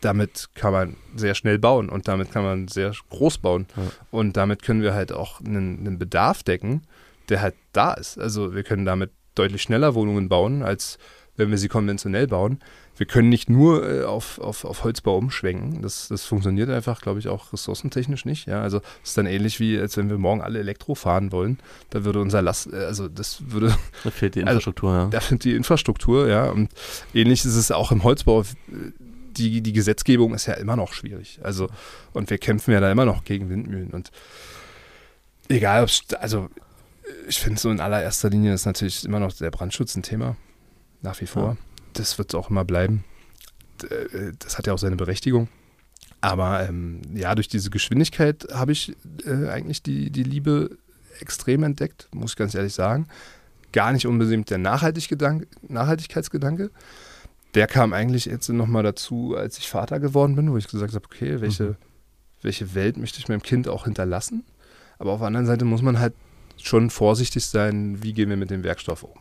damit 0.00 0.50
kann 0.54 0.72
man 0.72 0.96
sehr 1.16 1.34
schnell 1.34 1.58
bauen 1.58 1.88
und 1.88 2.06
damit 2.08 2.30
kann 2.30 2.44
man 2.44 2.68
sehr 2.68 2.92
groß 3.10 3.38
bauen. 3.38 3.66
Ja. 3.76 3.82
Und 4.10 4.36
damit 4.36 4.62
können 4.62 4.82
wir 4.82 4.94
halt 4.94 5.12
auch 5.12 5.40
einen, 5.40 5.80
einen 5.80 5.98
Bedarf 5.98 6.42
decken, 6.42 6.82
der 7.28 7.40
halt 7.40 7.54
da 7.72 7.94
ist. 7.94 8.18
Also 8.18 8.54
wir 8.54 8.62
können 8.62 8.84
damit 8.84 9.10
deutlich 9.34 9.62
schneller 9.62 9.94
Wohnungen 9.94 10.28
bauen, 10.28 10.62
als 10.62 10.98
wenn 11.38 11.50
wir 11.50 11.56
sie 11.56 11.68
konventionell 11.68 12.26
bauen. 12.26 12.58
Wir 12.96 13.06
können 13.06 13.28
nicht 13.28 13.48
nur 13.48 13.88
äh, 13.88 14.04
auf, 14.04 14.40
auf, 14.40 14.64
auf 14.64 14.82
Holzbau 14.82 15.16
umschwenken. 15.16 15.82
Das, 15.82 16.08
das 16.08 16.24
funktioniert 16.24 16.68
einfach, 16.68 17.00
glaube 17.00 17.20
ich, 17.20 17.28
auch 17.28 17.52
ressourcentechnisch 17.52 18.24
nicht. 18.24 18.46
Ja, 18.46 18.60
also 18.60 18.78
es 19.02 19.10
ist 19.10 19.18
dann 19.18 19.26
ähnlich 19.26 19.60
wie, 19.60 19.78
als 19.78 19.96
wenn 19.96 20.10
wir 20.10 20.18
morgen 20.18 20.42
alle 20.42 20.58
Elektro 20.58 20.96
fahren 20.96 21.30
wollen. 21.30 21.58
Da 21.90 22.04
würde 22.04 22.20
unser 22.20 22.42
Last, 22.42 22.72
äh, 22.72 22.76
also 22.76 23.08
das 23.08 23.50
würde. 23.50 23.74
Da 24.04 24.10
fehlt 24.10 24.34
die 24.34 24.40
also 24.40 24.50
Infrastruktur, 24.50 24.90
also, 24.90 25.04
ja. 25.04 25.10
Da 25.10 25.20
fehlt 25.20 25.44
die 25.44 25.54
Infrastruktur, 25.54 26.28
ja. 26.28 26.50
Und 26.50 26.70
ähnlich 27.14 27.44
ist 27.44 27.54
es 27.54 27.70
auch 27.70 27.92
im 27.92 28.02
Holzbau. 28.02 28.42
Die, 29.36 29.60
die 29.60 29.72
Gesetzgebung 29.72 30.34
ist 30.34 30.46
ja 30.46 30.54
immer 30.54 30.74
noch 30.74 30.92
schwierig. 30.92 31.38
Also, 31.44 31.68
und 32.12 32.28
wir 32.30 32.38
kämpfen 32.38 32.72
ja 32.72 32.80
da 32.80 32.90
immer 32.90 33.04
noch 33.04 33.22
gegen 33.22 33.48
Windmühlen. 33.48 33.90
Und 33.90 34.10
egal, 35.48 35.84
ob 35.84 35.90
also 36.20 36.50
ich 37.28 37.38
finde 37.38 37.60
so 37.60 37.70
in 37.70 37.78
allererster 37.78 38.28
Linie 38.28 38.54
ist 38.54 38.66
natürlich 38.66 39.04
immer 39.04 39.20
noch 39.20 39.32
der 39.32 39.52
Brandschutz 39.52 39.94
ein 39.94 40.02
Thema 40.02 40.36
nach 41.02 41.20
wie 41.20 41.26
vor. 41.26 41.50
Ja. 41.50 41.56
Das 41.94 42.18
wird 42.18 42.32
es 42.32 42.34
auch 42.34 42.50
immer 42.50 42.64
bleiben. 42.64 43.04
Äh, 43.82 44.32
das 44.38 44.58
hat 44.58 44.66
ja 44.66 44.72
auch 44.72 44.78
seine 44.78 44.96
Berechtigung. 44.96 45.48
Aber 46.20 46.68
ähm, 46.68 47.00
ja, 47.14 47.34
durch 47.34 47.48
diese 47.48 47.70
Geschwindigkeit 47.70 48.48
habe 48.52 48.72
ich 48.72 48.96
äh, 49.24 49.48
eigentlich 49.48 49.82
die, 49.82 50.10
die 50.10 50.24
Liebe 50.24 50.76
extrem 51.20 51.62
entdeckt, 51.62 52.08
muss 52.12 52.32
ich 52.32 52.36
ganz 52.36 52.54
ehrlich 52.54 52.74
sagen. 52.74 53.06
Gar 53.72 53.92
nicht 53.92 54.06
unbedingt 54.06 54.50
der 54.50 54.58
Nachhaltigkeitsgedanke. 54.58 56.70
Der 57.54 57.66
kam 57.66 57.92
eigentlich 57.92 58.26
jetzt 58.26 58.48
nochmal 58.48 58.82
dazu, 58.82 59.34
als 59.36 59.58
ich 59.58 59.68
Vater 59.68 60.00
geworden 60.00 60.36
bin, 60.36 60.50
wo 60.50 60.56
ich 60.56 60.68
gesagt 60.68 60.94
habe, 60.94 61.04
okay, 61.04 61.40
welche, 61.40 61.64
mhm. 61.64 61.76
welche 62.42 62.74
Welt 62.74 62.96
möchte 62.96 63.18
ich 63.18 63.28
meinem 63.28 63.42
Kind 63.42 63.68
auch 63.68 63.84
hinterlassen? 63.84 64.44
Aber 64.98 65.12
auf 65.12 65.20
der 65.20 65.28
anderen 65.28 65.46
Seite 65.46 65.64
muss 65.64 65.82
man 65.82 65.98
halt 65.98 66.14
schon 66.56 66.90
vorsichtig 66.90 67.46
sein, 67.46 68.02
wie 68.02 68.12
gehen 68.12 68.28
wir 68.28 68.36
mit 68.36 68.50
dem 68.50 68.64
Werkstoff 68.64 69.04
um. 69.04 69.18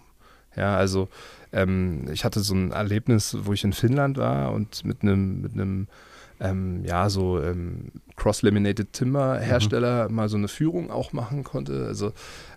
Ja, 0.58 0.76
also 0.76 1.08
ähm, 1.54 2.06
ich 2.12 2.26
hatte 2.26 2.42
so 2.42 2.54
ein 2.54 2.72
Erlebnis, 2.72 3.38
wo 3.44 3.54
ich 3.54 3.64
in 3.64 3.74
Finnland 3.74 4.18
war 4.18 4.52
und 4.52 4.84
mit 4.84 5.02
einem 5.02 5.42
mit 5.42 5.54
einem 5.54 5.88
ähm, 6.40 6.84
ja 6.84 7.10
so 7.10 7.42
ähm, 7.42 7.92
Cross-Laminated 8.16 8.92
Timber 8.92 9.40
Hersteller 9.40 10.10
mhm. 10.10 10.16
mal 10.16 10.30
so 10.30 10.38
eine 10.38 10.48
Führung 10.48 10.92
auch 10.92 11.14
machen 11.14 11.44
konnte. 11.44 11.86
Also 11.88 12.14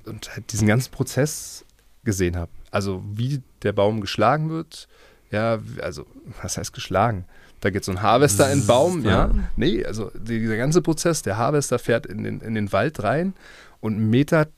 und 0.07 0.35
halt 0.35 0.53
diesen 0.53 0.67
ganzen 0.67 0.91
Prozess 0.91 1.65
gesehen 2.05 2.37
habe. 2.37 2.51
Also 2.71 3.03
wie 3.13 3.43
der 3.63 3.73
Baum 3.73 4.01
geschlagen 4.01 4.51
wird. 4.51 4.89
Ja, 5.31 5.59
also 5.81 6.07
was 6.43 6.59
heißt 6.59 6.73
geschlagen? 6.73 7.25
Da 7.61 7.71
geht 7.71 7.85
so 7.85 7.93
ein 7.93 8.03
Harvester 8.03 8.51
in 8.51 8.61
den 8.61 8.67
Baum, 8.67 9.05
ja. 9.05 9.31
Nee, 9.57 9.85
also 9.85 10.11
dieser 10.15 10.57
ganze 10.57 10.81
Prozess, 10.81 11.23
der 11.23 11.37
Harvester 11.37 11.79
fährt 11.79 12.07
in 12.07 12.25
den, 12.25 12.41
in 12.41 12.55
den 12.55 12.73
Wald 12.73 13.03
rein 13.03 13.35
und 13.81 13.99
Meter 13.99 14.49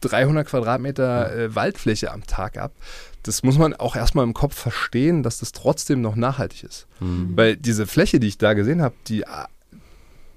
300 0.00 0.46
Quadratmeter 0.48 1.36
äh, 1.36 1.54
Waldfläche 1.54 2.10
am 2.10 2.26
Tag 2.26 2.56
ab. 2.58 2.72
Das 3.22 3.42
muss 3.42 3.58
man 3.58 3.74
auch 3.74 3.96
erstmal 3.96 4.24
im 4.24 4.32
Kopf 4.34 4.54
verstehen, 4.54 5.22
dass 5.22 5.38
das 5.38 5.52
trotzdem 5.52 6.00
noch 6.00 6.16
nachhaltig 6.16 6.64
ist. 6.64 6.86
Mhm. 7.00 7.36
Weil 7.36 7.56
diese 7.56 7.86
Fläche, 7.86 8.18
die 8.18 8.28
ich 8.28 8.38
da 8.38 8.54
gesehen 8.54 8.80
habe, 8.80 8.94
die 9.08 9.22
äh, 9.22 9.26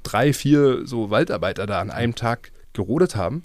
drei, 0.04 0.34
vier 0.34 0.86
so 0.86 1.10
Waldarbeiter 1.10 1.66
da 1.66 1.80
an 1.80 1.92
einem 1.92 2.16
Tag 2.16 2.52
gerodet 2.74 3.16
haben, 3.16 3.44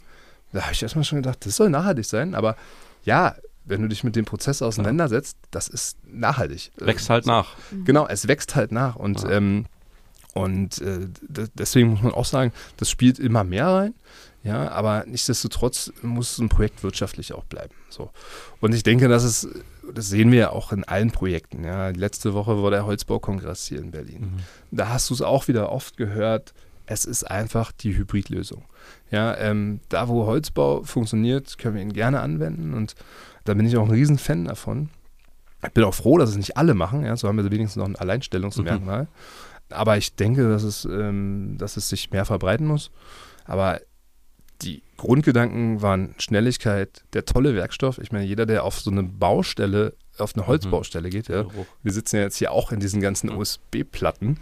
da 0.53 0.63
habe 0.63 0.73
ich 0.73 0.83
erstmal 0.83 1.05
schon 1.05 1.19
gedacht, 1.23 1.45
das 1.47 1.57
soll 1.57 1.71
nachhaltig 1.71 2.05
sein. 2.07 2.35
Aber 2.35 2.57
ja, 3.05 3.37
wenn 3.65 3.83
du 3.83 3.89
dich 3.89 4.03
mit 4.03 4.17
dem 4.17 4.25
Prozess 4.25 4.63
auseinandersetzt, 4.63 5.37
das 5.51 5.69
ist 5.69 5.99
nachhaltig. 6.11 6.73
Wächst 6.79 7.11
halt 7.11 7.27
nach. 7.27 7.55
Genau, 7.85 8.07
es 8.09 8.27
wächst 8.27 8.57
halt 8.57 8.73
nach. 8.73 8.97
Und, 8.97 9.23
Ja. 9.23 9.31
ähm, 9.33 9.67
und 10.35 10.81
äh, 10.81 11.07
deswegen 11.55 11.89
muss 11.91 12.03
man 12.03 12.13
auch 12.13 12.25
sagen, 12.25 12.53
das 12.79 12.91
spielt 12.91 13.19
immer 13.19 13.45
mehr 13.45 13.69
rein. 13.69 13.95
Ja, 14.49 14.71
aber 14.71 15.05
nichtsdestotrotz 15.07 15.93
muss 16.01 16.39
ein 16.39 16.49
Projekt 16.49 16.83
wirtschaftlich 16.83 17.35
auch 17.35 17.45
bleiben. 17.45 17.75
So. 17.91 18.11
Und 18.61 18.75
ich 18.75 18.83
denke, 18.83 19.07
das 19.07 19.23
ist, 19.23 19.47
das 19.93 20.09
sehen 20.09 20.33
wir 20.33 20.39
ja 20.39 20.51
auch 20.51 20.73
in 20.73 20.85
allen 20.85 21.11
Projekten. 21.11 21.65
Ja. 21.65 21.91
Letzte 21.91 22.33
Woche 22.33 22.63
war 22.63 22.71
der 22.71 22.87
Holzbaukongress 22.87 23.67
hier 23.67 23.79
in 23.79 23.91
Berlin. 23.91 24.21
Mhm. 24.21 24.77
Da 24.77 24.89
hast 24.89 25.11
du 25.11 25.15
es 25.15 25.21
auch 25.21 25.49
wieder 25.49 25.71
oft 25.71 25.99
gehört. 25.99 26.55
Es 26.87 27.05
ist 27.05 27.31
einfach 27.31 27.73
die 27.73 27.95
Hybridlösung. 27.95 28.65
Ja, 29.11 29.37
ähm, 29.37 29.81
da 29.91 30.09
wo 30.09 30.25
Holzbau 30.25 30.83
funktioniert, 30.83 31.59
können 31.59 31.75
wir 31.75 31.83
ihn 31.83 31.93
gerne 31.93 32.21
anwenden 32.21 32.73
und 32.73 32.95
da 33.45 33.53
bin 33.53 33.67
ich 33.67 33.77
auch 33.77 33.85
ein 33.85 33.91
Riesenfan 33.91 34.47
davon. 34.47 34.89
Ich 35.63 35.73
bin 35.73 35.85
auch 35.85 35.95
froh, 35.95 36.17
dass 36.17 36.31
es 36.31 36.37
nicht 36.37 36.57
alle 36.57 36.73
machen. 36.73 37.05
Ja, 37.05 37.15
so 37.17 37.29
haben 37.29 37.37
wir 37.37 37.51
wenigstens 37.51 37.77
noch 37.77 37.87
ein 37.87 37.97
Alleinstellungsmerkmal. 37.97 39.09
Aber 39.71 39.99
ich 39.99 40.15
denke, 40.15 40.49
dass 40.49 40.63
es, 40.63 40.87
ähm, 40.87 41.57
dass 41.59 41.77
es 41.77 41.91
sich 41.91 42.11
mehr 42.11 42.25
verbreiten 42.25 42.67
muss. 42.67 42.91
Aber 43.45 43.81
die 44.63 44.83
Grundgedanken 44.97 45.83
waren 45.83 46.15
Schnelligkeit, 46.19 47.05
der 47.13 47.25
tolle 47.25 47.55
Werkstoff. 47.55 47.99
Ich 47.99 48.11
meine, 48.13 48.25
jeder, 48.25 48.45
der 48.47 48.65
auf 48.65 48.81
so 48.81 48.91
eine 48.91 49.03
Baustelle, 49.05 49.95
auf 50.19 50.35
eine 50.35 50.47
Holzbaustelle 50.49 51.11
geht, 51.11 51.29
ja, 51.29 51.45
wir 51.85 51.93
sitzen 51.93 52.17
ja 52.17 52.23
jetzt 52.23 52.37
hier 52.37 52.51
auch 52.51 52.73
in 52.73 52.81
diesen 52.81 53.01
ganzen 53.01 53.31
Mhm. 53.31 53.37
USB-Platten. 53.39 54.39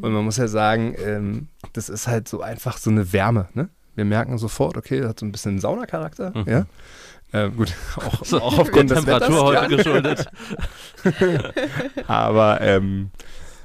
Und 0.00 0.12
man 0.12 0.24
muss 0.24 0.36
ja 0.36 0.46
sagen, 0.46 0.94
ähm, 1.04 1.48
das 1.72 1.88
ist 1.88 2.06
halt 2.06 2.28
so 2.28 2.42
einfach 2.42 2.78
so 2.78 2.90
eine 2.90 3.12
Wärme. 3.12 3.48
Ne? 3.54 3.68
Wir 3.96 4.04
merken 4.04 4.38
sofort, 4.38 4.76
okay, 4.76 5.00
das 5.00 5.08
hat 5.10 5.20
so 5.20 5.26
ein 5.26 5.32
bisschen 5.32 5.58
Saunacharakter. 5.58 6.32
Mhm. 6.36 6.44
Ja? 6.48 6.66
Ähm, 7.32 7.56
gut, 7.56 7.74
auch, 7.96 8.24
So, 8.24 8.40
auch 8.40 8.58
aufgrund 8.60 8.90
des 8.90 8.98
Temperatur 9.04 9.50
Wetters. 9.52 9.62
heute 9.64 9.76
geschuldet. 9.76 10.26
Aber 12.06 12.60
ähm, 12.60 13.10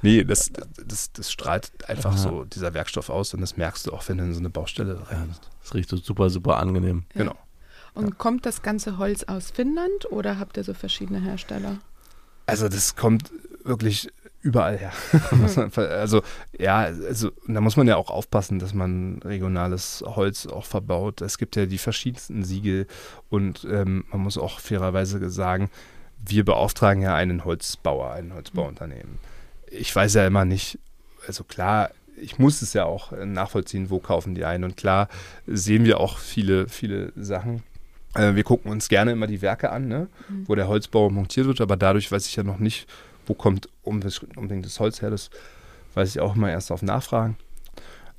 nee, 0.02 0.24
das, 0.24 0.50
das, 0.86 1.12
das 1.12 1.32
strahlt 1.32 1.70
einfach 1.88 2.12
Ja. 2.12 2.18
so 2.18 2.44
dieser 2.44 2.74
Werkstoff 2.74 3.08
aus 3.10 3.32
und 3.34 3.40
das 3.40 3.56
merkst 3.56 3.86
du 3.86 3.92
auch, 3.92 4.06
wenn 4.08 4.18
du 4.18 4.24
in 4.24 4.34
so 4.34 4.40
eine 4.40 4.50
Baustelle 4.50 5.00
reinkommst. 5.08 5.48
Das 5.62 5.74
riecht 5.74 5.88
so 5.88 5.96
super, 5.96 6.28
super 6.30 6.58
angenehm. 6.58 7.04
Ja. 7.14 7.18
Genau. 7.22 7.36
Und 7.94 8.18
kommt 8.18 8.46
das 8.46 8.62
ganze 8.62 8.98
Holz 8.98 9.24
aus 9.24 9.50
Finnland 9.50 10.10
oder 10.10 10.38
habt 10.38 10.56
ihr 10.56 10.64
so 10.64 10.72
verschiedene 10.74 11.20
Hersteller? 11.20 11.76
Also 12.46 12.68
das 12.68 12.96
kommt 12.96 13.30
wirklich 13.64 14.08
überall 14.40 14.76
her. 14.78 14.92
Also 15.76 16.22
ja, 16.58 16.78
also 16.80 17.30
da 17.46 17.60
muss 17.60 17.76
man 17.76 17.86
ja 17.86 17.96
auch 17.96 18.10
aufpassen, 18.10 18.58
dass 18.58 18.74
man 18.74 19.20
regionales 19.22 20.02
Holz 20.06 20.46
auch 20.46 20.64
verbaut. 20.64 21.20
Es 21.20 21.38
gibt 21.38 21.54
ja 21.54 21.66
die 21.66 21.78
verschiedensten 21.78 22.44
Siegel 22.44 22.86
und 23.28 23.64
ähm, 23.70 24.04
man 24.10 24.22
muss 24.22 24.38
auch 24.38 24.58
fairerweise 24.58 25.30
sagen, 25.30 25.70
wir 26.24 26.44
beauftragen 26.44 27.02
ja 27.02 27.14
einen 27.14 27.44
Holzbauer, 27.44 28.12
ein 28.12 28.32
Holzbauunternehmen. 28.34 29.18
Ich 29.78 29.94
weiß 29.94 30.14
ja 30.14 30.26
immer 30.26 30.44
nicht, 30.44 30.78
also 31.26 31.44
klar, 31.44 31.90
ich 32.20 32.38
muss 32.38 32.62
es 32.62 32.72
ja 32.74 32.84
auch 32.84 33.12
äh, 33.12 33.24
nachvollziehen, 33.26 33.90
wo 33.90 33.98
kaufen 33.98 34.34
die 34.34 34.44
ein 34.44 34.64
und 34.64 34.76
klar 34.76 35.08
sehen 35.46 35.84
wir 35.84 35.98
auch 36.00 36.18
viele, 36.18 36.68
viele 36.68 37.12
Sachen. 37.16 37.62
Äh, 38.14 38.34
wir 38.34 38.44
gucken 38.44 38.70
uns 38.70 38.88
gerne 38.88 39.12
immer 39.12 39.26
die 39.26 39.40
Werke 39.42 39.70
an, 39.70 39.88
ne? 39.88 40.08
Mhm. 40.28 40.48
wo 40.48 40.54
der 40.54 40.68
Holzbau 40.68 41.08
montiert 41.10 41.46
wird, 41.46 41.60
aber 41.60 41.76
dadurch 41.76 42.12
weiß 42.12 42.26
ich 42.26 42.36
ja 42.36 42.42
noch 42.42 42.58
nicht, 42.58 42.86
wo 43.26 43.34
kommt 43.34 43.68
unbe- 43.84 44.36
unbedingt 44.36 44.66
das 44.66 44.78
Holz 44.80 45.00
her. 45.00 45.10
Das 45.10 45.30
weiß 45.94 46.10
ich 46.10 46.20
auch 46.20 46.34
mal 46.34 46.50
erst 46.50 46.70
auf 46.70 46.82
Nachfragen. 46.82 47.36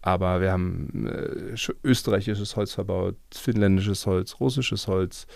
Aber 0.02 0.42
wir 0.42 0.52
haben 0.52 1.08
äh, 1.08 1.54
sch- 1.54 1.76
österreichisches 1.84 2.56
Holz 2.56 2.74
verbaut, 2.74 3.16
finnländisches 3.34 4.06
Holz, 4.06 4.38
russisches 4.40 4.88
Holz, 4.88 5.28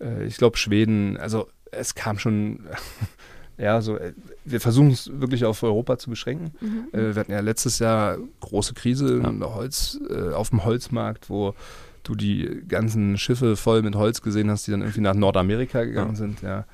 äh, 0.00 0.24
ich 0.24 0.36
glaube 0.38 0.56
Schweden. 0.56 1.16
Also 1.18 1.48
es 1.72 1.94
kam 1.94 2.18
schon, 2.18 2.60
ja, 3.58 3.80
so, 3.80 3.96
äh, 3.96 4.12
wir 4.44 4.60
versuchen 4.60 4.90
es 4.90 5.10
wirklich 5.20 5.44
auf 5.44 5.62
Europa 5.62 5.98
zu 5.98 6.10
beschränken. 6.10 6.52
Mhm. 6.60 6.86
Äh, 6.92 7.14
wir 7.14 7.20
hatten 7.20 7.32
ja 7.32 7.40
letztes 7.40 7.78
Jahr 7.78 8.18
große 8.40 8.74
Krise 8.74 9.20
Ja. 9.22 9.28
in 9.28 9.40
der 9.40 9.54
Holz, 9.54 9.98
äh, 10.10 10.32
auf 10.32 10.50
dem 10.50 10.64
Holzmarkt, 10.64 11.30
wo 11.30 11.54
du 12.02 12.14
die 12.14 12.62
ganzen 12.68 13.18
Schiffe 13.18 13.56
voll 13.56 13.82
mit 13.82 13.94
Holz 13.96 14.22
gesehen 14.22 14.50
hast, 14.50 14.66
die 14.66 14.70
dann 14.70 14.82
irgendwie 14.82 15.00
nach 15.00 15.14
Nordamerika 15.14 15.84
gegangen 15.84 16.10
Ja. 16.12 16.16
sind. 16.16 16.42
Ja. 16.42 16.64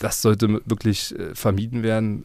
Das 0.00 0.22
sollte 0.22 0.60
wirklich 0.66 1.18
äh, 1.18 1.34
vermieden 1.34 1.82
werden. 1.82 2.24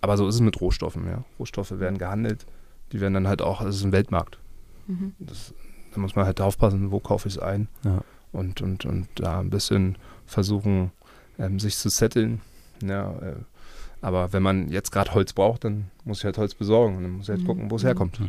Aber 0.00 0.16
so 0.16 0.26
ist 0.28 0.36
es 0.36 0.40
mit 0.40 0.60
Rohstoffen. 0.60 1.06
Ja. 1.06 1.24
Rohstoffe 1.38 1.78
werden 1.78 1.98
gehandelt. 1.98 2.46
Die 2.92 3.00
werden 3.00 3.14
dann 3.14 3.28
halt 3.28 3.42
auch, 3.42 3.62
das 3.64 3.76
ist 3.76 3.84
ein 3.84 3.92
Weltmarkt. 3.92 4.38
Mhm. 4.86 5.14
Das, 5.18 5.52
da 5.94 6.00
muss 6.00 6.14
man 6.14 6.26
halt 6.26 6.40
aufpassen, 6.40 6.90
wo 6.90 7.00
kaufe 7.00 7.28
ich 7.28 7.36
es 7.36 7.40
ein. 7.42 7.68
Ja. 7.84 8.02
Und, 8.32 8.60
und, 8.62 8.84
und 8.84 9.08
da 9.16 9.40
ein 9.40 9.50
bisschen 9.50 9.96
versuchen, 10.26 10.90
ähm, 11.38 11.58
sich 11.60 11.76
zu 11.76 11.88
setteln. 11.88 12.40
Ja, 12.82 13.12
äh, 13.20 13.34
aber 14.00 14.32
wenn 14.32 14.42
man 14.42 14.68
jetzt 14.70 14.90
gerade 14.90 15.14
Holz 15.14 15.32
braucht, 15.32 15.64
dann 15.64 15.90
muss 16.04 16.18
ich 16.18 16.24
halt 16.24 16.36
Holz 16.38 16.54
besorgen. 16.54 16.96
Und 16.96 17.02
dann 17.04 17.12
muss 17.12 17.24
ich 17.26 17.30
halt 17.30 17.42
Mhm. 17.42 17.46
gucken, 17.46 17.70
wo 17.70 17.76
es 17.76 17.82
Mhm. 17.82 17.86
herkommt. 17.88 18.20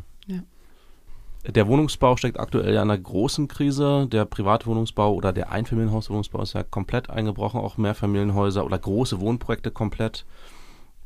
Der 1.48 1.68
Wohnungsbau 1.68 2.18
steckt 2.18 2.40
aktuell 2.40 2.74
ja 2.74 2.82
in 2.82 2.90
einer 2.90 2.98
großen 3.00 3.48
Krise. 3.48 4.08
Der 4.12 4.26
Privatwohnungsbau 4.26 5.14
oder 5.14 5.32
der 5.32 5.52
Einfamilienhauswohnungsbau 5.52 6.42
ist 6.42 6.54
ja 6.54 6.64
komplett 6.64 7.12
eingebrochen, 7.12 7.60
auch 7.60 7.78
Mehrfamilienhäuser 7.78 8.66
oder 8.66 8.80
große 8.80 9.20
Wohnprojekte 9.20 9.70
komplett. 9.70 10.26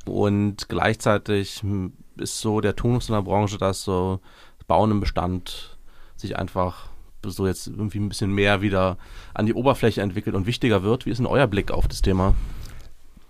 Und 0.05 0.69
gleichzeitig 0.69 1.61
hm, 1.61 1.91
ist 2.15 2.39
so 2.39 2.61
der 2.61 2.77
Tonus 2.77 3.09
in 3.09 3.15
der 3.15 3.21
Branche, 3.21 3.57
dass 3.57 3.83
so 3.83 4.21
Bauen 4.67 4.91
im 4.91 4.99
Bestand 5.01 5.77
sich 6.15 6.37
einfach 6.37 6.87
so 7.25 7.45
jetzt 7.45 7.67
irgendwie 7.67 7.99
ein 7.99 8.07
bisschen 8.07 8.31
mehr 8.31 8.61
wieder 8.61 8.97
an 9.33 9.45
die 9.45 9.53
Oberfläche 9.53 10.01
entwickelt 10.01 10.37
und 10.37 10.45
wichtiger 10.45 10.83
wird. 10.83 11.05
Wie 11.05 11.09
ist 11.09 11.17
denn 11.17 11.25
euer 11.25 11.47
Blick 11.47 11.69
auf 11.71 11.87
das 11.89 12.01
Thema? 12.01 12.33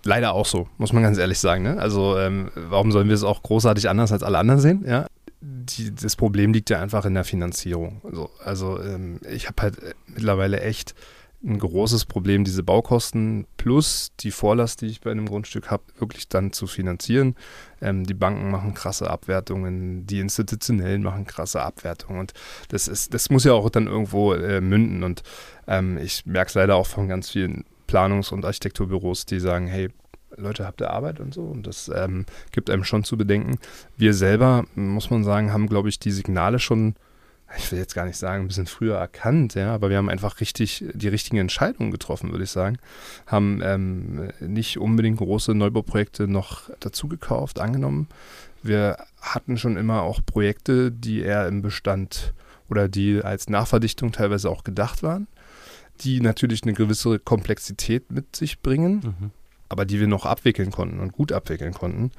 Leider 0.04 0.32
auch 0.32 0.46
so, 0.46 0.68
muss 0.78 0.92
man 0.92 1.02
ganz 1.02 1.18
ehrlich 1.18 1.38
sagen. 1.38 1.62
Ne? 1.62 1.78
Also 1.78 2.18
ähm, 2.18 2.50
warum 2.54 2.92
sollen 2.92 3.08
wir 3.08 3.14
es 3.14 3.24
auch 3.24 3.42
großartig 3.42 3.88
anders 3.88 4.12
als 4.12 4.22
alle 4.22 4.38
anderen 4.38 4.60
sehen? 4.60 4.84
Ja? 4.86 5.06
Die, 5.40 5.94
das 5.94 6.16
Problem 6.16 6.52
liegt 6.52 6.70
ja 6.70 6.80
einfach 6.80 7.04
in 7.04 7.14
der 7.14 7.24
Finanzierung. 7.24 8.00
Also, 8.04 8.30
also 8.44 8.80
ähm, 8.80 9.20
ich 9.30 9.46
habe 9.46 9.62
halt 9.62 9.78
äh, 9.82 9.94
mittlerweile 10.06 10.60
echt 10.60 10.94
ein 11.42 11.58
großes 11.58 12.04
Problem, 12.04 12.44
diese 12.44 12.62
Baukosten 12.62 13.46
plus 13.56 14.12
die 14.20 14.30
Vorlast, 14.30 14.82
die 14.82 14.86
ich 14.86 15.00
bei 15.00 15.10
einem 15.10 15.26
Grundstück 15.26 15.70
habe, 15.70 15.82
wirklich 15.98 16.28
dann 16.28 16.52
zu 16.52 16.66
finanzieren. 16.66 17.34
Ähm, 17.80 18.04
die 18.04 18.14
Banken 18.14 18.50
machen 18.50 18.74
krasse 18.74 19.08
Abwertungen, 19.08 20.06
die 20.06 20.20
Institutionellen 20.20 21.02
machen 21.02 21.26
krasse 21.26 21.62
Abwertungen 21.62 22.20
und 22.20 22.34
das 22.68 22.88
ist, 22.88 23.14
das 23.14 23.30
muss 23.30 23.44
ja 23.44 23.54
auch 23.54 23.70
dann 23.70 23.86
irgendwo 23.86 24.34
äh, 24.34 24.60
münden 24.60 25.02
und 25.02 25.22
ähm, 25.66 25.96
ich 25.96 26.26
merke 26.26 26.48
es 26.48 26.54
leider 26.54 26.76
auch 26.76 26.86
von 26.86 27.08
ganz 27.08 27.30
vielen 27.30 27.64
Planungs- 27.90 28.32
und 28.32 28.44
Architekturbüros, 28.44 29.26
die 29.26 29.40
sagen, 29.40 29.66
hey, 29.66 29.88
Leute, 30.36 30.66
habt 30.66 30.80
ihr 30.80 30.90
Arbeit 30.90 31.20
und 31.20 31.34
so 31.34 31.42
und 31.42 31.66
das 31.66 31.90
ähm, 31.94 32.24
gibt 32.52 32.70
einem 32.70 32.84
schon 32.84 33.04
zu 33.04 33.16
bedenken. 33.16 33.58
Wir 33.96 34.14
selber, 34.14 34.64
muss 34.74 35.10
man 35.10 35.24
sagen, 35.24 35.52
haben, 35.52 35.68
glaube 35.68 35.88
ich, 35.88 35.98
die 35.98 36.12
Signale 36.12 36.58
schon 36.58 36.94
ich 37.56 37.72
will 37.72 37.78
jetzt 37.78 37.94
gar 37.94 38.04
nicht 38.04 38.16
sagen, 38.16 38.44
ein 38.44 38.48
bisschen 38.48 38.66
früher 38.66 38.96
erkannt, 38.96 39.54
ja, 39.54 39.74
aber 39.74 39.90
wir 39.90 39.96
haben 39.96 40.08
einfach 40.08 40.40
richtig 40.40 40.84
die 40.92 41.08
richtigen 41.08 41.38
Entscheidungen 41.38 41.90
getroffen, 41.90 42.30
würde 42.30 42.44
ich 42.44 42.50
sagen. 42.50 42.78
Haben 43.26 43.60
ähm, 43.64 44.30
nicht 44.40 44.78
unbedingt 44.78 45.18
große 45.18 45.54
Neubauprojekte 45.54 46.28
noch 46.28 46.70
dazu 46.78 47.08
gekauft, 47.08 47.58
angenommen. 47.58 48.08
Wir 48.62 48.98
hatten 49.20 49.58
schon 49.58 49.76
immer 49.76 50.02
auch 50.02 50.20
Projekte, 50.24 50.92
die 50.92 51.22
eher 51.22 51.48
im 51.48 51.62
Bestand 51.62 52.34
oder 52.68 52.88
die 52.88 53.20
als 53.22 53.48
Nachverdichtung 53.48 54.12
teilweise 54.12 54.48
auch 54.48 54.62
gedacht 54.62 55.02
waren, 55.02 55.26
die 56.00 56.20
natürlich 56.20 56.62
eine 56.62 56.72
gewisse 56.72 57.18
Komplexität 57.18 58.10
mit 58.10 58.34
sich 58.36 58.60
bringen, 58.60 59.14
Mhm. 59.18 59.30
aber 59.68 59.84
die 59.84 60.00
wir 60.00 60.06
noch 60.06 60.26
abwickeln 60.26 60.70
konnten 60.70 61.00
und 61.00 61.12
gut 61.12 61.32
abwickeln 61.32 61.74
konnten. 61.74 62.10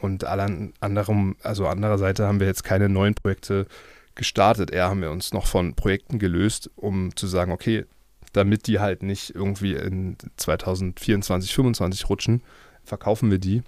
Und 0.00 0.24
alle 0.24 0.72
anderem, 0.80 1.36
also 1.42 1.66
anderer 1.66 1.98
Seite 1.98 2.26
haben 2.26 2.40
wir 2.40 2.46
jetzt 2.46 2.64
keine 2.64 2.88
neuen 2.88 3.14
Projekte 3.14 3.66
gestartet. 4.14 4.70
Eher 4.70 4.88
haben 4.88 5.00
wir 5.00 5.10
uns 5.10 5.32
noch 5.32 5.46
von 5.46 5.74
Projekten 5.74 6.18
gelöst, 6.18 6.70
um 6.76 7.16
zu 7.16 7.26
sagen, 7.26 7.52
okay, 7.52 7.84
damit 8.32 8.66
die 8.66 8.80
halt 8.80 9.02
nicht 9.02 9.34
irgendwie 9.34 9.74
in 9.74 10.16
2024, 10.36 11.50
2025 11.50 12.08
rutschen, 12.08 12.42
verkaufen 12.84 13.30
wir 13.30 13.38
die. 13.38 13.62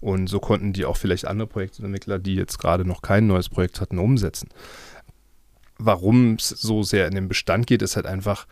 Und 0.00 0.28
so 0.28 0.40
konnten 0.40 0.72
die 0.72 0.84
auch 0.84 0.96
vielleicht 0.96 1.26
andere 1.26 1.48
Projektentwickler, 1.48 2.18
die 2.18 2.34
jetzt 2.34 2.58
gerade 2.58 2.84
noch 2.84 3.02
kein 3.02 3.26
neues 3.26 3.48
Projekt 3.48 3.80
hatten, 3.80 3.98
umsetzen. 3.98 4.48
Warum 5.78 6.34
es 6.34 6.48
so 6.48 6.82
sehr 6.82 7.06
in 7.06 7.14
den 7.14 7.28
Bestand 7.28 7.66
geht, 7.66 7.82
ist 7.82 7.96
halt 7.96 8.06
einfach, 8.06 8.46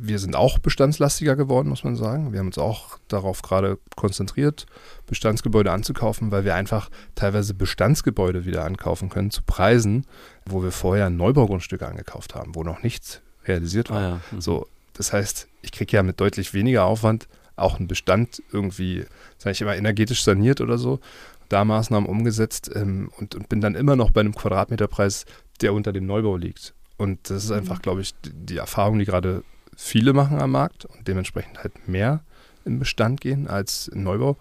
wir 0.00 0.18
sind 0.18 0.36
auch 0.36 0.58
bestandslastiger 0.58 1.36
geworden, 1.36 1.68
muss 1.68 1.84
man 1.84 1.96
sagen. 1.96 2.32
Wir 2.32 2.40
haben 2.40 2.46
uns 2.46 2.58
auch 2.58 2.98
darauf 3.08 3.42
gerade 3.42 3.78
konzentriert, 3.96 4.66
Bestandsgebäude 5.06 5.72
anzukaufen, 5.72 6.30
weil 6.30 6.44
wir 6.44 6.54
einfach 6.54 6.90
teilweise 7.14 7.54
Bestandsgebäude 7.54 8.44
wieder 8.44 8.64
ankaufen 8.64 9.08
können 9.08 9.30
zu 9.30 9.42
Preisen, 9.42 10.06
wo 10.46 10.62
wir 10.62 10.70
vorher 10.72 11.10
Neubaugrundstücke 11.10 11.86
angekauft 11.86 12.34
haben, 12.34 12.54
wo 12.54 12.62
noch 12.62 12.82
nichts 12.82 13.20
realisiert 13.46 13.90
war. 13.90 13.98
Ah, 13.98 14.02
ja. 14.02 14.20
Mhm. 14.30 14.40
So, 14.40 14.66
das 14.94 15.12
heißt, 15.12 15.48
ich 15.62 15.72
kriege 15.72 15.96
ja 15.96 16.02
mit 16.02 16.20
deutlich 16.20 16.54
weniger 16.54 16.84
Aufwand 16.84 17.28
auch 17.56 17.78
einen 17.78 17.88
Bestand 17.88 18.42
irgendwie, 18.52 19.04
sage 19.38 19.52
ich 19.52 19.60
immer, 19.60 19.76
energetisch 19.76 20.24
saniert 20.24 20.60
oder 20.60 20.78
so, 20.78 21.00
da 21.48 21.64
Maßnahmen 21.64 22.08
umgesetzt 22.08 22.70
ähm, 22.74 23.10
und, 23.18 23.34
und 23.34 23.48
bin 23.48 23.60
dann 23.60 23.74
immer 23.74 23.96
noch 23.96 24.10
bei 24.10 24.20
einem 24.20 24.34
Quadratmeterpreis, 24.34 25.24
der 25.60 25.72
unter 25.72 25.92
dem 25.92 26.06
Neubau 26.06 26.36
liegt. 26.36 26.74
Und 26.96 27.30
das 27.30 27.44
ist 27.44 27.50
Mhm. 27.50 27.56
einfach, 27.56 27.82
glaube 27.82 28.00
ich, 28.00 28.14
die 28.24 28.56
Erfahrung, 28.56 28.98
die 28.98 29.04
gerade 29.04 29.42
viele 29.76 30.12
machen 30.12 30.40
am 30.40 30.52
Markt 30.52 30.84
und 30.84 31.06
dementsprechend 31.06 31.58
halt 31.58 31.88
mehr 31.88 32.20
im 32.64 32.78
Bestand 32.78 33.20
gehen 33.20 33.48
als 33.48 33.88
im 33.88 34.02
Neubau. 34.02 34.36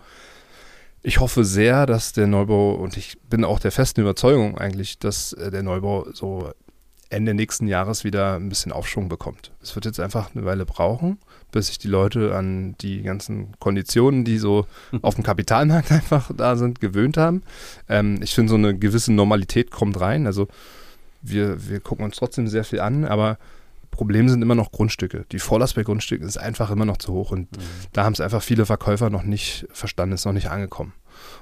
Ich 1.02 1.20
hoffe 1.20 1.44
sehr, 1.44 1.86
dass 1.86 2.14
der 2.14 2.28
Neubau, 2.28 2.76
und 2.76 2.96
ich 2.96 3.20
bin 3.30 3.44
auch 3.44 3.60
der 3.60 3.72
festen 3.72 4.02
Überzeugung 4.02 4.58
eigentlich, 4.58 5.00
dass 5.00 5.34
äh, 5.34 5.52
der 5.52 5.64
Neubau 5.64 6.08
so 6.14 6.50
Ende 7.14 7.34
nächsten 7.34 7.68
Jahres 7.68 8.04
wieder 8.04 8.36
ein 8.36 8.50
bisschen 8.50 8.72
Aufschwung 8.72 9.08
bekommt. 9.08 9.52
Es 9.62 9.76
wird 9.76 9.86
jetzt 9.86 10.00
einfach 10.00 10.34
eine 10.34 10.46
Weile 10.46 10.66
brauchen, 10.66 11.20
bis 11.52 11.68
sich 11.68 11.78
die 11.78 11.88
Leute 11.88 12.36
an 12.36 12.76
die 12.82 13.04
ganzen 13.04 13.52
Konditionen, 13.60 14.26
die 14.26 14.40
so 14.40 14.66
auf 15.02 15.16
dem 15.16 15.24
Kapitalmarkt 15.24 15.92
einfach 15.92 16.32
da 16.36 16.56
sind, 16.56 16.82
gewöhnt 16.82 17.18
haben. 17.18 17.44
Ähm, 17.88 18.20
ich 18.22 18.34
finde, 18.34 18.50
so 18.50 18.56
eine 18.56 18.78
gewisse 18.78 19.14
Normalität 19.14 19.72
kommt 19.72 20.00
rein. 20.00 20.26
Also 20.26 20.48
wir, 21.22 21.70
wir 21.70 21.80
gucken 21.80 22.06
uns 22.06 22.18
trotzdem 22.18 22.48
sehr 22.48 22.64
viel 22.64 22.80
an, 22.80 23.06
aber 23.06 23.38
Problem 23.94 24.28
sind 24.30 24.42
immer 24.42 24.56
noch 24.56 24.72
Grundstücke. 24.72 25.26
Die 25.32 25.40
Vorlast 25.40 25.76
bei 25.76 25.84
Grundstücken 25.84 26.28
ist 26.28 26.38
einfach 26.38 26.70
immer 26.72 26.86
noch 26.86 26.98
zu 26.98 27.14
hoch 27.14 27.32
und 27.32 27.52
Mhm. 27.56 27.62
da 27.94 28.04
haben 28.04 28.14
es 28.14 28.20
einfach 28.22 28.42
viele 28.42 28.66
Verkäufer 28.66 29.10
noch 29.10 29.24
nicht 29.24 29.68
verstanden, 29.72 30.16
ist 30.16 30.26
noch 30.26 30.34
nicht 30.34 30.50
angekommen. 30.50 30.94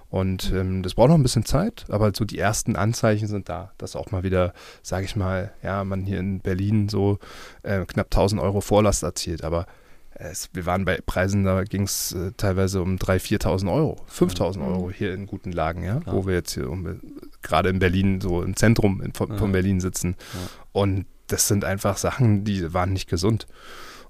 Und 0.09 0.51
ähm, 0.53 0.83
das 0.83 0.93
braucht 0.95 1.07
noch 1.09 1.15
ein 1.15 1.23
bisschen 1.23 1.45
Zeit, 1.45 1.85
aber 1.89 2.11
so 2.13 2.25
die 2.25 2.37
ersten 2.37 2.75
Anzeichen 2.75 3.27
sind 3.27 3.47
da, 3.47 3.71
dass 3.77 3.95
auch 3.95 4.11
mal 4.11 4.23
wieder, 4.23 4.53
sage 4.83 5.05
ich 5.05 5.15
mal, 5.15 5.53
ja, 5.63 5.83
man 5.85 6.05
hier 6.05 6.19
in 6.19 6.41
Berlin 6.41 6.89
so 6.89 7.19
äh, 7.63 7.85
knapp 7.85 8.07
1000 8.07 8.41
Euro 8.41 8.59
Vorlast 8.59 9.03
erzielt. 9.03 9.43
Aber 9.45 9.65
es, 10.13 10.49
wir 10.53 10.65
waren 10.65 10.83
bei 10.83 10.99
Preisen, 11.03 11.45
da 11.45 11.63
ging 11.63 11.83
es 11.83 12.11
äh, 12.11 12.33
teilweise 12.35 12.81
um 12.81 12.97
3.000, 12.97 13.41
4.000 13.41 13.73
Euro, 13.73 13.97
5.000 14.13 14.57
Mhm. 14.59 14.65
Euro 14.65 14.91
hier 14.91 15.13
in 15.13 15.25
guten 15.25 15.53
Lagen, 15.53 15.83
ja, 15.83 16.01
Ja. 16.05 16.13
wo 16.13 16.27
wir 16.27 16.33
jetzt 16.33 16.53
hier 16.53 16.69
um, 16.69 16.99
gerade 17.41 17.69
in 17.69 17.79
Berlin, 17.79 18.19
so 18.19 18.43
im 18.43 18.57
Zentrum 18.57 19.01
in, 19.01 19.13
von, 19.13 19.29
Ja. 19.29 19.37
von 19.37 19.53
Berlin 19.53 19.79
sitzen. 19.79 20.17
Ja. 20.33 20.39
Und 20.73 21.05
das 21.31 21.47
sind 21.47 21.65
einfach 21.65 21.97
Sachen, 21.97 22.43
die 22.43 22.73
waren 22.73 22.93
nicht 22.93 23.09
gesund. 23.09 23.47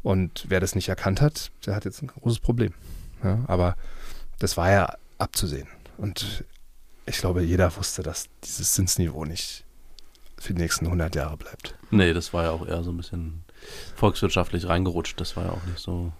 Und 0.01 0.45
wer 0.47 0.59
das 0.59 0.75
nicht 0.75 0.89
erkannt 0.89 1.21
hat, 1.21 1.51
der 1.65 1.75
hat 1.75 1.85
jetzt 1.85 2.01
ein 2.01 2.07
großes 2.07 2.39
Problem. 2.39 2.73
Ja, 3.23 3.39
aber 3.47 3.75
das 4.39 4.57
war 4.57 4.71
ja 4.71 4.95
abzusehen. 5.19 5.67
Und 5.97 6.43
ich 7.05 7.17
glaube, 7.17 7.43
jeder 7.43 7.75
wusste, 7.77 8.01
dass 8.01 8.27
dieses 8.43 8.73
Zinsniveau 8.73 9.25
nicht 9.25 9.63
für 10.39 10.53
die 10.53 10.61
nächsten 10.61 10.85
100 10.85 11.15
Jahre 11.15 11.37
bleibt. 11.37 11.75
Nee, 11.91 12.13
das 12.13 12.33
war 12.33 12.45
ja 12.45 12.51
auch 12.51 12.65
eher 12.67 12.81
so 12.81 12.91
ein 12.91 12.97
bisschen 12.97 13.43
volkswirtschaftlich 13.95 14.67
reingerutscht. 14.67 15.21
Das 15.21 15.35
war 15.35 15.45
ja 15.45 15.51
auch 15.51 15.63
nicht 15.65 15.79
so. 15.79 16.11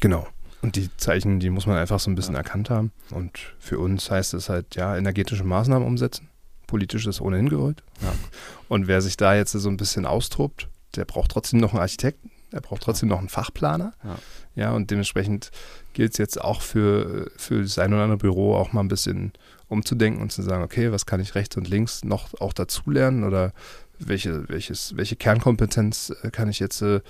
Genau. 0.00 0.26
Und 0.62 0.76
die 0.76 0.88
Zeichen, 0.96 1.38
die 1.40 1.50
muss 1.50 1.66
man 1.66 1.76
einfach 1.76 2.00
so 2.00 2.10
ein 2.10 2.14
bisschen 2.14 2.34
erkannt 2.34 2.70
haben. 2.70 2.90
Und 3.10 3.54
für 3.58 3.78
uns 3.78 4.10
heißt 4.10 4.32
es 4.32 4.48
halt, 4.48 4.74
ja, 4.76 4.96
energetische 4.96 5.44
Maßnahmen 5.44 5.86
umsetzen. 5.86 6.30
Politisch 6.66 7.06
ist 7.06 7.20
ohnehin 7.20 7.48
gewollt. 7.48 7.82
Ja. 8.02 8.12
Und 8.68 8.88
wer 8.88 9.00
sich 9.00 9.16
da 9.16 9.34
jetzt 9.34 9.52
so 9.52 9.68
ein 9.68 9.76
bisschen 9.76 10.06
austobt, 10.06 10.68
der 10.96 11.04
braucht 11.04 11.30
trotzdem 11.30 11.60
noch 11.60 11.72
einen 11.72 11.80
Architekten, 11.80 12.30
er 12.52 12.60
braucht 12.60 12.82
trotzdem 12.82 13.08
noch 13.08 13.18
einen 13.18 13.28
Fachplaner. 13.28 13.92
Ja. 14.04 14.18
Ja, 14.56 14.72
und 14.72 14.90
dementsprechend 14.90 15.50
gilt 15.92 16.12
es 16.12 16.18
jetzt 16.18 16.40
auch 16.40 16.62
für, 16.62 17.30
für 17.36 17.62
das 17.62 17.78
ein 17.78 17.92
oder 17.92 18.04
andere 18.04 18.18
Büro 18.18 18.54
auch 18.56 18.72
mal 18.72 18.80
ein 18.80 18.88
bisschen 18.88 19.32
umzudenken 19.68 20.22
und 20.22 20.32
zu 20.32 20.40
sagen, 20.40 20.64
okay, 20.64 20.90
was 20.92 21.04
kann 21.04 21.20
ich 21.20 21.34
rechts 21.34 21.56
und 21.58 21.68
links 21.68 22.04
noch 22.04 22.32
auch 22.40 22.54
dazulernen 22.54 23.24
oder 23.24 23.52
welche, 23.98 24.48
welches, 24.48 24.96
welche 24.96 25.16
Kernkompetenz 25.16 26.14
äh, 26.22 26.30
kann 26.30 26.48
ich 26.48 26.58
jetzt 26.58 26.80
äh, 26.80 27.00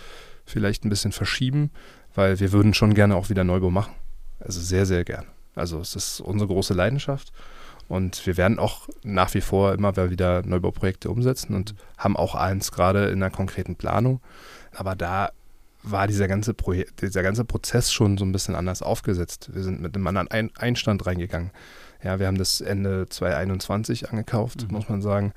vielleicht 0.44 0.84
ein 0.84 0.88
bisschen 0.88 1.12
verschieben, 1.12 1.70
weil 2.14 2.40
wir 2.40 2.50
würden 2.50 2.74
schon 2.74 2.94
gerne 2.94 3.14
auch 3.14 3.30
wieder 3.30 3.44
Neubau 3.44 3.70
machen. 3.70 3.94
Also 4.40 4.60
sehr, 4.60 4.84
sehr 4.84 5.04
gerne. 5.04 5.26
Also 5.54 5.80
es 5.80 5.94
ist 5.94 6.20
unsere 6.20 6.48
große 6.48 6.74
Leidenschaft 6.74 7.32
und 7.88 8.26
wir 8.26 8.36
werden 8.36 8.58
auch 8.58 8.88
nach 9.02 9.32
wie 9.34 9.40
vor 9.40 9.72
immer 9.74 9.94
wieder 10.10 10.42
Neubauprojekte 10.42 11.10
umsetzen 11.10 11.54
und 11.54 11.74
haben 11.98 12.16
auch 12.16 12.34
eins 12.34 12.72
gerade 12.72 13.06
in 13.06 13.22
einer 13.22 13.30
konkreten 13.30 13.76
Planung. 13.76 14.20
Aber 14.74 14.94
da 14.96 15.30
war 15.82 16.08
dieser 16.08 16.26
ganze, 16.26 16.54
dieser 17.00 17.22
ganze 17.22 17.44
Prozess 17.44 17.92
schon 17.92 18.18
so 18.18 18.24
ein 18.24 18.32
bisschen 18.32 18.56
anders 18.56 18.82
aufgesetzt. 18.82 19.50
Wir 19.54 19.62
sind 19.62 19.80
mit 19.80 19.94
einem 19.94 20.06
anderen 20.06 20.28
ein 20.30 20.50
Einstand 20.56 21.06
reingegangen. 21.06 21.52
Ja, 22.02 22.18
wir 22.18 22.26
haben 22.26 22.38
das 22.38 22.60
Ende 22.60 23.06
2021 23.08 24.10
angekauft, 24.10 24.66
Mhm. 24.66 24.76
muss 24.76 24.88
man 24.88 25.00
sagen, 25.00 25.32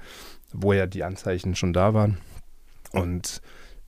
wo 0.51 0.73
ja 0.73 0.87
die 0.87 1.03
Anzeichen 1.03 1.55
schon 1.55 1.73
da 1.73 1.93
waren. 1.93 2.17
Und 2.91 3.41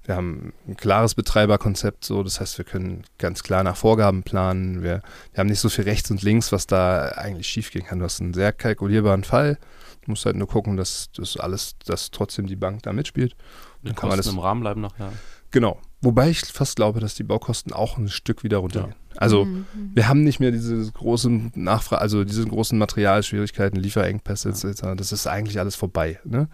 wir 0.05 0.15
haben 0.15 0.53
ein 0.67 0.75
klares 0.77 1.13
Betreiberkonzept, 1.15 2.03
so 2.05 2.23
das 2.23 2.39
heißt, 2.39 2.57
wir 2.57 2.65
können 2.65 3.03
ganz 3.17 3.43
klar 3.43 3.63
nach 3.63 3.75
Vorgaben 3.75 4.23
planen. 4.23 4.81
Wir, 4.81 5.01
wir 5.33 5.37
haben 5.39 5.47
nicht 5.47 5.59
so 5.59 5.69
viel 5.69 5.83
rechts 5.83 6.09
und 6.11 6.21
links, 6.23 6.51
was 6.51 6.65
da 6.67 7.09
eigentlich 7.09 7.47
schiefgehen 7.47 7.85
kann. 7.85 7.99
Du 7.99 8.05
hast 8.05 8.19
einen 8.19 8.33
sehr 8.33 8.51
kalkulierbaren 8.51 9.23
Fall. 9.23 9.57
Du 10.03 10.11
musst 10.11 10.25
halt 10.25 10.35
nur 10.35 10.47
gucken, 10.47 10.77
dass 10.77 11.09
das 11.15 11.37
alles, 11.37 11.75
dass 11.85 12.09
trotzdem 12.09 12.47
die 12.47 12.55
Bank 12.55 12.81
da 12.83 12.93
mitspielt. 12.93 13.35
Die 13.83 13.87
Dann 13.87 13.95
kann 13.95 14.09
man 14.09 14.17
das- 14.17 14.27
im 14.27 14.39
Rahmen 14.39 14.61
bleiben 14.61 14.81
nachher. 14.81 15.11
Genau. 15.51 15.79
Wobei 16.01 16.29
ich 16.29 16.39
fast 16.41 16.77
glaube, 16.77 16.99
dass 17.01 17.13
die 17.13 17.23
Baukosten 17.23 17.73
auch 17.73 17.97
ein 17.97 18.07
Stück 18.07 18.43
wieder 18.43 18.57
runtergehen. 18.57 18.95
Also 19.17 19.45
Mhm. 19.45 19.65
wir 19.93 20.07
haben 20.07 20.23
nicht 20.23 20.39
mehr 20.39 20.49
diese 20.51 20.89
großen 20.93 21.51
Nachfrage, 21.55 22.01
also 22.01 22.23
diese 22.23 22.47
großen 22.47 22.77
Materialschwierigkeiten, 22.79 23.77
Lieferengpässe 23.79 24.49
Ja. 24.49 24.69
etc. 24.69 24.81
Das 24.95 25.11
ist 25.11 25.27
eigentlich 25.27 25.59
alles 25.59 25.75
vorbei. 25.75 26.19
Ne? 26.23 26.47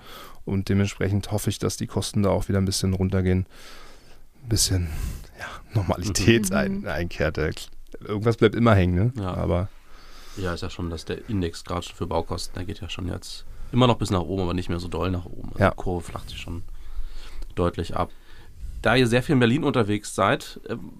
Und 0.48 0.70
dementsprechend 0.70 1.32
hoffe 1.32 1.50
ich, 1.50 1.60
dass 1.60 1.78
die 1.78 1.88
Kosten 1.88 2.24
da 2.24 2.30
auch 2.30 2.48
wieder 2.48 2.58
ein 2.60 2.66
bisschen 2.66 2.94
runtergehen. 2.94 3.46
Ein 4.44 4.50
bisschen 4.50 4.88
ja, 5.40 5.46
Normalität 5.74 6.50
Mhm. 6.50 6.56
ein, 6.56 6.88
einkehrt. 6.88 7.38
Äh, 7.38 7.52
Irgendwas 8.02 8.38
bleibt 8.38 8.56
immer 8.56 8.76
hängen, 8.76 8.96
ne? 8.96 9.14
Ja. 9.22 9.34
Aber 9.34 9.70
Ja, 10.38 10.54
ist 10.54 10.62
ja 10.62 10.70
schon, 10.70 10.90
dass 10.90 11.04
der 11.06 11.30
Index 11.30 11.64
gerade 11.64 11.82
schon 11.84 11.96
für 11.96 12.06
Baukosten, 12.08 12.54
der 12.56 12.66
geht 12.66 12.80
ja 12.80 12.90
schon 12.90 13.08
jetzt 13.08 13.46
immer 13.72 13.88
noch 13.88 13.98
bis 13.98 14.10
nach 14.12 14.22
oben, 14.22 14.44
aber 14.44 14.54
nicht 14.54 14.70
mehr 14.70 14.80
so 14.80 14.88
doll 14.88 15.10
nach 15.12 15.26
oben. 15.26 15.50
Also 15.50 15.60
Ja. 15.60 15.70
Die 15.72 15.76
Kurve 15.76 16.04
flacht 16.06 16.30
sich 16.30 16.40
schon 16.40 16.64
deutlich 17.56 17.96
ab. 17.98 18.10
Da 18.82 18.96
ihr 18.96 19.08
sehr 19.08 19.24
viel 19.24 19.34
in 19.34 19.40
Berlin 19.40 19.64
unterwegs 19.64 20.14
seid, 20.16 20.60
ähm, 20.70 20.92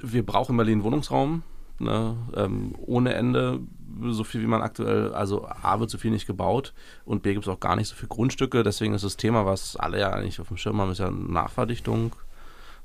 wir 0.00 0.24
brauchen 0.24 0.52
in 0.52 0.56
Berlin 0.58 0.82
Wohnungsraum. 0.84 1.42
Ne, 1.78 2.16
ähm, 2.36 2.74
ohne 2.78 3.14
Ende, 3.14 3.60
so 4.10 4.24
viel 4.24 4.40
wie 4.40 4.46
man 4.46 4.62
aktuell, 4.62 5.12
also 5.14 5.48
A 5.48 5.80
wird 5.80 5.90
so 5.90 5.98
viel 5.98 6.10
nicht 6.10 6.26
gebaut 6.26 6.72
und 7.04 7.22
B 7.22 7.32
gibt 7.32 7.44
es 7.46 7.52
auch 7.52 7.60
gar 7.60 7.76
nicht 7.76 7.88
so 7.88 7.96
viele 7.96 8.08
Grundstücke. 8.08 8.62
Deswegen 8.62 8.94
ist 8.94 9.04
das 9.04 9.16
Thema, 9.16 9.46
was 9.46 9.76
alle 9.76 9.98
ja 9.98 10.10
eigentlich 10.10 10.40
auf 10.40 10.48
dem 10.48 10.56
Schirm 10.56 10.80
haben, 10.80 10.92
ist 10.92 10.98
ja 10.98 11.10
Nachverdichtung, 11.10 12.14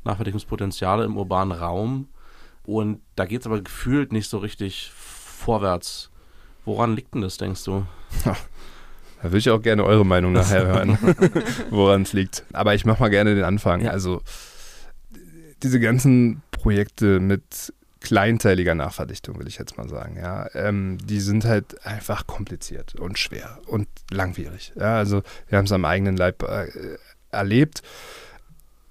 Nachverdichtungspotenziale 0.03 1.05
im 1.05 1.17
urbanen 1.17 1.57
Raum. 1.57 2.07
Und 2.63 3.01
da 3.15 3.25
geht 3.25 3.41
es 3.41 3.47
aber 3.47 3.61
gefühlt 3.61 4.11
nicht 4.11 4.29
so 4.29 4.39
richtig 4.39 4.91
vorwärts. 4.93 6.11
Woran 6.65 6.95
liegt 6.95 7.13
denn 7.13 7.21
das, 7.21 7.37
denkst 7.37 7.63
du? 7.63 7.85
da 8.25 8.35
würde 9.23 9.37
ich 9.37 9.49
auch 9.49 9.61
gerne 9.61 9.85
eure 9.85 10.05
Meinung 10.05 10.33
nachher 10.33 10.65
hören, 10.67 10.97
woran 11.69 12.01
es 12.01 12.13
liegt. 12.13 12.43
Aber 12.51 12.75
ich 12.75 12.85
mache 12.85 13.01
mal 13.01 13.09
gerne 13.09 13.35
den 13.35 13.45
Anfang. 13.45 13.81
Ja. 13.81 13.91
Also 13.91 14.21
diese 15.63 15.79
ganzen 15.79 16.41
Projekte 16.51 17.19
mit 17.19 17.73
kleinteiliger 17.99 18.75
Nachverdichtung, 18.75 19.39
will 19.39 19.47
ich 19.47 19.57
jetzt 19.57 19.77
mal 19.77 19.89
sagen, 19.89 20.17
ja, 20.17 20.47
ähm, 20.53 20.97
die 21.03 21.19
sind 21.19 21.45
halt 21.45 21.85
einfach 21.85 22.27
kompliziert 22.27 22.95
und 22.95 23.17
schwer 23.17 23.59
und 23.67 23.87
langwierig. 24.11 24.73
Ja, 24.75 24.97
also 24.97 25.23
wir 25.47 25.57
haben 25.57 25.65
es 25.65 25.71
am 25.71 25.85
eigenen 25.85 26.17
Leib 26.17 26.43
äh, 26.43 26.67
erlebt, 27.31 27.81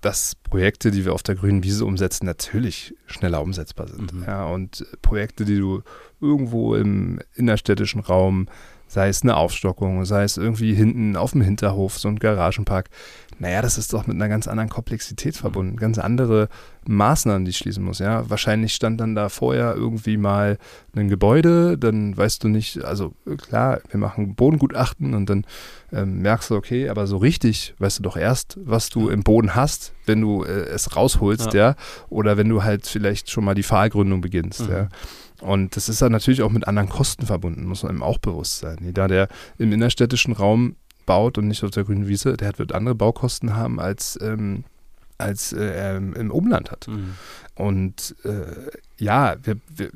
dass 0.01 0.35
Projekte, 0.37 0.91
die 0.91 1.05
wir 1.05 1.15
auf 1.15 1.23
der 1.23 1.35
grünen 1.35 1.65
Wiese 1.65 1.85
umsetzen, 1.85 2.27
natürlich 2.27 2.95
schneller 3.07 3.43
umsetzbar 3.43 3.89
sind. 3.89 4.13
Mhm. 4.13 4.25
Ja, 4.25 4.47
und 4.47 4.87
Projekte, 5.03 5.45
die 5.45 5.59
du 5.59 5.83
irgendwo 6.21 6.75
im 6.77 7.21
innerstädtischen 7.35 8.01
Raum, 8.01 8.49
sei 8.89 9.09
es 9.09 9.23
eine 9.23 9.37
Aufstockung, 9.37 10.05
sei 10.05 10.23
es 10.23 10.37
irgendwie 10.37 10.75
hinten 10.75 11.17
auf 11.17 11.33
dem 11.33 11.41
Hinterhof, 11.41 11.99
so 11.99 12.09
ein 12.09 12.19
Garagenpark, 12.19 12.89
naja, 13.39 13.61
das 13.63 13.77
ist 13.79 13.93
doch 13.93 14.07
mit 14.07 14.17
einer 14.17 14.29
ganz 14.29 14.49
anderen 14.49 14.71
Komplexität 14.71 15.37
verbunden, 15.37 15.77
ganz 15.77 15.99
andere 15.99 16.49
Maßnahmen, 16.87 17.45
die 17.45 17.51
ich 17.51 17.59
schließen 17.59 17.85
muss. 17.85 17.99
Ja, 17.99 18.29
wahrscheinlich 18.31 18.75
stand 18.75 19.01
dann 19.01 19.15
da 19.15 19.29
vorher 19.29 19.75
irgendwie 19.75 20.17
mal 20.17 20.57
ein 20.95 21.09
Gebäude, 21.09 21.77
dann 21.77 22.17
weißt 22.17 22.43
du 22.45 22.49
nicht, 22.49 22.85
also 22.85 23.13
klar, 23.47 23.81
wir 23.91 23.99
machen 24.01 24.35
Bodengutachten 24.35 25.15
und 25.15 25.29
dann 25.29 25.45
ähm, 25.93 26.23
merkst 26.23 26.51
du, 26.51 26.57
okay, 26.57 26.89
aber 26.89 27.07
so 27.07 27.17
richtig 27.19 27.75
weißt 27.79 27.99
du 27.99 28.03
doch 28.05 28.17
erst, 28.17 28.59
was 28.63 28.89
du 28.89 29.09
im 29.09 29.23
Boden 29.23 29.55
hast, 29.55 29.93
wenn 30.07 30.21
du 30.21 30.43
äh, 30.45 30.49
es 30.69 30.97
rausholst, 30.97 31.53
ja. 31.53 31.71
Ja. 31.71 31.77
oder 32.09 32.37
wenn 32.37 32.49
du 32.49 32.63
halt 32.63 32.87
vielleicht 32.87 33.31
schon 33.31 33.45
mal 33.45 33.55
die 33.55 33.63
Pfahlgründung 33.63 34.21
beginnst, 34.21 34.67
Mhm. 34.69 34.73
ja. 34.73 34.89
Und 35.43 35.77
das 35.77 35.91
ist 35.91 36.01
dann 36.01 36.13
natürlich 36.13 36.41
auch 36.41 36.51
mit 36.51 36.67
anderen 36.67 36.89
Kosten 36.89 37.27
verbunden, 37.27 37.67
muss 37.67 37.83
man 37.83 37.95
ihm 37.97 38.03
auch 38.03 38.17
bewusst 38.17 38.61
sein. 38.61 38.79
Jeder, 38.81 39.07
der 39.07 39.29
im 39.59 39.71
innerstädtischen 39.71 40.33
Raum 40.33 40.77
baut 41.07 41.39
und 41.39 41.49
nicht 41.49 41.65
auf 41.65 41.71
der 41.71 41.85
grünen 41.85 42.09
Wiese, 42.09 42.37
der 42.37 42.59
wird 42.59 42.73
andere 42.73 42.95
Baukosten 42.95 43.55
haben 43.55 43.81
als, 43.81 44.19
ähm, 44.21 44.65
als 45.19 45.53
äh, 45.53 45.65
er 45.65 45.97
im 45.97 46.31
Umland 46.31 46.71
hat. 46.71 46.89
Mhm. 46.89 47.15
Und 47.55 48.15
äh, 48.25 48.71
ja, 48.99 49.37
wir, 49.43 49.57
wir, 49.75 49.91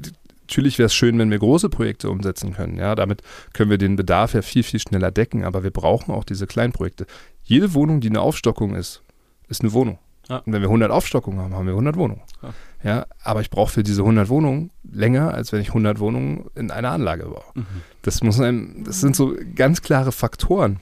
natürlich 0.51 0.79
wäre 0.79 0.87
es 0.87 0.95
schön, 0.95 1.19
wenn 1.19 1.31
wir 1.31 1.39
große 1.39 1.69
Projekte 1.69 2.11
umsetzen 2.11 2.55
können. 2.55 2.77
Ja, 2.77 2.95
damit 2.95 3.23
können 3.53 3.71
wir 3.71 3.79
den 3.79 3.97
Bedarf 3.97 4.35
ja 4.35 4.43
viel, 4.43 4.63
viel 4.63 4.81
schneller 4.81 5.11
decken, 5.11 5.45
aber 5.45 5.63
wir 5.63 5.71
brauchen 5.71 6.13
auch 6.13 6.25
diese 6.25 6.47
kleinen 6.47 6.73
Projekte. 6.73 7.07
Jede 7.45 7.75
Wohnung, 7.75 8.01
die 8.01 8.09
eine 8.09 8.21
Aufstockung 8.21 8.75
ist, 8.75 9.03
ist 9.49 9.63
eine 9.63 9.73
Wohnung. 9.73 9.99
Ja. 10.29 10.39
Und 10.39 10.53
wenn 10.53 10.63
wir 10.63 10.69
100 10.69 10.91
Aufstockungen 10.91 11.41
haben, 11.41 11.55
haben 11.55 11.67
wir 11.67 11.73
100 11.73 11.97
Wohnungen. 11.97 12.23
Ja. 12.43 12.53
Ja, 12.83 13.07
aber 13.23 13.43
ich 13.43 13.51
brauche 13.51 13.73
für 13.73 13.83
diese 13.83 14.03
100 14.03 14.29
Wohnungen 14.29 14.71
länger, 14.91 15.35
als 15.35 15.53
wenn 15.53 15.61
ich 15.61 15.69
100 15.69 15.99
Wohnungen 15.99 16.47
in 16.55 16.71
einer 16.71 16.93
Anlage 16.93 17.25
baue. 17.25 17.43
Mhm. 17.55 17.67
Das 18.03 18.23
muss 18.23 18.41
einem, 18.41 18.85
das 18.85 19.01
sind 19.01 19.15
so 19.15 19.35
ganz 19.55 19.83
klare 19.83 20.13
Faktoren. 20.13 20.81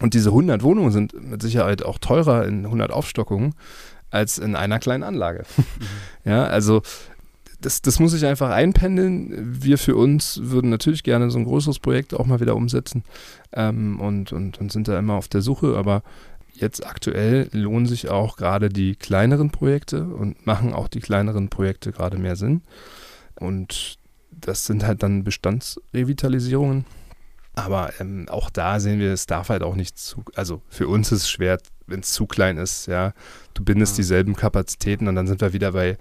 Und 0.00 0.14
diese 0.14 0.30
100 0.30 0.62
Wohnungen 0.62 0.92
sind 0.92 1.14
mit 1.22 1.42
Sicherheit 1.42 1.82
auch 1.82 1.98
teurer 1.98 2.46
in 2.46 2.64
100 2.64 2.90
Aufstockungen 2.90 3.54
als 4.10 4.38
in 4.38 4.56
einer 4.56 4.78
kleinen 4.78 5.04
Anlage. 5.04 5.44
Ja, 6.24 6.44
also 6.44 6.82
das, 7.60 7.82
das 7.82 8.00
muss 8.00 8.12
ich 8.12 8.26
einfach 8.26 8.50
einpendeln. 8.50 9.62
Wir 9.62 9.78
für 9.78 9.94
uns 9.94 10.40
würden 10.42 10.70
natürlich 10.70 11.04
gerne 11.04 11.30
so 11.30 11.38
ein 11.38 11.44
größeres 11.44 11.78
Projekt 11.78 12.14
auch 12.14 12.26
mal 12.26 12.40
wieder 12.40 12.56
umsetzen 12.56 13.04
ähm, 13.52 14.00
und, 14.00 14.32
und, 14.32 14.60
und 14.60 14.72
sind 14.72 14.88
da 14.88 14.98
immer 14.98 15.14
auf 15.14 15.28
der 15.28 15.40
Suche, 15.40 15.76
aber 15.76 16.02
jetzt 16.52 16.86
aktuell 16.86 17.48
lohnen 17.52 17.86
sich 17.86 18.08
auch 18.08 18.36
gerade 18.36 18.68
die 18.68 18.96
kleineren 18.96 19.50
Projekte 19.50 20.04
und 20.04 20.46
machen 20.46 20.72
auch 20.72 20.88
die 20.88 21.00
kleineren 21.00 21.48
Projekte 21.48 21.92
gerade 21.92 22.18
mehr 22.18 22.36
Sinn. 22.36 22.62
Und 23.36 23.98
das 24.30 24.66
sind 24.66 24.84
halt 24.84 25.02
dann 25.02 25.24
Bestandsrevitalisierungen. 25.24 26.84
Aber 27.58 27.90
ähm, 28.00 28.26
auch 28.28 28.50
da 28.50 28.78
sehen 28.80 29.00
wir, 29.00 29.12
es 29.12 29.26
darf 29.26 29.48
halt 29.48 29.62
auch 29.62 29.74
nicht 29.74 29.98
zu, 29.98 30.22
also 30.34 30.60
für 30.68 30.86
uns 30.88 31.10
ist 31.10 31.22
es 31.22 31.30
schwer, 31.30 31.58
wenn 31.86 32.00
es 32.00 32.12
zu 32.12 32.26
klein 32.26 32.58
ist, 32.58 32.86
ja. 32.86 33.12
Du 33.54 33.64
bindest 33.64 33.94
Ja. 33.94 33.96
dieselben 34.02 34.36
Kapazitäten 34.36 35.08
und 35.08 35.14
dann 35.14 35.26
sind 35.26 35.40
wir 35.40 35.52
wieder 35.54 35.72
bei, 35.72 35.96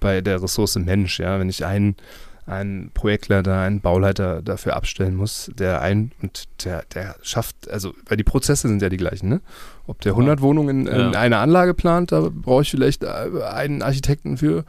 bei 0.00 0.20
der 0.20 0.42
Ressource 0.42 0.76
Mensch, 0.76 1.18
ja. 1.18 1.38
Wenn 1.40 1.48
ich 1.48 1.64
einen, 1.64 1.96
einen 2.44 2.90
Projektleiter, 2.92 3.58
einen 3.58 3.80
Bauleiter 3.80 4.42
dafür 4.42 4.76
abstellen 4.76 5.16
muss, 5.16 5.50
der 5.54 5.80
ein 5.80 6.12
und 6.20 6.44
der, 6.64 6.82
der 6.92 7.16
schafft, 7.22 7.70
also, 7.70 7.94
weil 8.06 8.16
die 8.18 8.24
Prozesse 8.24 8.68
sind 8.68 8.82
ja 8.82 8.90
die 8.90 8.96
gleichen, 8.98 9.30
ne? 9.30 9.40
Ob 9.86 10.02
der 10.02 10.12
100 10.12 10.42
Wohnungen 10.42 10.86
in, 10.86 10.92
in 10.94 11.12
Ja. 11.14 11.20
einer 11.20 11.38
Anlage 11.38 11.72
plant, 11.72 12.12
da 12.12 12.28
brauche 12.30 12.62
ich 12.62 12.70
vielleicht 12.70 13.02
äh, 13.04 13.06
einen 13.50 13.80
Architekten 13.82 14.36
für. 14.36 14.64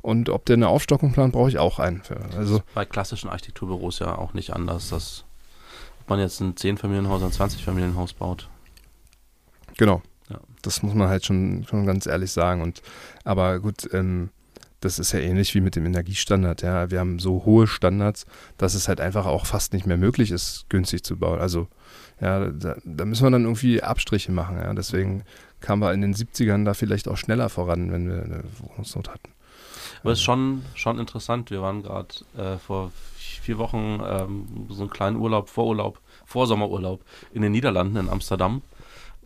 Und 0.00 0.30
ob 0.30 0.46
der 0.46 0.54
eine 0.56 0.68
Aufstockung 0.68 1.12
plant, 1.12 1.32
brauche 1.34 1.48
ich 1.50 1.58
auch 1.58 1.78
einen 1.78 2.02
für. 2.02 2.16
Also, 2.36 2.62
Bei 2.74 2.84
klassischen 2.86 3.28
Architekturbüros 3.28 3.98
ja 4.00 4.16
auch 4.18 4.32
nicht 4.34 4.52
anders, 4.54 4.88
dass 4.88 5.24
ob 6.02 6.10
man 6.10 6.20
jetzt 6.20 6.40
ein 6.40 6.54
10-Familienhaus, 6.54 7.22
ein 7.22 7.30
20-Familienhaus 7.30 8.14
baut. 8.14 8.48
Genau. 9.76 10.02
Ja. 10.28 10.40
Das 10.62 10.82
muss 10.82 10.94
man 10.94 11.08
halt 11.08 11.24
schon, 11.24 11.64
schon 11.68 11.86
ganz 11.86 12.06
ehrlich 12.06 12.32
sagen. 12.32 12.60
Und 12.60 12.82
aber 13.24 13.60
gut, 13.60 13.88
ähm, 13.92 14.30
das 14.80 14.98
ist 14.98 15.12
ja 15.12 15.20
ähnlich 15.20 15.54
wie 15.54 15.60
mit 15.60 15.76
dem 15.76 15.86
Energiestandard. 15.86 16.62
Ja, 16.62 16.90
wir 16.90 16.98
haben 16.98 17.20
so 17.20 17.44
hohe 17.44 17.68
Standards, 17.68 18.26
dass 18.58 18.74
es 18.74 18.88
halt 18.88 19.00
einfach 19.00 19.26
auch 19.26 19.46
fast 19.46 19.72
nicht 19.72 19.86
mehr 19.86 19.96
möglich 19.96 20.32
ist, 20.32 20.66
günstig 20.68 21.04
zu 21.04 21.16
bauen. 21.16 21.38
Also 21.38 21.68
ja, 22.20 22.50
da, 22.50 22.76
da 22.84 23.04
müssen 23.04 23.24
wir 23.24 23.30
dann 23.30 23.44
irgendwie 23.44 23.82
Abstriche 23.82 24.32
machen. 24.32 24.56
Ja, 24.56 24.74
deswegen 24.74 25.24
kamen 25.60 25.82
wir 25.82 25.92
in 25.92 26.00
den 26.00 26.14
70ern 26.14 26.64
da 26.64 26.74
vielleicht 26.74 27.06
auch 27.06 27.16
schneller 27.16 27.48
voran, 27.48 27.92
wenn 27.92 28.08
wir 28.08 28.22
eine 28.22 28.42
Wohnungsnot 28.58 29.08
hatten. 29.08 29.30
Aber 30.02 30.12
es 30.12 30.18
ist 30.18 30.24
schon, 30.24 30.64
schon 30.74 30.98
interessant. 30.98 31.50
Wir 31.50 31.62
waren 31.62 31.82
gerade 31.82 32.14
äh, 32.36 32.58
vor 32.58 32.90
vier 33.42 33.58
Wochen 33.58 34.00
ähm, 34.04 34.66
so 34.70 34.82
einen 34.82 34.90
kleinen 34.90 35.16
Urlaub, 35.16 35.48
Vorurlaub, 35.48 36.00
Vorsommerurlaub 36.26 37.04
in 37.32 37.42
den 37.42 37.52
Niederlanden, 37.52 37.96
in 37.96 38.08
Amsterdam. 38.08 38.62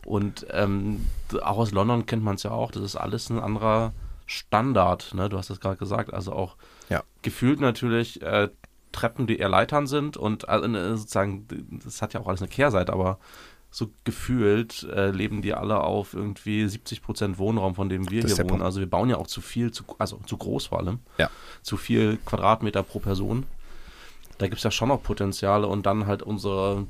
Und 0.05 0.47
ähm, 0.51 1.05
auch 1.43 1.59
aus 1.59 1.73
London 1.73 2.07
kennt 2.07 2.23
man 2.23 2.37
es 2.37 2.43
ja 2.45 2.51
auch. 2.53 2.71
Das 2.71 2.83
ist 2.83 2.97
alles 2.97 3.29
ein 3.31 3.39
anderer 3.41 3.93
Standard. 4.27 5.14
Ne? 5.14 5.29
Du 5.29 5.39
hast 5.39 5.51
es 5.51 5.61
gerade 5.61 5.77
gesagt. 5.77 6.12
Also 6.12 6.33
auch 6.33 6.57
Ja. 6.89 7.03
gefühlt 7.23 7.61
natürlich 7.61 8.23
äh, 8.23 8.49
Treppen, 8.93 9.27
die 9.27 9.39
eher 9.39 9.49
Leitern 9.49 9.87
sind. 9.87 10.17
Und 10.17 10.49
also, 10.49 10.67
ne, 10.69 10.97
sozusagen, 10.97 11.47
das 11.85 12.03
hat 12.03 12.14
ja 12.14 12.21
auch 12.21 12.29
alles 12.29 12.41
eine 12.41 12.49
Kehrseite, 12.49 12.93
aber 12.93 13.19
so 13.71 13.91
gefühlt 14.05 14.85
äh, 14.85 15.11
leben 15.11 15.43
die 15.43 15.53
alle 15.53 15.83
auf 15.83 16.14
irgendwie 16.14 16.67
70 16.67 17.03
Prozent 17.03 17.39
Wohnraum, 17.39 17.75
von 17.75 17.89
dem 17.89 18.09
wir 18.11 18.23
hier 18.23 18.39
wohnen. 18.49 18.62
Also 18.62 18.81
wir 18.81 18.89
bauen 18.89 19.11
ja 19.11 19.17
auch 19.17 19.27
zu 19.27 19.41
viel, 19.41 19.71
zu, 19.71 19.85
also 19.99 20.19
zu 20.25 20.37
groß 20.39 20.67
vor 20.67 20.79
allem. 20.79 21.01
Ja. 21.19 21.29
Zu 21.62 21.77
viel 21.77 22.17
Quadratmeter 22.25 22.83
pro 22.83 23.01
Person. 23.01 23.45
Da 24.39 24.47
gibt 24.47 24.59
es 24.59 24.64
ja 24.64 24.70
schon 24.70 24.89
noch 24.89 25.03
Potenziale 25.03 25.66
und 25.66 25.87
dann 25.87 26.07
halt 26.07 26.22
unsere, 26.22 26.87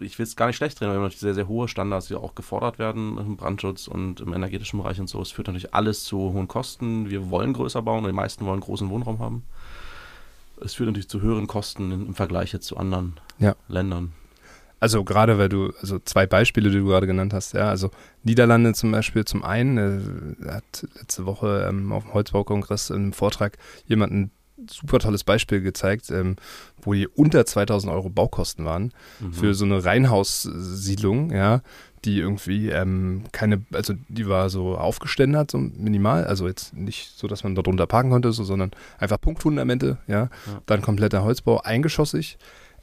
ich 0.00 0.18
will 0.18 0.24
es 0.24 0.36
gar 0.36 0.46
nicht 0.46 0.56
schlecht 0.56 0.80
reden, 0.80 0.90
aber 0.90 1.00
natürlich 1.00 1.20
sehr, 1.20 1.34
sehr 1.34 1.48
hohe 1.48 1.68
Standards, 1.68 2.08
die 2.08 2.14
auch 2.14 2.34
gefordert 2.34 2.78
werden 2.78 3.16
im 3.18 3.36
Brandschutz 3.36 3.88
und 3.88 4.20
im 4.20 4.34
energetischen 4.34 4.80
Bereich 4.80 5.00
und 5.00 5.08
so. 5.08 5.20
Es 5.20 5.30
führt 5.30 5.48
natürlich 5.48 5.74
alles 5.74 6.04
zu 6.04 6.18
hohen 6.18 6.48
Kosten. 6.48 7.08
Wir 7.08 7.30
wollen 7.30 7.52
größer 7.52 7.82
bauen 7.82 8.04
und 8.04 8.10
die 8.10 8.16
meisten 8.16 8.44
wollen 8.44 8.60
großen 8.60 8.90
Wohnraum 8.90 9.18
haben. 9.18 9.44
Es 10.62 10.74
führt 10.74 10.88
natürlich 10.88 11.08
zu 11.08 11.22
höheren 11.22 11.46
Kosten 11.46 11.90
im 11.90 12.14
Vergleich 12.14 12.52
jetzt 12.52 12.66
zu 12.66 12.76
anderen 12.76 13.14
Ja. 13.38 13.54
Ländern. 13.68 14.12
Also 14.78 15.04
gerade 15.04 15.38
weil 15.38 15.50
du, 15.50 15.72
also 15.80 15.98
zwei 15.98 16.26
Beispiele, 16.26 16.70
die 16.70 16.78
du 16.78 16.86
gerade 16.86 17.06
genannt 17.06 17.34
hast, 17.34 17.52
ja, 17.52 17.68
also 17.68 17.90
Niederlande 18.22 18.72
zum 18.72 18.90
Beispiel 18.90 19.26
zum 19.26 19.44
einen, 19.44 20.38
äh, 20.40 20.50
hat 20.50 20.86
letzte 20.96 21.26
Woche 21.26 21.66
ähm, 21.68 21.92
auf 21.92 22.04
dem 22.04 22.14
Holzbaukongress 22.14 22.88
in 22.88 22.96
einem 22.96 23.12
Vortrag 23.12 23.58
jemand 23.86 24.12
ein 24.12 24.30
super 24.68 24.98
tolles 24.98 25.24
Beispiel 25.24 25.60
gezeigt, 25.60 26.10
ähm, 26.10 26.36
wo 26.82 26.92
die 26.92 27.06
unter 27.08 27.46
2000 27.46 27.92
Euro 27.92 28.10
Baukosten 28.10 28.64
waren 28.64 28.92
Mhm. 29.20 29.32
für 29.32 29.54
so 29.54 29.64
eine 29.64 29.84
Reihenhaussiedlung, 29.84 31.30
ja, 31.32 31.62
die 32.04 32.18
irgendwie 32.18 32.70
ähm, 32.70 33.24
keine, 33.32 33.62
also 33.72 33.94
die 34.08 34.26
war 34.28 34.48
so 34.50 34.76
aufgeständert, 34.76 35.50
so 35.50 35.58
minimal, 35.58 36.24
also 36.24 36.46
jetzt 36.48 36.74
nicht 36.74 37.12
so, 37.16 37.26
dass 37.26 37.44
man 37.44 37.54
darunter 37.54 37.86
parken 37.86 38.10
konnte, 38.10 38.32
so, 38.32 38.44
sondern 38.44 38.70
einfach 38.98 39.20
Punktfundamente, 39.20 39.98
ja, 40.06 40.30
Ja. 40.46 40.62
dann 40.66 40.82
kompletter 40.82 41.22
Holzbau, 41.22 41.60
eingeschossig. 41.60 42.38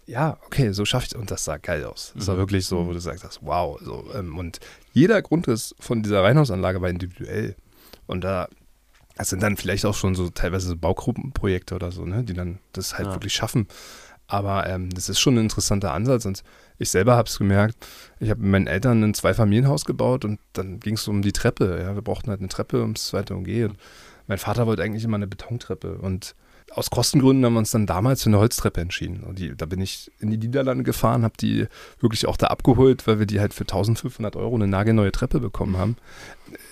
Ja, 0.06 0.38
okay, 0.46 0.72
so 0.72 0.86
schaffe 0.86 1.08
ich 1.10 1.16
und 1.18 1.32
das 1.32 1.44
sah 1.44 1.58
geil 1.58 1.84
aus. 1.84 2.14
Das 2.16 2.28
war 2.28 2.36
Mhm. 2.36 2.40
wirklich 2.40 2.66
so, 2.66 2.88
wo 2.88 2.94
du 2.94 3.00
sagst, 3.00 3.24
das, 3.26 3.40
wow. 3.42 3.78
So, 3.84 4.06
ähm, 4.16 4.38
und 4.38 4.60
jeder 4.94 5.22
Grundriss 5.22 5.76
von 5.80 6.02
dieser 6.02 6.24
Reihenhausanlage 6.24 6.82
war 6.82 6.90
individuell. 6.90 7.56
Und 8.06 8.24
da, 8.24 8.48
das 9.18 9.30
sind 9.30 9.42
dann 9.44 9.58
vielleicht 9.58 9.86
auch 9.86 9.96
schon 9.96 10.16
so 10.16 10.30
teilweise 10.30 10.68
so 10.68 10.78
Baugruppenprojekte 10.78 11.76
oder 11.76 11.92
so, 11.92 12.06
ne, 12.06 12.24
die 12.24 12.34
dann 12.34 12.60
das 12.74 12.98
halt 12.98 13.08
Ja. 13.08 13.14
wirklich 13.16 13.34
schaffen. 13.34 13.68
Aber 14.30 14.68
ähm, 14.68 14.90
das 14.90 15.08
ist 15.08 15.20
schon 15.20 15.36
ein 15.36 15.44
interessanter 15.44 15.94
Ansatz 15.94 16.26
und 16.26 16.44
ich 16.80 16.90
selber 16.90 17.16
habe 17.16 17.30
es 17.30 17.38
gemerkt. 17.38 17.76
Ich 18.20 18.30
habe 18.30 18.42
mit 18.42 18.52
meinen 18.52 18.68
Eltern 18.68 19.02
ein 19.04 19.14
Zweifamilienhaus 19.14 19.86
gebaut 19.86 20.26
und 20.26 20.40
dann 20.54 20.80
ging 20.82 20.96
es 20.96 21.08
um 21.08 21.22
die 21.22 21.32
Treppe. 21.32 21.80
Ja, 21.82 21.96
wir 21.96 22.02
brauchten 22.02 22.30
halt 22.30 22.42
eine 22.42 22.50
Treppe 22.50 22.82
ums 22.82 23.08
zweite 23.08 23.36
UG. 23.36 23.64
Und 23.70 23.78
mein 24.28 24.38
Vater 24.38 24.68
wollte 24.68 24.84
eigentlich 24.84 25.06
immer 25.06 25.16
eine 25.16 25.28
Betontreppe 25.28 25.98
und 26.00 26.36
aus 26.72 26.90
Kostengründen 26.90 27.46
haben 27.46 27.54
wir 27.54 27.60
uns 27.60 27.72
dann 27.72 27.86
damals 27.86 28.24
für 28.24 28.30
eine 28.30 28.40
Holztreppe 28.40 28.82
entschieden. 28.82 29.24
Und 29.24 29.40
die, 29.40 29.56
da 29.56 29.66
bin 29.66 29.82
ich 29.82 30.12
in 30.20 30.30
die 30.30 30.38
Niederlande 30.38 30.84
gefahren, 30.84 31.24
habe 31.24 31.36
die 31.40 31.68
wirklich 32.00 32.28
auch 32.28 32.38
da 32.38 32.48
abgeholt, 32.48 33.08
weil 33.08 33.20
wir 33.20 33.26
die 33.26 33.40
halt 33.40 33.54
für 33.54 33.64
1500 33.64 34.36
Euro 34.36 34.56
eine 34.56 34.68
nagelneue 34.68 35.12
Treppe 35.12 35.40
bekommen 35.40 35.78
haben. 35.78 35.98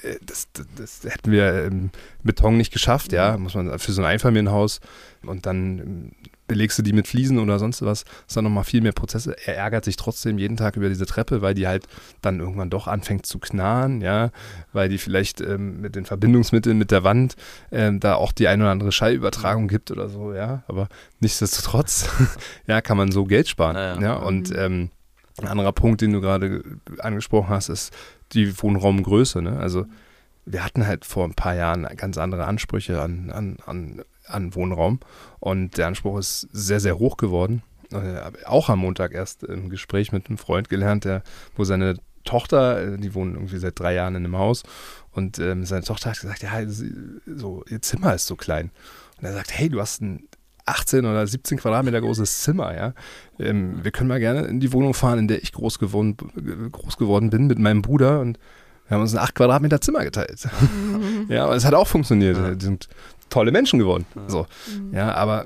Äh, 0.03 0.15
Das, 0.25 0.47
das, 0.53 1.01
das 1.01 1.13
hätten 1.13 1.31
wir 1.31 1.65
im 1.65 1.89
Beton 2.23 2.57
nicht 2.57 2.73
geschafft, 2.73 3.11
ja, 3.11 3.37
muss 3.37 3.55
man 3.55 3.77
für 3.79 3.91
so 3.91 4.01
ein 4.01 4.07
Einfamilienhaus 4.07 4.79
und 5.23 5.45
dann 5.45 5.79
ähm, 5.79 6.11
belegst 6.47 6.77
du 6.77 6.83
die 6.83 6.93
mit 6.93 7.07
Fliesen 7.07 7.39
oder 7.39 7.59
sonst 7.59 7.81
was, 7.81 8.03
ist 8.27 8.37
dann 8.37 8.43
nochmal 8.43 8.63
viel 8.63 8.81
mehr 8.81 8.91
Prozesse. 8.91 9.35
Er 9.45 9.57
ärgert 9.57 9.85
sich 9.85 9.95
trotzdem 9.95 10.37
jeden 10.37 10.57
Tag 10.57 10.75
über 10.75 10.89
diese 10.89 11.05
Treppe, 11.05 11.41
weil 11.41 11.53
die 11.53 11.67
halt 11.67 11.87
dann 12.21 12.39
irgendwann 12.39 12.69
doch 12.69 12.87
anfängt 12.87 13.25
zu 13.25 13.39
knarren, 13.39 14.01
ja, 14.01 14.31
weil 14.73 14.89
die 14.89 14.97
vielleicht 14.97 15.41
ähm, 15.41 15.81
mit 15.81 15.95
den 15.95 16.05
Verbindungsmitteln 16.05 16.77
mit 16.77 16.91
der 16.91 17.03
Wand 17.03 17.35
ähm, 17.71 17.99
da 17.99 18.15
auch 18.15 18.31
die 18.31 18.47
eine 18.47 18.63
oder 18.63 18.71
andere 18.71 18.91
Schallübertragung 18.91 19.67
gibt 19.67 19.91
oder 19.91 20.09
so, 20.09 20.33
ja, 20.33 20.63
aber 20.67 20.87
nichtsdestotrotz, 21.19 22.09
ja, 22.67 22.81
kann 22.81 22.97
man 22.97 23.11
so 23.11 23.25
Geld 23.25 23.47
sparen, 23.47 23.75
Ja, 23.75 23.95
ja, 23.95 24.01
ja. 24.01 24.13
und 24.15 24.53
ähm, 24.55 24.89
ein 25.41 25.47
anderer 25.47 25.73
Punkt, 25.73 26.01
den 26.01 26.13
du 26.13 26.21
gerade 26.21 26.63
angesprochen 26.99 27.49
hast, 27.49 27.69
ist 27.69 27.93
die 28.33 28.61
Wohnraumgröße, 28.61 29.41
ne, 29.41 29.59
also 29.59 29.85
wir 30.45 30.63
hatten 30.63 30.85
halt 30.85 31.05
vor 31.05 31.25
ein 31.25 31.33
paar 31.33 31.55
Jahren 31.55 31.87
ganz 31.97 32.17
andere 32.17 32.45
Ansprüche 32.45 33.01
an, 33.01 33.31
an, 33.31 33.57
an, 33.65 34.01
an 34.27 34.55
Wohnraum 34.55 34.99
und 35.39 35.77
der 35.77 35.87
Anspruch 35.87 36.19
ist 36.19 36.47
sehr, 36.51 36.79
sehr 36.79 36.97
hoch 36.99 37.17
geworden. 37.17 37.61
Äh, 37.91 38.19
auch 38.45 38.69
am 38.69 38.79
Montag 38.79 39.13
erst 39.13 39.43
im 39.43 39.69
Gespräch 39.69 40.11
mit 40.11 40.27
einem 40.27 40.37
Freund 40.37 40.69
gelernt, 40.69 41.05
der, 41.05 41.23
wo 41.55 41.63
seine 41.63 41.97
Tochter, 42.23 42.93
äh, 42.93 42.97
die 42.97 43.13
wohnen 43.13 43.35
irgendwie 43.35 43.57
seit 43.59 43.79
drei 43.79 43.93
Jahren 43.93 44.15
in 44.15 44.25
einem 44.25 44.37
Haus 44.37 44.63
und 45.11 45.37
ähm, 45.39 45.65
seine 45.65 45.83
Tochter 45.83 46.09
hat 46.09 46.19
gesagt, 46.19 46.41
ja, 46.43 46.65
sie- 46.67 46.93
so, 47.27 47.63
ihr 47.69 47.81
Zimmer 47.81 48.15
ist 48.15 48.25
so 48.27 48.35
klein. 48.35 48.71
Und 49.19 49.25
er 49.25 49.33
sagt, 49.33 49.51
hey, 49.57 49.69
du 49.69 49.79
hast 49.79 50.01
ein 50.01 50.27
18 50.65 51.05
oder 51.05 51.27
17 51.27 51.59
Quadratmeter 51.59 52.01
großes 52.01 52.41
Zimmer, 52.41 52.75
ja. 52.75 52.93
Ähm, 53.37 53.83
wir 53.83 53.91
können 53.91 54.07
mal 54.09 54.19
gerne 54.19 54.41
in 54.47 54.59
die 54.59 54.73
Wohnung 54.73 54.95
fahren, 54.95 55.19
in 55.19 55.27
der 55.27 55.43
ich 55.43 55.51
groß 55.53 55.77
geworden, 55.77 56.17
groß 56.71 56.97
geworden 56.97 57.29
bin 57.29 57.45
mit 57.45 57.59
meinem 57.59 57.83
Bruder 57.83 58.19
und 58.21 58.39
wir 58.87 58.95
haben 58.95 59.01
uns 59.01 59.13
ein 59.13 59.19
8 59.19 59.35
Quadratmeter 59.35 59.79
Zimmer 59.81 60.03
geteilt. 60.03 60.47
ja, 61.29 61.45
aber 61.45 61.55
es 61.55 61.65
hat 61.65 61.73
auch 61.75 61.87
funktioniert. 61.87 62.37
Ja. 62.37 62.55
Tolle 63.29 63.51
Menschen 63.51 63.79
geworden. 63.79 64.05
Ja. 64.15 64.29
So. 64.29 64.47
Ja, 64.91 65.13
aber 65.13 65.45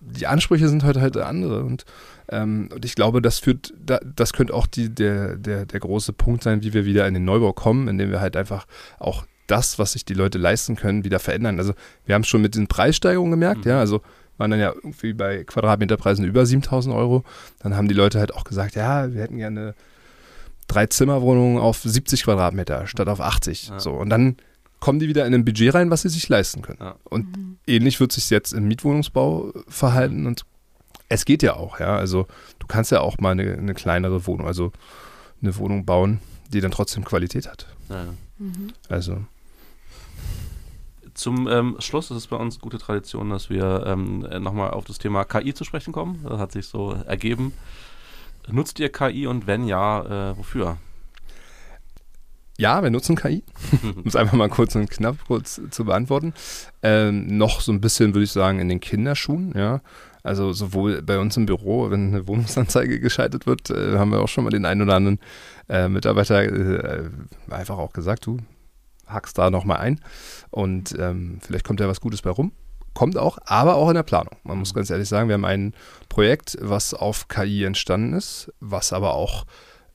die 0.00 0.26
Ansprüche 0.26 0.68
sind 0.68 0.82
heute 0.84 1.00
halt 1.00 1.16
andere 1.16 1.62
und, 1.62 1.84
ähm, 2.30 2.68
und 2.74 2.84
ich 2.84 2.94
glaube, 2.94 3.22
das 3.22 3.38
führt, 3.38 3.72
da, 3.84 4.00
das 4.16 4.32
könnte 4.32 4.54
auch 4.54 4.66
die, 4.66 4.88
der, 4.88 5.36
der, 5.36 5.66
der 5.66 5.80
große 5.80 6.12
Punkt 6.12 6.42
sein, 6.42 6.62
wie 6.62 6.72
wir 6.72 6.84
wieder 6.84 7.06
in 7.06 7.14
den 7.14 7.24
Neubau 7.24 7.52
kommen, 7.52 7.86
indem 7.88 8.10
wir 8.10 8.20
halt 8.20 8.36
einfach 8.36 8.66
auch 8.98 9.24
das, 9.46 9.78
was 9.78 9.92
sich 9.92 10.04
die 10.04 10.14
Leute 10.14 10.38
leisten 10.38 10.76
können, 10.76 11.04
wieder 11.04 11.18
verändern. 11.18 11.58
Also 11.58 11.74
wir 12.06 12.14
haben 12.14 12.22
es 12.22 12.28
schon 12.28 12.42
mit 12.42 12.54
den 12.54 12.66
Preissteigerungen 12.68 13.32
gemerkt, 13.32 13.64
Mhm. 13.64 13.70
ja, 13.70 13.80
also 13.80 14.00
waren 14.38 14.52
dann 14.52 14.60
ja 14.60 14.72
irgendwie 14.72 15.12
bei 15.12 15.44
Quadratmeterpreisen 15.44 16.24
über 16.24 16.46
7000 16.46 16.94
Euro. 16.94 17.24
Dann 17.58 17.76
haben 17.76 17.88
die 17.88 17.94
Leute 17.94 18.18
halt 18.18 18.32
auch 18.34 18.44
gesagt, 18.44 18.74
ja, 18.74 19.12
wir 19.12 19.20
hätten 19.20 19.36
gerne 19.36 19.74
drei 20.66 20.86
Zimmerwohnungen 20.86 21.58
auf 21.58 21.78
70 21.82 22.24
Quadratmeter 22.24 22.86
statt 22.86 23.08
auf 23.08 23.20
80. 23.20 23.68
Ja. 23.68 23.80
So, 23.80 23.92
und 23.92 24.08
dann 24.08 24.36
kommen 24.80 24.98
die 24.98 25.08
wieder 25.08 25.26
in 25.26 25.34
ein 25.34 25.44
Budget 25.44 25.74
rein, 25.74 25.90
was 25.90 26.02
sie 26.02 26.08
sich 26.08 26.28
leisten 26.28 26.62
können. 26.62 26.78
Ja. 26.80 26.96
Und 27.04 27.36
Mhm. 27.36 27.58
ähnlich 27.66 28.00
wird 28.00 28.12
sich 28.12 28.28
jetzt 28.30 28.52
im 28.52 28.66
Mietwohnungsbau 28.66 29.52
verhalten 29.68 30.26
und 30.26 30.44
es 31.08 31.24
geht 31.24 31.42
ja 31.42 31.54
auch, 31.54 31.80
ja. 31.80 31.96
Also 31.96 32.26
du 32.58 32.66
kannst 32.66 32.90
ja 32.90 33.00
auch 33.00 33.18
mal 33.18 33.30
eine, 33.32 33.52
eine 33.54 33.74
kleinere 33.74 34.26
Wohnung, 34.26 34.46
also 34.46 34.72
eine 35.42 35.56
Wohnung 35.56 35.84
bauen, 35.84 36.20
die 36.48 36.60
dann 36.60 36.70
trotzdem 36.70 37.04
Qualität 37.04 37.48
hat. 37.48 37.66
Ja. 37.88 38.06
Mhm. 38.38 38.72
Also 38.88 39.18
Zum 41.14 41.48
ähm, 41.48 41.76
Schluss 41.80 42.10
ist 42.10 42.16
es 42.16 42.26
bei 42.28 42.36
uns 42.36 42.60
gute 42.60 42.78
Tradition, 42.78 43.30
dass 43.30 43.50
wir 43.50 43.84
ähm, 43.86 44.20
nochmal 44.42 44.70
auf 44.70 44.84
das 44.84 44.98
Thema 44.98 45.24
KI 45.24 45.52
zu 45.52 45.64
sprechen 45.64 45.92
kommen. 45.92 46.20
Das 46.26 46.38
hat 46.38 46.52
sich 46.52 46.66
so 46.66 46.92
ergeben. 46.92 47.52
Nutzt 48.48 48.78
ihr 48.78 48.90
KI 48.90 49.26
und 49.26 49.46
wenn 49.46 49.66
ja, 49.66 50.30
äh, 50.30 50.38
wofür? 50.38 50.78
Ja, 52.60 52.82
wir 52.82 52.90
nutzen 52.90 53.16
KI. 53.16 53.42
um 53.82 54.04
es 54.04 54.16
einfach 54.16 54.34
mal 54.34 54.50
kurz 54.50 54.74
und 54.74 54.90
knapp 54.90 55.16
kurz 55.26 55.60
zu 55.70 55.84
beantworten. 55.86 56.34
Ähm, 56.82 57.38
noch 57.38 57.62
so 57.62 57.72
ein 57.72 57.80
bisschen, 57.80 58.14
würde 58.14 58.24
ich 58.24 58.32
sagen, 58.32 58.60
in 58.60 58.68
den 58.68 58.80
Kinderschuhen, 58.80 59.54
ja. 59.56 59.80
Also 60.22 60.52
sowohl 60.52 61.00
bei 61.00 61.18
uns 61.18 61.38
im 61.38 61.46
Büro, 61.46 61.90
wenn 61.90 62.08
eine 62.08 62.28
Wohnungsanzeige 62.28 63.00
geschaltet 63.00 63.46
wird, 63.46 63.70
äh, 63.70 63.96
haben 63.96 64.10
wir 64.10 64.20
auch 64.20 64.28
schon 64.28 64.44
mal 64.44 64.50
den 64.50 64.66
einen 64.66 64.82
oder 64.82 64.94
anderen 64.94 65.18
äh, 65.70 65.88
Mitarbeiter 65.88 66.42
äh, 66.42 67.08
einfach 67.48 67.78
auch 67.78 67.94
gesagt, 67.94 68.26
du 68.26 68.36
hackst 69.06 69.38
da 69.38 69.50
nochmal 69.50 69.78
ein 69.78 69.98
und 70.50 70.94
ähm, 70.98 71.38
vielleicht 71.40 71.64
kommt 71.64 71.80
ja 71.80 71.88
was 71.88 72.02
Gutes 72.02 72.20
bei 72.20 72.30
rum. 72.30 72.52
Kommt 72.92 73.16
auch, 73.16 73.38
aber 73.46 73.76
auch 73.76 73.88
in 73.88 73.94
der 73.94 74.02
Planung. 74.02 74.36
Man 74.42 74.58
muss 74.58 74.74
ganz 74.74 74.90
ehrlich 74.90 75.08
sagen, 75.08 75.28
wir 75.28 75.34
haben 75.34 75.44
ein 75.46 75.74
Projekt, 76.10 76.58
was 76.60 76.92
auf 76.92 77.28
KI 77.28 77.64
entstanden 77.64 78.12
ist, 78.12 78.52
was 78.60 78.92
aber 78.92 79.14
auch 79.14 79.46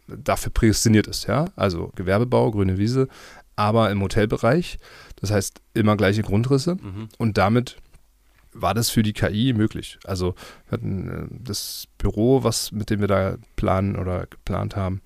dafür 0.08 0.52
prädestiniert 0.52 1.08
ist, 1.08 1.28
ja. 1.28 1.46
Also 1.56 1.92
Gewerbebau, 1.96 2.52
grüne 2.52 2.78
Wiese, 2.78 3.08
aber 3.56 3.90
im 3.92 4.02
Hotelbereich. 4.02 4.78
Das 5.18 5.32
heißt, 5.32 5.62
immer 5.74 5.96
gleiche 5.98 6.22
Grundrisse 6.24 6.76
Mhm. 6.76 7.10
und 7.18 7.38
damit 7.38 7.78
war 8.58 8.74
das 8.74 8.90
für 8.90 9.04
die 9.04 9.12
KI 9.12 9.52
möglich. 9.54 10.00
Also 10.06 10.34
wir 10.70 10.78
hatten 10.78 11.10
äh, 11.10 11.36
das 11.44 11.88
Büro, 11.98 12.44
was 12.44 12.72
mit 12.72 12.90
dem 12.90 13.02
wir 13.02 13.08
da 13.08 13.36
planen 13.58 13.98
oder 13.98 14.28
geplant 14.28 14.78
haben, 14.78 15.02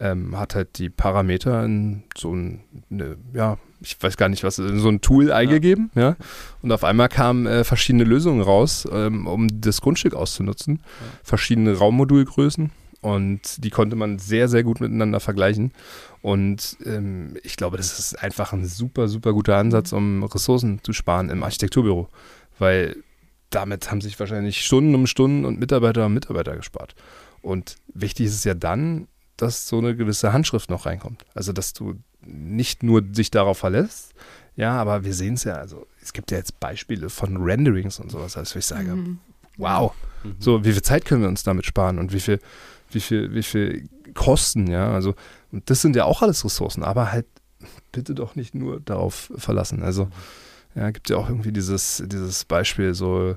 ähm, 0.00 0.38
hat 0.38 0.54
halt 0.54 0.78
die 0.78 0.88
Parameter 0.88 1.64
in 1.64 2.04
so 2.16 2.32
ein, 2.34 2.60
eine, 2.90 3.16
ja, 3.34 3.58
ich 3.80 4.02
weiß 4.02 4.16
gar 4.16 4.30
nicht 4.30 4.42
was, 4.42 4.58
in 4.58 4.78
so 4.80 4.88
ein 4.88 5.02
Tool 5.02 5.30
eingegeben, 5.32 5.90
ja. 5.94 6.16
Und 6.62 6.72
auf 6.72 6.82
einmal 6.82 7.08
kamen 7.10 7.44
äh, 7.46 7.64
verschiedene 7.64 8.04
Lösungen 8.04 8.40
raus, 8.40 8.88
ähm, 8.90 9.26
um 9.26 9.60
das 9.60 9.82
Grundstück 9.82 10.14
auszunutzen. 10.14 10.80
Verschiedene 11.22 11.74
Raummodulgrößen. 11.76 12.70
Und 13.04 13.62
die 13.62 13.68
konnte 13.68 13.96
man 13.96 14.18
sehr, 14.18 14.48
sehr 14.48 14.62
gut 14.64 14.80
miteinander 14.80 15.20
vergleichen. 15.20 15.72
Und 16.22 16.78
ähm, 16.86 17.36
ich 17.42 17.56
glaube, 17.56 17.76
das 17.76 17.98
ist 17.98 18.14
einfach 18.18 18.54
ein 18.54 18.64
super, 18.64 19.08
super 19.08 19.34
guter 19.34 19.58
Ansatz, 19.58 19.92
um 19.92 20.24
Ressourcen 20.24 20.80
zu 20.82 20.94
sparen 20.94 21.28
im 21.28 21.42
Architekturbüro. 21.42 22.08
Weil 22.58 22.96
damit 23.50 23.90
haben 23.90 24.00
sich 24.00 24.18
wahrscheinlich 24.18 24.64
Stunden 24.64 24.94
um 24.94 25.06
Stunden 25.06 25.44
und 25.44 25.60
Mitarbeiter 25.60 26.06
um 26.06 26.14
Mitarbeiter 26.14 26.56
gespart. 26.56 26.94
Und 27.42 27.76
wichtig 27.92 28.24
ist 28.26 28.36
es 28.36 28.44
ja 28.44 28.54
dann, 28.54 29.06
dass 29.36 29.68
so 29.68 29.76
eine 29.78 29.94
gewisse 29.94 30.32
Handschrift 30.32 30.70
noch 30.70 30.86
reinkommt. 30.86 31.26
Also, 31.34 31.52
dass 31.52 31.74
du 31.74 31.96
nicht 32.22 32.82
nur 32.82 33.02
dich 33.02 33.30
darauf 33.30 33.58
verlässt, 33.58 34.14
ja, 34.56 34.72
aber 34.80 35.04
wir 35.04 35.12
sehen 35.12 35.34
es 35.34 35.44
ja, 35.44 35.56
also 35.56 35.86
es 36.00 36.14
gibt 36.14 36.30
ja 36.30 36.38
jetzt 36.38 36.58
Beispiele 36.58 37.10
von 37.10 37.36
Renderings 37.36 38.00
und 38.00 38.10
sowas, 38.10 38.38
also 38.38 38.58
ich 38.58 38.64
sage, 38.64 38.94
Mhm. 38.94 39.18
wow, 39.58 39.92
Mhm. 40.22 40.36
so, 40.38 40.64
wie 40.64 40.72
viel 40.72 40.80
Zeit 40.80 41.04
können 41.04 41.20
wir 41.20 41.28
uns 41.28 41.42
damit 41.42 41.66
sparen 41.66 41.98
und 41.98 42.12
wie 42.14 42.20
viel, 42.20 42.40
wie 42.94 43.00
viel, 43.00 43.34
wie 43.34 43.42
viel 43.42 43.88
Kosten, 44.14 44.66
ja, 44.68 44.92
also, 44.92 45.14
und 45.52 45.68
das 45.68 45.82
sind 45.82 45.96
ja 45.96 46.04
auch 46.04 46.22
alles 46.22 46.44
Ressourcen, 46.44 46.82
aber 46.82 47.12
halt 47.12 47.26
bitte 47.92 48.14
doch 48.14 48.34
nicht 48.36 48.54
nur 48.54 48.80
darauf 48.80 49.32
verlassen. 49.36 49.82
Also, 49.82 50.08
ja, 50.74 50.90
gibt 50.90 51.10
ja 51.10 51.16
auch 51.16 51.28
irgendwie 51.28 51.52
dieses, 51.52 52.02
dieses 52.06 52.44
Beispiel, 52.44 52.94
so, 52.94 53.36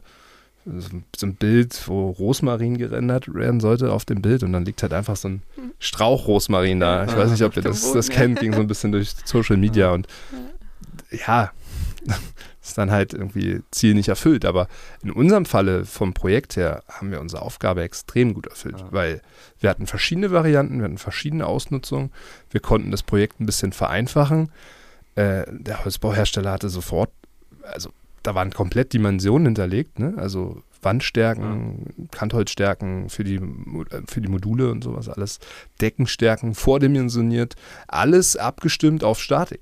so 1.15 1.25
ein 1.25 1.35
Bild, 1.35 1.87
wo 1.87 2.09
Rosmarin 2.09 2.77
gerendert 2.77 3.33
werden 3.33 3.59
sollte 3.59 3.91
auf 3.91 4.05
dem 4.05 4.21
Bild 4.21 4.43
und 4.43 4.51
dann 4.53 4.65
liegt 4.65 4.81
halt 4.81 4.93
einfach 4.93 5.15
so 5.15 5.29
ein 5.29 5.41
Strauch 5.79 6.27
Rosmarin 6.27 6.79
da. 6.79 7.05
Ich 7.05 7.15
weiß 7.15 7.31
nicht, 7.31 7.43
ob 7.43 7.55
ihr 7.55 7.63
das, 7.63 7.93
das 7.93 8.09
kennt, 8.09 8.39
ging 8.39 8.53
so 8.53 8.59
ein 8.59 8.67
bisschen 8.67 8.91
durch 8.91 9.13
Social 9.25 9.57
Media 9.57 9.91
und 9.91 10.07
ja, 11.11 11.51
ist 12.67 12.77
dann 12.77 12.91
halt 12.91 13.13
irgendwie 13.13 13.61
Ziel 13.71 13.93
nicht 13.93 14.09
erfüllt. 14.09 14.45
Aber 14.45 14.67
in 15.03 15.11
unserem 15.11 15.45
Falle 15.45 15.85
vom 15.85 16.13
Projekt 16.13 16.55
her 16.55 16.83
haben 16.89 17.11
wir 17.11 17.21
unsere 17.21 17.41
Aufgabe 17.41 17.81
extrem 17.83 18.33
gut 18.33 18.47
erfüllt, 18.47 18.79
Ja. 18.79 18.87
weil 18.91 19.21
wir 19.59 19.69
hatten 19.69 19.87
verschiedene 19.87 20.31
Varianten, 20.31 20.77
wir 20.79 20.85
hatten 20.85 20.97
verschiedene 20.97 21.45
Ausnutzungen, 21.45 22.11
wir 22.51 22.61
konnten 22.61 22.91
das 22.91 23.03
Projekt 23.03 23.39
ein 23.39 23.45
bisschen 23.45 23.71
vereinfachen. 23.71 24.51
Äh, 25.15 25.45
der 25.49 25.83
Holzbauhersteller 25.83 26.51
hatte 26.51 26.69
sofort, 26.69 27.09
also 27.63 27.89
da 28.23 28.35
waren 28.35 28.51
komplett 28.51 28.93
Dimensionen 28.93 29.45
hinterlegt, 29.47 29.99
ne? 29.99 30.13
also 30.17 30.61
Wandstärken, 30.81 32.07
Kantholzstärken 32.11 33.09
für 33.09 33.23
die, 33.23 33.35
äh, 33.35 34.01
für 34.07 34.21
die 34.21 34.27
Module 34.27 34.69
und 34.71 34.83
sowas 34.83 35.09
alles, 35.09 35.39
Deckenstärken 35.81 36.53
vordimensioniert, 36.53 37.55
alles 37.87 38.35
abgestimmt 38.35 39.03
auf 39.03 39.19
Statik. 39.19 39.61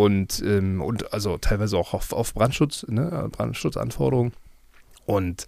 Und, 0.00 0.42
ähm, 0.46 0.80
und 0.80 1.12
also 1.12 1.36
teilweise 1.36 1.76
auch 1.76 1.92
auf, 1.92 2.14
auf 2.14 2.32
Brandschutz, 2.32 2.86
ne? 2.88 3.28
Brandschutzanforderungen. 3.30 4.32
Und 5.04 5.46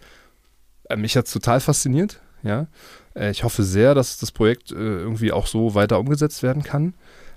äh, 0.90 0.96
mich 0.96 1.16
hat 1.16 1.24
es 1.24 1.32
total 1.32 1.58
fasziniert. 1.60 2.20
Ja? 2.42 2.66
Äh, 3.14 3.30
ich 3.30 3.44
hoffe 3.44 3.62
sehr, 3.62 3.94
dass 3.94 4.18
das 4.18 4.30
Projekt 4.30 4.70
äh, 4.70 4.74
irgendwie 4.74 5.32
auch 5.32 5.46
so 5.46 5.74
weiter 5.74 5.98
umgesetzt 5.98 6.42
werden 6.42 6.62
kann, 6.62 6.92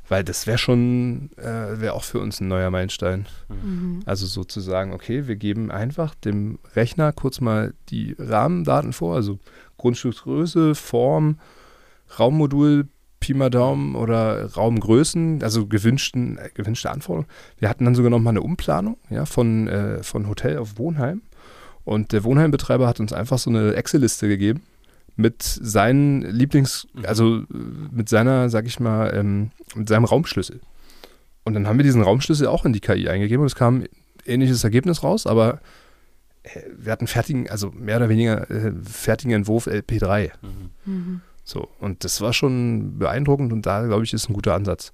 weil 0.09 0.25
das 0.25 0.45
wäre 0.45 0.57
schon, 0.57 1.29
äh, 1.37 1.79
wäre 1.79 1.93
auch 1.93 2.03
für 2.03 2.19
uns 2.19 2.41
ein 2.41 2.49
neuer 2.49 2.69
Meilenstein. 2.69 3.27
Mhm. 3.47 4.01
Also 4.05 4.25
sozusagen, 4.25 4.91
okay, 4.91 5.25
wir 5.25 5.37
geben 5.37 5.71
einfach 5.71 6.15
dem 6.15 6.59
Rechner 6.75 7.13
kurz 7.13 7.39
mal 7.39 7.75
die 7.87 8.17
Rahmendaten 8.19 8.91
vor, 8.91 9.15
also 9.15 9.39
Grundstücksgröße, 9.77 10.75
Form, 10.75 11.39
Raummodul, 12.19 12.89
Pi 13.25 13.33
mal 13.33 13.49
Daumen 13.49 13.95
oder 13.95 14.53
Raumgrößen, 14.53 15.41
also 15.41 15.65
gewünschten, 15.65 16.37
äh, 16.37 16.49
gewünschte 16.53 16.91
Anforderungen. 16.91 17.27
Wir 17.57 17.69
hatten 17.69 17.83
dann 17.85 17.95
sogar 17.95 18.11
noch 18.11 18.19
mal 18.19 18.29
eine 18.29 18.43
Umplanung 18.43 18.97
ja, 19.09 19.25
von, 19.25 19.67
äh, 19.67 20.03
von 20.03 20.27
Hotel 20.27 20.59
auf 20.59 20.77
Wohnheim. 20.77 21.23
Und 21.85 22.11
der 22.11 22.23
Wohnheimbetreiber 22.23 22.87
hat 22.87 22.99
uns 22.99 23.13
einfach 23.13 23.39
so 23.39 23.49
eine 23.49 23.73
Excel-Liste 23.73 24.27
gegeben 24.27 24.61
mit 25.15 25.41
seinen 25.41 26.23
Lieblings-, 26.23 26.87
Mhm. 26.93 27.05
also 27.05 27.37
äh, 27.37 27.45
mit 27.91 28.09
seiner, 28.09 28.49
sag 28.51 28.67
ich 28.67 28.79
mal, 28.79 29.11
ähm, 29.15 29.49
mit 29.75 29.87
seinem 29.89 30.05
Raumschlüssel. 30.05 30.59
Und 31.45 31.55
dann 31.55 31.65
haben 31.67 31.77
wir 31.79 31.83
diesen 31.83 32.03
Raumschlüssel 32.03 32.45
auch 32.45 32.63
in 32.63 32.73
die 32.73 32.79
KI 32.79 33.09
eingegeben 33.09 33.41
und 33.41 33.47
es 33.47 33.55
kam 33.55 33.79
ein 33.81 33.87
ähnliches 34.25 34.63
Ergebnis 34.63 35.01
raus, 35.01 35.25
aber 35.25 35.61
äh, 36.43 36.59
wir 36.77 36.91
hatten 36.91 37.07
fertigen, 37.07 37.49
also 37.49 37.71
mehr 37.71 37.97
oder 37.97 38.09
weniger 38.09 38.51
äh, 38.51 38.71
fertigen 38.83 39.33
Entwurf 39.33 39.65
LP3. 39.65 40.29
Mhm. 40.43 40.93
Mhm. 40.93 41.21
So, 41.47 41.69
und 41.79 42.03
das 42.03 42.19
war 42.21 42.33
schon 42.33 42.97
beeindruckend 42.97 43.53
und 43.53 43.65
da, 43.65 43.85
glaube 43.85 44.03
ich, 44.03 44.13
ist 44.13 44.29
ein 44.29 44.33
guter 44.33 44.55
Ansatz. 44.55 44.91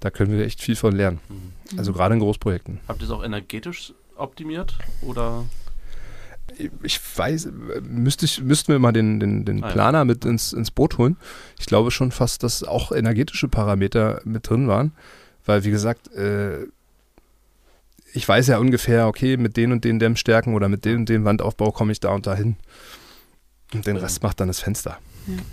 Da 0.00 0.10
können 0.10 0.30
wir 0.30 0.44
echt 0.46 0.62
viel 0.62 0.76
von 0.76 0.94
lernen. 0.94 1.18
Mhm. 1.28 1.78
Also 1.78 1.92
gerade 1.92 2.14
in 2.14 2.20
Großprojekten. 2.20 2.78
Habt 2.86 3.00
ihr 3.02 3.06
es 3.06 3.10
auch 3.10 3.24
energetisch 3.24 3.92
optimiert 4.16 4.78
oder? 5.02 5.44
Ich 6.82 6.98
weiß, 7.18 7.48
müsste 7.82 8.24
ich, 8.24 8.40
müssten 8.40 8.72
wir 8.72 8.78
mal 8.78 8.92
den, 8.92 9.20
den, 9.20 9.44
den 9.44 9.62
Ah, 9.62 9.66
ja. 9.68 9.72
Planer 9.72 10.04
mit 10.04 10.24
ins, 10.24 10.52
ins 10.52 10.70
Boot 10.70 10.98
holen. 10.98 11.16
Ich 11.58 11.66
glaube 11.66 11.90
schon 11.90 12.10
fast, 12.10 12.42
dass 12.42 12.62
auch 12.62 12.90
energetische 12.92 13.48
Parameter 13.48 14.20
mit 14.24 14.48
drin 14.48 14.66
waren. 14.66 14.92
Weil, 15.44 15.64
wie 15.64 15.70
gesagt, 15.70 16.10
äh, 16.14 16.64
ich 18.14 18.26
weiß 18.26 18.46
ja 18.46 18.58
ungefähr, 18.58 19.08
okay, 19.08 19.36
mit 19.36 19.56
den 19.56 19.72
und 19.72 19.84
den 19.84 19.98
Dämmstärken 19.98 20.54
oder 20.54 20.68
mit 20.68 20.84
dem 20.84 21.00
und 21.00 21.08
dem 21.08 21.24
Wandaufbau 21.24 21.70
komme 21.70 21.92
ich 21.92 22.00
da 22.00 22.10
und 22.10 22.26
dahin. 22.26 22.56
Und 23.74 23.86
den 23.86 23.96
Ja. 23.96 24.02
Rest 24.02 24.22
macht 24.22 24.40
dann 24.40 24.48
das 24.48 24.60
Fenster. 24.60 24.98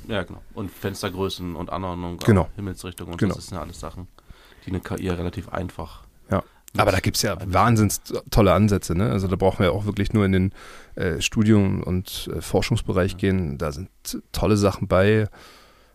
Ja, 0.08 0.24
genau. 0.24 0.42
Und 0.54 0.72
Fenstergrößen 0.72 1.56
und 1.56 1.70
Anordnung, 1.70 2.18
Genau. 2.20 2.42
auch 2.44 2.50
Himmelsrichtung 2.56 3.10
und 3.10 3.18
Genau. 3.18 3.36
das 3.36 3.48
sind 3.48 3.56
ja 3.58 3.62
alles 3.62 3.80
Sachen, 3.80 4.08
die 4.66 4.70
eine 4.72 4.80
KI 4.80 5.10
relativ 5.10 5.50
einfach. 5.50 6.04
Ja. 6.32 6.44
Aber 6.78 6.92
da 6.92 7.00
gibt 7.00 7.16
es 7.18 7.24
ja 7.24 7.38
wahnsinns 7.46 8.02
tolle 8.32 8.54
Ansätze. 8.54 8.96
Ne? 8.96 9.10
Also 9.12 9.28
da 9.28 9.36
brauchen 9.38 9.60
wir 9.64 9.72
auch 9.72 9.86
wirklich 9.86 10.12
nur 10.14 10.26
in 10.26 10.32
den 10.34 10.52
äh, 10.96 11.22
Studium- 11.22 11.82
und 11.84 12.30
äh, 12.34 12.42
Forschungsbereich 12.42 13.12
Ja. 13.14 13.18
gehen. 13.18 13.58
Da 13.58 13.72
sind 13.72 13.90
tolle 14.32 14.58
Sachen 14.58 14.88
bei. 14.88 15.28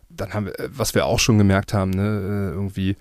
Dann 0.09 0.33
haben 0.35 0.47
wir, 0.47 0.59
äh, 0.59 0.69
was 0.73 0.95
wir 0.95 1.05
auch 1.07 1.19
schon 1.19 1.39
gemerkt 1.39 1.73
haben, 1.75 1.91
ne? 1.91 2.03
äh, 2.03 2.55
irgendwie 2.55 2.97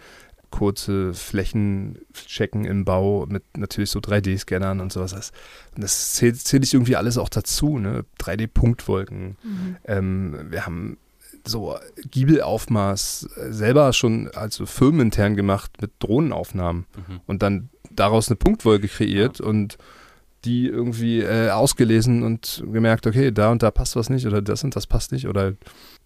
kurze 0.51 1.13
Flächen 1.13 1.99
checken 2.13 2.65
im 2.65 2.85
Bau 2.85 3.25
mit 3.27 3.43
natürlich 3.57 3.89
so 3.91 3.99
3D-Scannern 3.99 4.79
und 4.79 4.91
sowas. 4.91 5.11
Das, 5.11 5.31
das 5.75 6.13
zählt, 6.13 6.37
zähle 6.39 6.63
ich 6.63 6.73
irgendwie 6.73 6.95
alles 6.95 7.17
auch 7.17 7.29
dazu. 7.29 7.77
Ne? 7.77 8.05
3D-Punktwolken. 8.19 9.37
Mhm. 9.43 9.75
Ähm, 9.85 10.35
wir 10.49 10.65
haben 10.65 10.97
so 11.45 11.75
Giebelaufmaß 12.11 13.29
selber 13.49 13.93
schon 13.93 14.29
also 14.33 14.65
firmenintern 14.65 15.35
gemacht 15.35 15.81
mit 15.81 15.91
Drohnenaufnahmen 15.99 16.85
Mhm. 16.95 17.19
und 17.27 17.41
dann 17.41 17.69
daraus 17.91 18.27
eine 18.29 18.35
Punktwolke 18.35 18.87
kreiert 18.87 19.41
und 19.41 19.77
die 20.45 20.67
irgendwie 20.67 21.19
äh, 21.21 21.49
ausgelesen 21.49 22.23
und 22.23 22.63
gemerkt, 22.71 23.07
okay, 23.07 23.31
da 23.31 23.51
und 23.51 23.61
da 23.63 23.71
passt 23.71 23.95
was 23.95 24.09
nicht 24.09 24.25
oder 24.25 24.41
das 24.41 24.63
und 24.63 24.75
das 24.75 24.87
passt 24.87 25.11
nicht 25.11 25.27
oder 25.27 25.53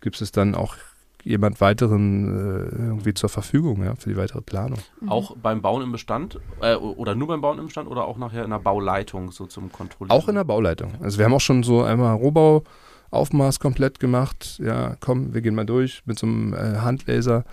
gibt 0.02 0.20
es 0.22 0.32
dann 0.32 0.56
auch 0.56 0.76
jemand 1.24 1.61
weiteren 1.61 2.26
äh, 2.28 2.76
irgendwie 2.76 3.13
zur 3.13 3.30
Verfügung, 3.30 3.84
ja, 3.84 3.95
für 3.95 4.09
die 4.09 4.17
weitere 4.17 4.41
Planung. 4.41 4.80
Mhm. 5.01 5.09
Auch 5.09 5.36
beim 5.38 5.61
Bauen 5.61 5.82
im 5.82 5.91
Bestand 5.91 6.39
äh, 6.61 6.76
oder 6.76 7.15
nur 7.15 7.28
beim 7.28 7.41
Bauen 7.41 7.59
im 7.59 7.65
Bestand 7.65 7.89
oder 7.89 8.05
auch 8.05 8.17
nachher 8.17 8.43
in 8.43 8.49
der 8.49 8.59
Bauleitung 8.59 9.32
so 9.32 9.45
zum 9.45 9.71
Kontrollieren? 9.71 10.17
Auch 10.17 10.28
in 10.28 10.36
der 10.36 10.43
Bauleitung. 10.43 10.93
Also 11.01 11.17
wir 11.17 11.26
haben 11.26 11.34
auch 11.34 11.41
schon 11.41 11.63
so 11.63 11.82
einmal 11.84 12.15
Rohbau 12.15 12.63
Aufmaß 13.11 13.59
komplett 13.59 13.99
gemacht. 13.99 14.59
Ja, 14.63 14.95
komm, 14.99 15.34
wir 15.34 15.41
gehen 15.41 15.55
mal 15.55 15.65
durch 15.65 16.01
mit 16.05 16.17
so 16.17 16.26
einem 16.26 16.53
äh, 16.53 16.80
Handlaser. 16.80 17.45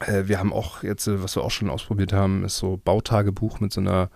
Äh, 0.00 0.24
wir 0.26 0.38
haben 0.38 0.52
auch 0.52 0.82
jetzt, 0.82 1.06
äh, 1.06 1.22
was 1.22 1.36
wir 1.36 1.44
auch 1.44 1.52
schon 1.52 1.70
ausprobiert 1.70 2.12
haben, 2.12 2.44
ist 2.44 2.58
so 2.58 2.80
Bautagebuch 2.84 3.60
mit 3.60 3.72
so 3.72 3.80
einer 3.80 4.10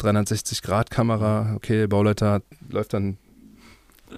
360-Grad-Kamera. 0.00 1.54
Okay, 1.56 1.88
Bauleiter 1.88 2.42
läuft 2.70 2.94
dann 2.94 3.18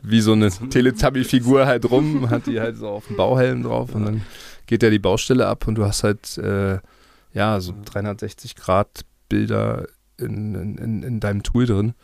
wie 0.02 0.20
so 0.20 0.32
eine 0.32 0.50
Teletubby-Figur 0.50 1.66
halt 1.66 1.90
rum, 1.90 2.30
hat 2.30 2.46
die 2.46 2.60
halt 2.60 2.76
so 2.76 2.88
auf 2.88 3.06
dem 3.06 3.16
Bauhelm 3.16 3.62
drauf 3.62 3.94
und 3.94 4.04
dann 4.04 4.22
geht 4.66 4.82
ja 4.82 4.90
die 4.90 4.98
Baustelle 4.98 5.46
ab 5.46 5.66
und 5.66 5.74
du 5.76 5.84
hast 5.84 6.04
halt 6.04 6.38
äh, 6.38 6.78
ja 7.32 7.60
so 7.60 7.74
360 7.84 8.56
Grad 8.56 9.04
Bilder 9.28 9.86
in, 10.18 10.76
in, 10.76 11.02
in 11.02 11.20
deinem 11.20 11.42
Tool 11.42 11.66
drin. 11.66 11.94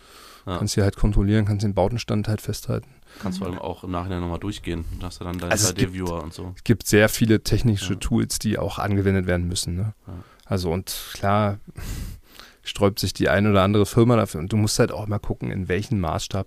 Ja. 0.46 0.58
Kannst 0.58 0.74
hier 0.74 0.84
halt 0.84 0.96
kontrollieren, 0.96 1.44
kannst 1.44 1.64
den 1.64 1.74
Bautenstand 1.74 2.28
halt 2.28 2.40
festhalten. 2.40 2.88
Kannst 3.20 3.38
vor 3.38 3.48
allem 3.48 3.58
auch 3.58 3.82
im 3.82 3.90
Nachhinein 3.90 4.20
nochmal 4.20 4.38
durchgehen. 4.38 4.84
Da 5.00 5.06
hast 5.06 5.20
du 5.20 5.24
dann 5.24 5.38
deinen 5.38 5.50
also 5.50 5.72
3D-Viewer 5.72 6.22
und 6.22 6.32
so. 6.32 6.52
Es 6.56 6.64
gibt 6.64 6.86
sehr 6.86 7.08
viele 7.08 7.42
technische 7.42 7.94
ja. 7.94 7.98
Tools, 7.98 8.38
die 8.38 8.58
auch 8.58 8.78
angewendet 8.78 9.26
werden 9.26 9.48
müssen. 9.48 9.74
Ne? 9.74 9.94
Ja. 10.06 10.14
Also 10.44 10.70
und 10.70 10.94
klar 11.14 11.58
sträubt 12.62 13.00
sich 13.00 13.12
die 13.12 13.28
eine 13.28 13.50
oder 13.50 13.62
andere 13.62 13.86
Firma 13.86 14.16
dafür. 14.16 14.40
Und 14.40 14.52
du 14.52 14.56
musst 14.56 14.78
halt 14.78 14.92
auch 14.92 15.06
mal 15.08 15.18
gucken, 15.18 15.50
in 15.50 15.68
welchem 15.68 15.98
Maßstab 15.98 16.46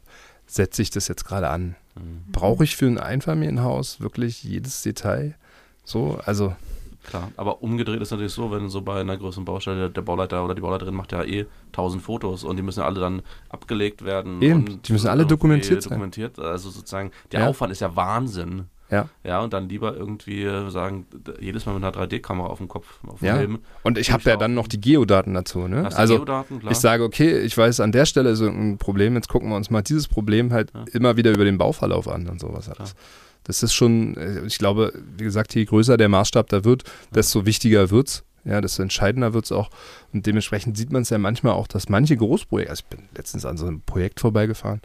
setze 0.49 0.81
ich 0.81 0.89
das 0.89 1.07
jetzt 1.07 1.25
gerade 1.25 1.49
an. 1.49 1.75
Mhm. 1.95 2.31
Brauche 2.31 2.63
ich 2.63 2.75
für 2.75 2.87
ein 2.87 2.97
Einfamilienhaus 2.97 4.01
wirklich 4.01 4.43
jedes 4.43 4.81
Detail? 4.81 5.35
So, 5.83 6.19
also 6.25 6.55
Klar, 7.03 7.31
aber 7.37 7.63
umgedreht 7.63 8.01
ist 8.01 8.11
natürlich 8.11 8.33
so, 8.33 8.51
wenn 8.51 8.69
so 8.69 8.81
bei 8.81 8.99
einer 8.99 9.17
größeren 9.17 9.45
Baustelle 9.45 9.89
der 9.89 10.01
Bauleiter 10.01 10.43
oder 10.43 10.53
die 10.53 10.61
Bauleiterin 10.61 10.93
macht 10.93 11.11
ja 11.11 11.23
eh 11.23 11.45
tausend 11.71 12.03
Fotos 12.03 12.43
und 12.43 12.57
die 12.57 12.61
müssen 12.61 12.81
alle 12.81 12.99
dann 12.99 13.21
abgelegt 13.47 14.03
werden. 14.03 14.41
Eben, 14.41 14.81
die 14.83 14.93
müssen 14.93 15.07
alle 15.07 15.25
dokumentiert 15.25 15.81
sein. 15.81 15.91
Dokumentiert, 15.91 16.37
also 16.37 16.69
sozusagen, 16.69 17.11
der 17.31 17.41
ja. 17.41 17.47
Aufwand 17.47 17.71
ist 17.71 17.79
ja 17.79 17.95
Wahnsinn. 17.95 18.65
Ja. 18.91 19.09
Ja, 19.23 19.41
und 19.41 19.53
dann 19.53 19.69
lieber 19.69 19.95
irgendwie 19.95 20.45
sagen, 20.69 21.05
jedes 21.39 21.65
Mal 21.65 21.73
mit 21.73 21.83
einer 21.83 21.93
3D-Kamera 21.93 22.47
auf 22.47 22.57
dem 22.57 22.67
Kopf, 22.67 22.99
auf 23.07 23.19
dem 23.19 23.27
ja. 23.27 23.35
Helm. 23.35 23.59
Und 23.83 23.97
ich 23.97 24.11
habe 24.11 24.23
ja 24.23 24.35
dann 24.35 24.53
noch 24.55 24.67
die 24.67 24.81
Geodaten 24.81 25.33
dazu, 25.33 25.67
ne? 25.67 25.89
also 25.95 26.15
Geodaten, 26.15 26.61
ich 26.69 26.77
sage, 26.77 27.03
okay, 27.03 27.39
ich 27.39 27.57
weiß, 27.57 27.79
an 27.81 27.91
der 27.91 28.05
Stelle 28.05 28.31
ist 28.31 28.41
ein 28.41 28.77
Problem, 28.77 29.15
jetzt 29.15 29.29
gucken 29.29 29.49
wir 29.49 29.55
uns 29.55 29.69
mal 29.69 29.81
dieses 29.81 30.07
Problem 30.07 30.51
halt 30.51 30.71
ja. 30.73 30.85
immer 30.93 31.17
wieder 31.17 31.31
über 31.31 31.45
den 31.45 31.57
Bauverlauf 31.57 32.07
an 32.07 32.27
und 32.27 32.39
sowas 32.39 32.67
alles. 32.67 32.93
Klar. 32.95 33.03
Das 33.43 33.63
ist 33.63 33.73
schon, 33.73 34.15
äh, 34.17 34.45
ich 34.45 34.57
glaube, 34.57 34.93
wie 35.17 35.23
gesagt, 35.23 35.55
je 35.55 35.65
größer 35.65 35.97
der 35.97 36.09
Maßstab 36.09 36.49
da 36.49 36.63
wird, 36.63 36.83
desto 37.13 37.45
wichtiger 37.45 37.89
wird 37.89 38.07
es. 38.07 38.23
Ja, 38.45 38.61
desto 38.61 38.81
entscheidender 38.81 39.33
wird 39.33 39.45
es 39.45 39.51
auch. 39.51 39.69
Und 40.13 40.25
dementsprechend 40.25 40.77
sieht 40.77 40.91
man 40.91 41.01
es 41.01 41.09
ja 41.09 41.17
manchmal 41.17 41.53
auch, 41.53 41.67
dass 41.67 41.89
manche 41.89 42.15
Großprojekte, 42.15 42.69
also 42.69 42.83
ich 42.83 42.97
bin 42.97 43.09
letztens 43.15 43.45
an 43.45 43.57
so 43.57 43.67
einem 43.67 43.81
Projekt 43.81 44.19
vorbeigefahren, 44.19 44.81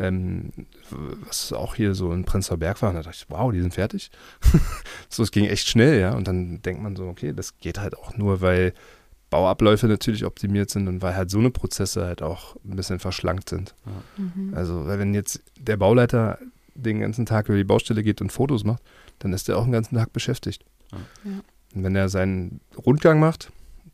ähm, 0.00 0.50
was 1.26 1.52
auch 1.52 1.74
hier 1.74 1.94
so 1.94 2.12
in 2.12 2.24
Prenzlauer 2.24 2.58
Berg 2.58 2.82
war, 2.82 2.90
und 2.90 2.96
da 2.96 3.02
dachte 3.02 3.16
ich, 3.20 3.26
wow, 3.28 3.52
die 3.52 3.60
sind 3.60 3.74
fertig. 3.74 4.10
so, 5.08 5.22
es 5.22 5.30
ging 5.30 5.44
echt 5.44 5.68
schnell, 5.68 6.00
ja. 6.00 6.14
Und 6.14 6.26
dann 6.26 6.62
denkt 6.62 6.82
man 6.82 6.96
so, 6.96 7.06
okay, 7.06 7.32
das 7.32 7.58
geht 7.58 7.78
halt 7.78 7.96
auch 7.96 8.16
nur, 8.16 8.40
weil 8.40 8.72
Bauabläufe 9.28 9.86
natürlich 9.86 10.24
optimiert 10.24 10.70
sind 10.70 10.88
und 10.88 11.02
weil 11.02 11.14
halt 11.14 11.30
so 11.30 11.38
eine 11.38 11.50
Prozesse 11.50 12.04
halt 12.04 12.22
auch 12.22 12.56
ein 12.64 12.76
bisschen 12.76 12.98
verschlankt 12.98 13.48
sind. 13.48 13.74
Ja. 13.86 14.24
Mhm. 14.24 14.54
Also, 14.54 14.86
weil 14.86 14.98
wenn 14.98 15.14
jetzt 15.14 15.42
der 15.58 15.76
Bauleiter 15.76 16.38
den 16.74 17.00
ganzen 17.00 17.26
Tag 17.26 17.48
über 17.48 17.58
die 17.58 17.64
Baustelle 17.64 18.02
geht 18.02 18.20
und 18.20 18.32
Fotos 18.32 18.64
macht, 18.64 18.82
dann 19.20 19.32
ist 19.32 19.48
er 19.48 19.58
auch 19.58 19.64
den 19.64 19.72
ganzen 19.72 19.96
Tag 19.96 20.12
beschäftigt. 20.12 20.64
Ja. 20.92 21.30
Und 21.74 21.84
wenn 21.84 21.94
er 21.94 22.08
seinen 22.08 22.60
Rundgang 22.76 23.20
macht, 23.20 23.52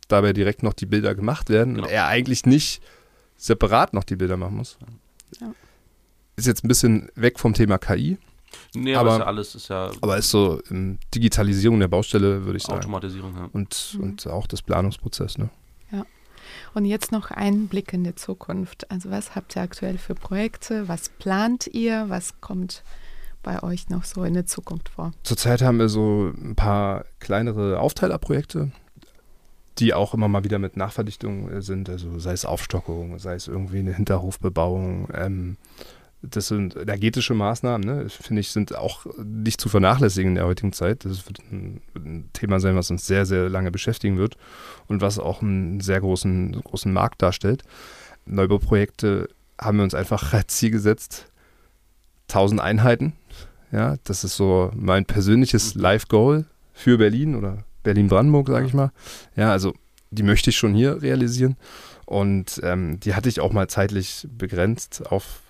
dabei 0.09 0.33
direkt 0.33 0.63
noch 0.63 0.73
die 0.73 0.87
Bilder 0.87 1.15
gemacht 1.15 1.51
werden 1.51 1.75
genau. 1.75 1.87
und 1.87 1.93
er 1.93 2.07
eigentlich 2.07 2.47
nicht 2.47 2.81
separat 3.37 3.93
noch 3.93 4.05
die 4.05 4.17
Bilder 4.17 4.37
machen 4.37 4.57
muss. 4.57 4.79
Ja. 5.41 5.53
Ist 6.37 6.47
jetzt 6.47 6.65
ein 6.65 6.69
bisschen 6.69 7.09
weg 7.15 7.39
vom 7.39 7.55
Thema 7.55 7.79
KI. 7.79 8.19
Nee, 8.75 8.95
aber, 8.95 9.13
aber 9.13 9.17
ist 9.17 9.21
ja 9.21 9.27
alles 9.27 9.55
ist 9.55 9.69
ja. 9.69 9.91
Aber 10.01 10.17
ist 10.17 10.31
so 10.31 10.61
um, 10.71 10.99
Digitalisierung 11.15 11.81
der 11.81 11.89
Baustelle, 11.89 12.45
würde 12.45 12.59
ich 12.59 12.63
sagen. 12.63 12.79
Automatisierung, 12.79 13.35
ja. 13.35 13.49
Und, 13.53 13.95
mhm. 13.95 14.03
und 14.03 14.27
auch 14.27 14.47
das 14.47 14.63
Planungsprozess, 14.63 15.39
ne? 15.39 15.49
Ja. 15.91 16.05
Und 16.75 16.85
jetzt 16.85 17.13
noch 17.13 17.31
ein 17.31 17.69
Blick 17.69 17.93
in 17.93 18.05
die 18.05 18.15
Zukunft. 18.15 18.91
Also 18.91 19.11
was 19.11 19.35
habt 19.35 19.57
ihr 19.57 19.63
aktuell 19.63 19.99
für 19.99 20.15
Projekte? 20.15 20.89
Was 20.89 21.09
plant 21.09 21.67
ihr? 21.69 22.07
Was 22.09 22.41
kommt 22.41 22.83
bei 23.43 23.63
euch 23.63 23.89
noch 23.89 24.05
so 24.05 24.25
in 24.25 24.35
der 24.35 24.47
Zukunft 24.47 24.89
vor? 24.89 25.13
Zurzeit 25.23 25.63
haben 25.63 25.79
wir 25.79 25.89
so 25.89 26.33
ein 26.37 26.55
paar 26.55 27.05
kleinere 27.21 27.81
Aufteilerprojekte, 27.81 28.73
die 29.79 29.95
auch 29.95 30.15
immer 30.15 30.29
mal 30.29 30.45
wieder 30.45 30.59
mit 30.59 30.77
Nachverdichtung 30.77 31.51
äh, 31.51 31.63
sind. 31.63 31.89
Also 31.89 32.19
sei 32.19 32.33
es 32.33 32.45
Aufstockung, 32.45 33.19
sei 33.19 33.35
es 33.35 33.49
irgendwie 33.49 33.79
eine 33.79 33.95
Hinterhofbebauung. 33.95 35.09
Ähm, 35.15 35.57
das 36.31 36.49
sind 36.49 36.77
energetische 36.77 37.35
Maßnahmen, 37.35 37.87
ne? 37.87 38.09
finde 38.09 38.41
ich, 38.41 38.51
sind 38.51 38.75
auch 38.75 39.07
nicht 39.23 39.61
zu 39.61 39.69
vernachlässigen 39.69 40.31
in 40.31 40.35
der 40.37 40.47
heutigen 40.47 40.73
Zeit. 40.73 41.05
Das 41.05 41.27
wird 41.27 41.41
ein, 41.51 41.81
ein, 41.95 42.29
Thema 42.33 42.61
sein, 42.61 42.77
was 42.77 42.91
uns 42.91 43.07
sehr, 43.07 43.27
sehr 43.27 43.49
lange 43.49 43.71
beschäftigen 43.71 44.19
wird 44.19 44.37
und 44.89 45.01
was 45.01 45.19
auch 45.19 45.43
einen 45.43 45.81
sehr 45.81 46.01
großen, 46.01 46.61
großen 46.63 46.93
Markt 46.93 47.23
darstellt. 47.23 47.63
Neubauprojekte 48.27 49.29
haben 49.61 49.79
wir 49.79 49.85
uns 49.85 49.95
einfach 49.95 50.33
als 50.33 50.57
Ziel 50.57 50.71
gesetzt, 50.71 51.27
1000 52.29 52.61
Einheiten. 52.61 53.15
Ja, 53.73 53.97
das 54.05 54.25
ist 54.25 54.37
so 54.37 54.71
mein 54.75 55.07
persönliches 55.07 55.75
mhm. 55.75 55.83
Live-Goal 55.83 56.45
für 56.73 56.99
Berlin 56.99 57.35
oder 57.35 57.65
Berlin-Brandenburg, 57.83 58.49
sage 58.49 58.67
ich 58.67 58.75
mal. 58.75 58.93
Ja, 59.37 59.51
also 59.51 59.75
die 60.11 60.23
möchte 60.23 60.51
ich 60.51 60.57
schon 60.57 60.75
hier 60.75 61.03
realisieren. 61.03 61.57
Und 62.05 62.61
ähm, 62.63 63.01
die 63.01 63.15
hatte 63.15 63.29
ich 63.29 63.41
auch 63.41 63.53
mal 63.53 63.69
zeitlich 63.69 64.27
begrenzt 64.31 65.11
auf 65.11 65.41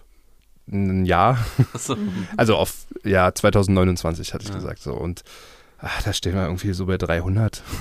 ein 0.70 1.04
Jahr. 1.04 1.38
So. 1.74 1.96
Also 2.36 2.56
auf 2.56 2.86
ja 3.04 3.32
2029 3.32 4.34
hatte 4.34 4.44
ich 4.44 4.50
ja. 4.50 4.56
gesagt 4.56 4.80
so 4.80 4.94
und 4.94 5.22
ach, 5.78 6.02
da 6.02 6.12
stehen 6.12 6.34
wir 6.34 6.44
irgendwie 6.44 6.72
so 6.72 6.86
bei 6.86 6.98
300. 6.98 7.62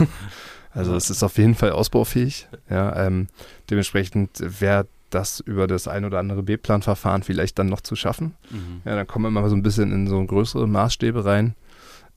Also 0.75 0.93
es 0.93 1.09
ist 1.09 1.23
auf 1.23 1.37
jeden 1.37 1.55
Fall 1.55 1.71
ausbaufähig. 1.71 2.49
Ja, 2.69 3.07
ähm, 3.07 3.29
dementsprechend 3.69 4.31
wäre 4.41 4.85
das 5.09 5.39
über 5.39 5.67
das 5.67 5.87
ein 5.87 6.03
oder 6.03 6.19
andere 6.19 6.43
B-Plan-Verfahren 6.43 7.23
vielleicht 7.23 7.57
dann 7.57 7.67
noch 7.67 7.79
zu 7.79 7.95
schaffen. 7.95 8.35
Mhm. 8.49 8.81
Ja, 8.83 8.95
dann 8.95 9.07
kommen 9.07 9.23
wir 9.23 9.41
mal 9.41 9.49
so 9.49 9.55
ein 9.55 9.63
bisschen 9.63 9.93
in 9.93 10.07
so 10.07 10.21
größere 10.21 10.67
Maßstäbe 10.67 11.23
rein, 11.23 11.55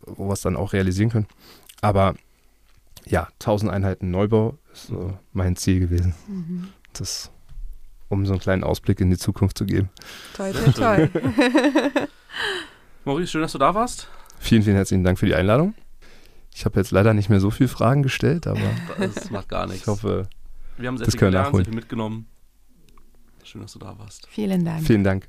wo 0.00 0.26
wir 0.26 0.32
es 0.32 0.40
dann 0.40 0.56
auch 0.56 0.72
realisieren 0.72 1.10
können. 1.10 1.28
Aber 1.80 2.16
ja, 3.06 3.28
1000 3.34 3.70
Einheiten 3.70 4.10
Neubau 4.10 4.58
ist 4.72 4.88
so 4.88 5.16
mein 5.32 5.54
Ziel 5.54 5.78
gewesen. 5.78 6.14
Mhm. 6.26 6.68
Das 6.92 7.30
um 8.09 8.24
so 8.26 8.32
einen 8.32 8.40
kleinen 8.40 8.64
Ausblick 8.64 9.00
in 9.00 9.11
die 9.11 9.18
Zukunft 9.18 9.59
zu 9.59 9.66
geben. 9.66 9.90
Toll, 10.34 10.52
toll, 10.52 10.72
toll. 10.72 11.11
Maurice, 13.04 13.30
schön, 13.30 13.42
dass 13.42 13.52
du 13.52 13.59
da 13.59 13.74
warst. 13.74 14.09
Vielen, 14.38 14.62
vielen 14.62 14.76
herzlichen 14.76 15.04
Dank 15.04 15.18
für 15.18 15.26
die 15.26 15.34
Einladung. 15.34 15.74
Ich 16.54 16.64
habe 16.64 16.78
jetzt 16.80 16.90
leider 16.90 17.14
nicht 17.14 17.28
mehr 17.28 17.40
so 17.40 17.50
viele 17.50 17.68
Fragen 17.68 18.02
gestellt, 18.02 18.46
aber 18.46 18.61
das 18.98 19.30
macht 19.30 19.48
gar 19.48 19.66
nichts. 19.66 19.82
Ich 19.82 19.86
hoffe, 19.86 20.28
wir 20.76 20.88
haben 20.88 20.98
sehr 20.98 21.06
das 21.06 21.14
viel 21.14 21.20
gelernt, 21.20 21.54
sehr 21.54 21.64
viel 21.64 21.74
mitgenommen. 21.74 22.26
Schön, 23.44 23.62
dass 23.62 23.72
du 23.72 23.78
da 23.78 23.98
warst. 23.98 24.26
Vielen 24.28 24.64
Dank. 24.64 24.86
Vielen 24.86 25.04
Dank. 25.04 25.28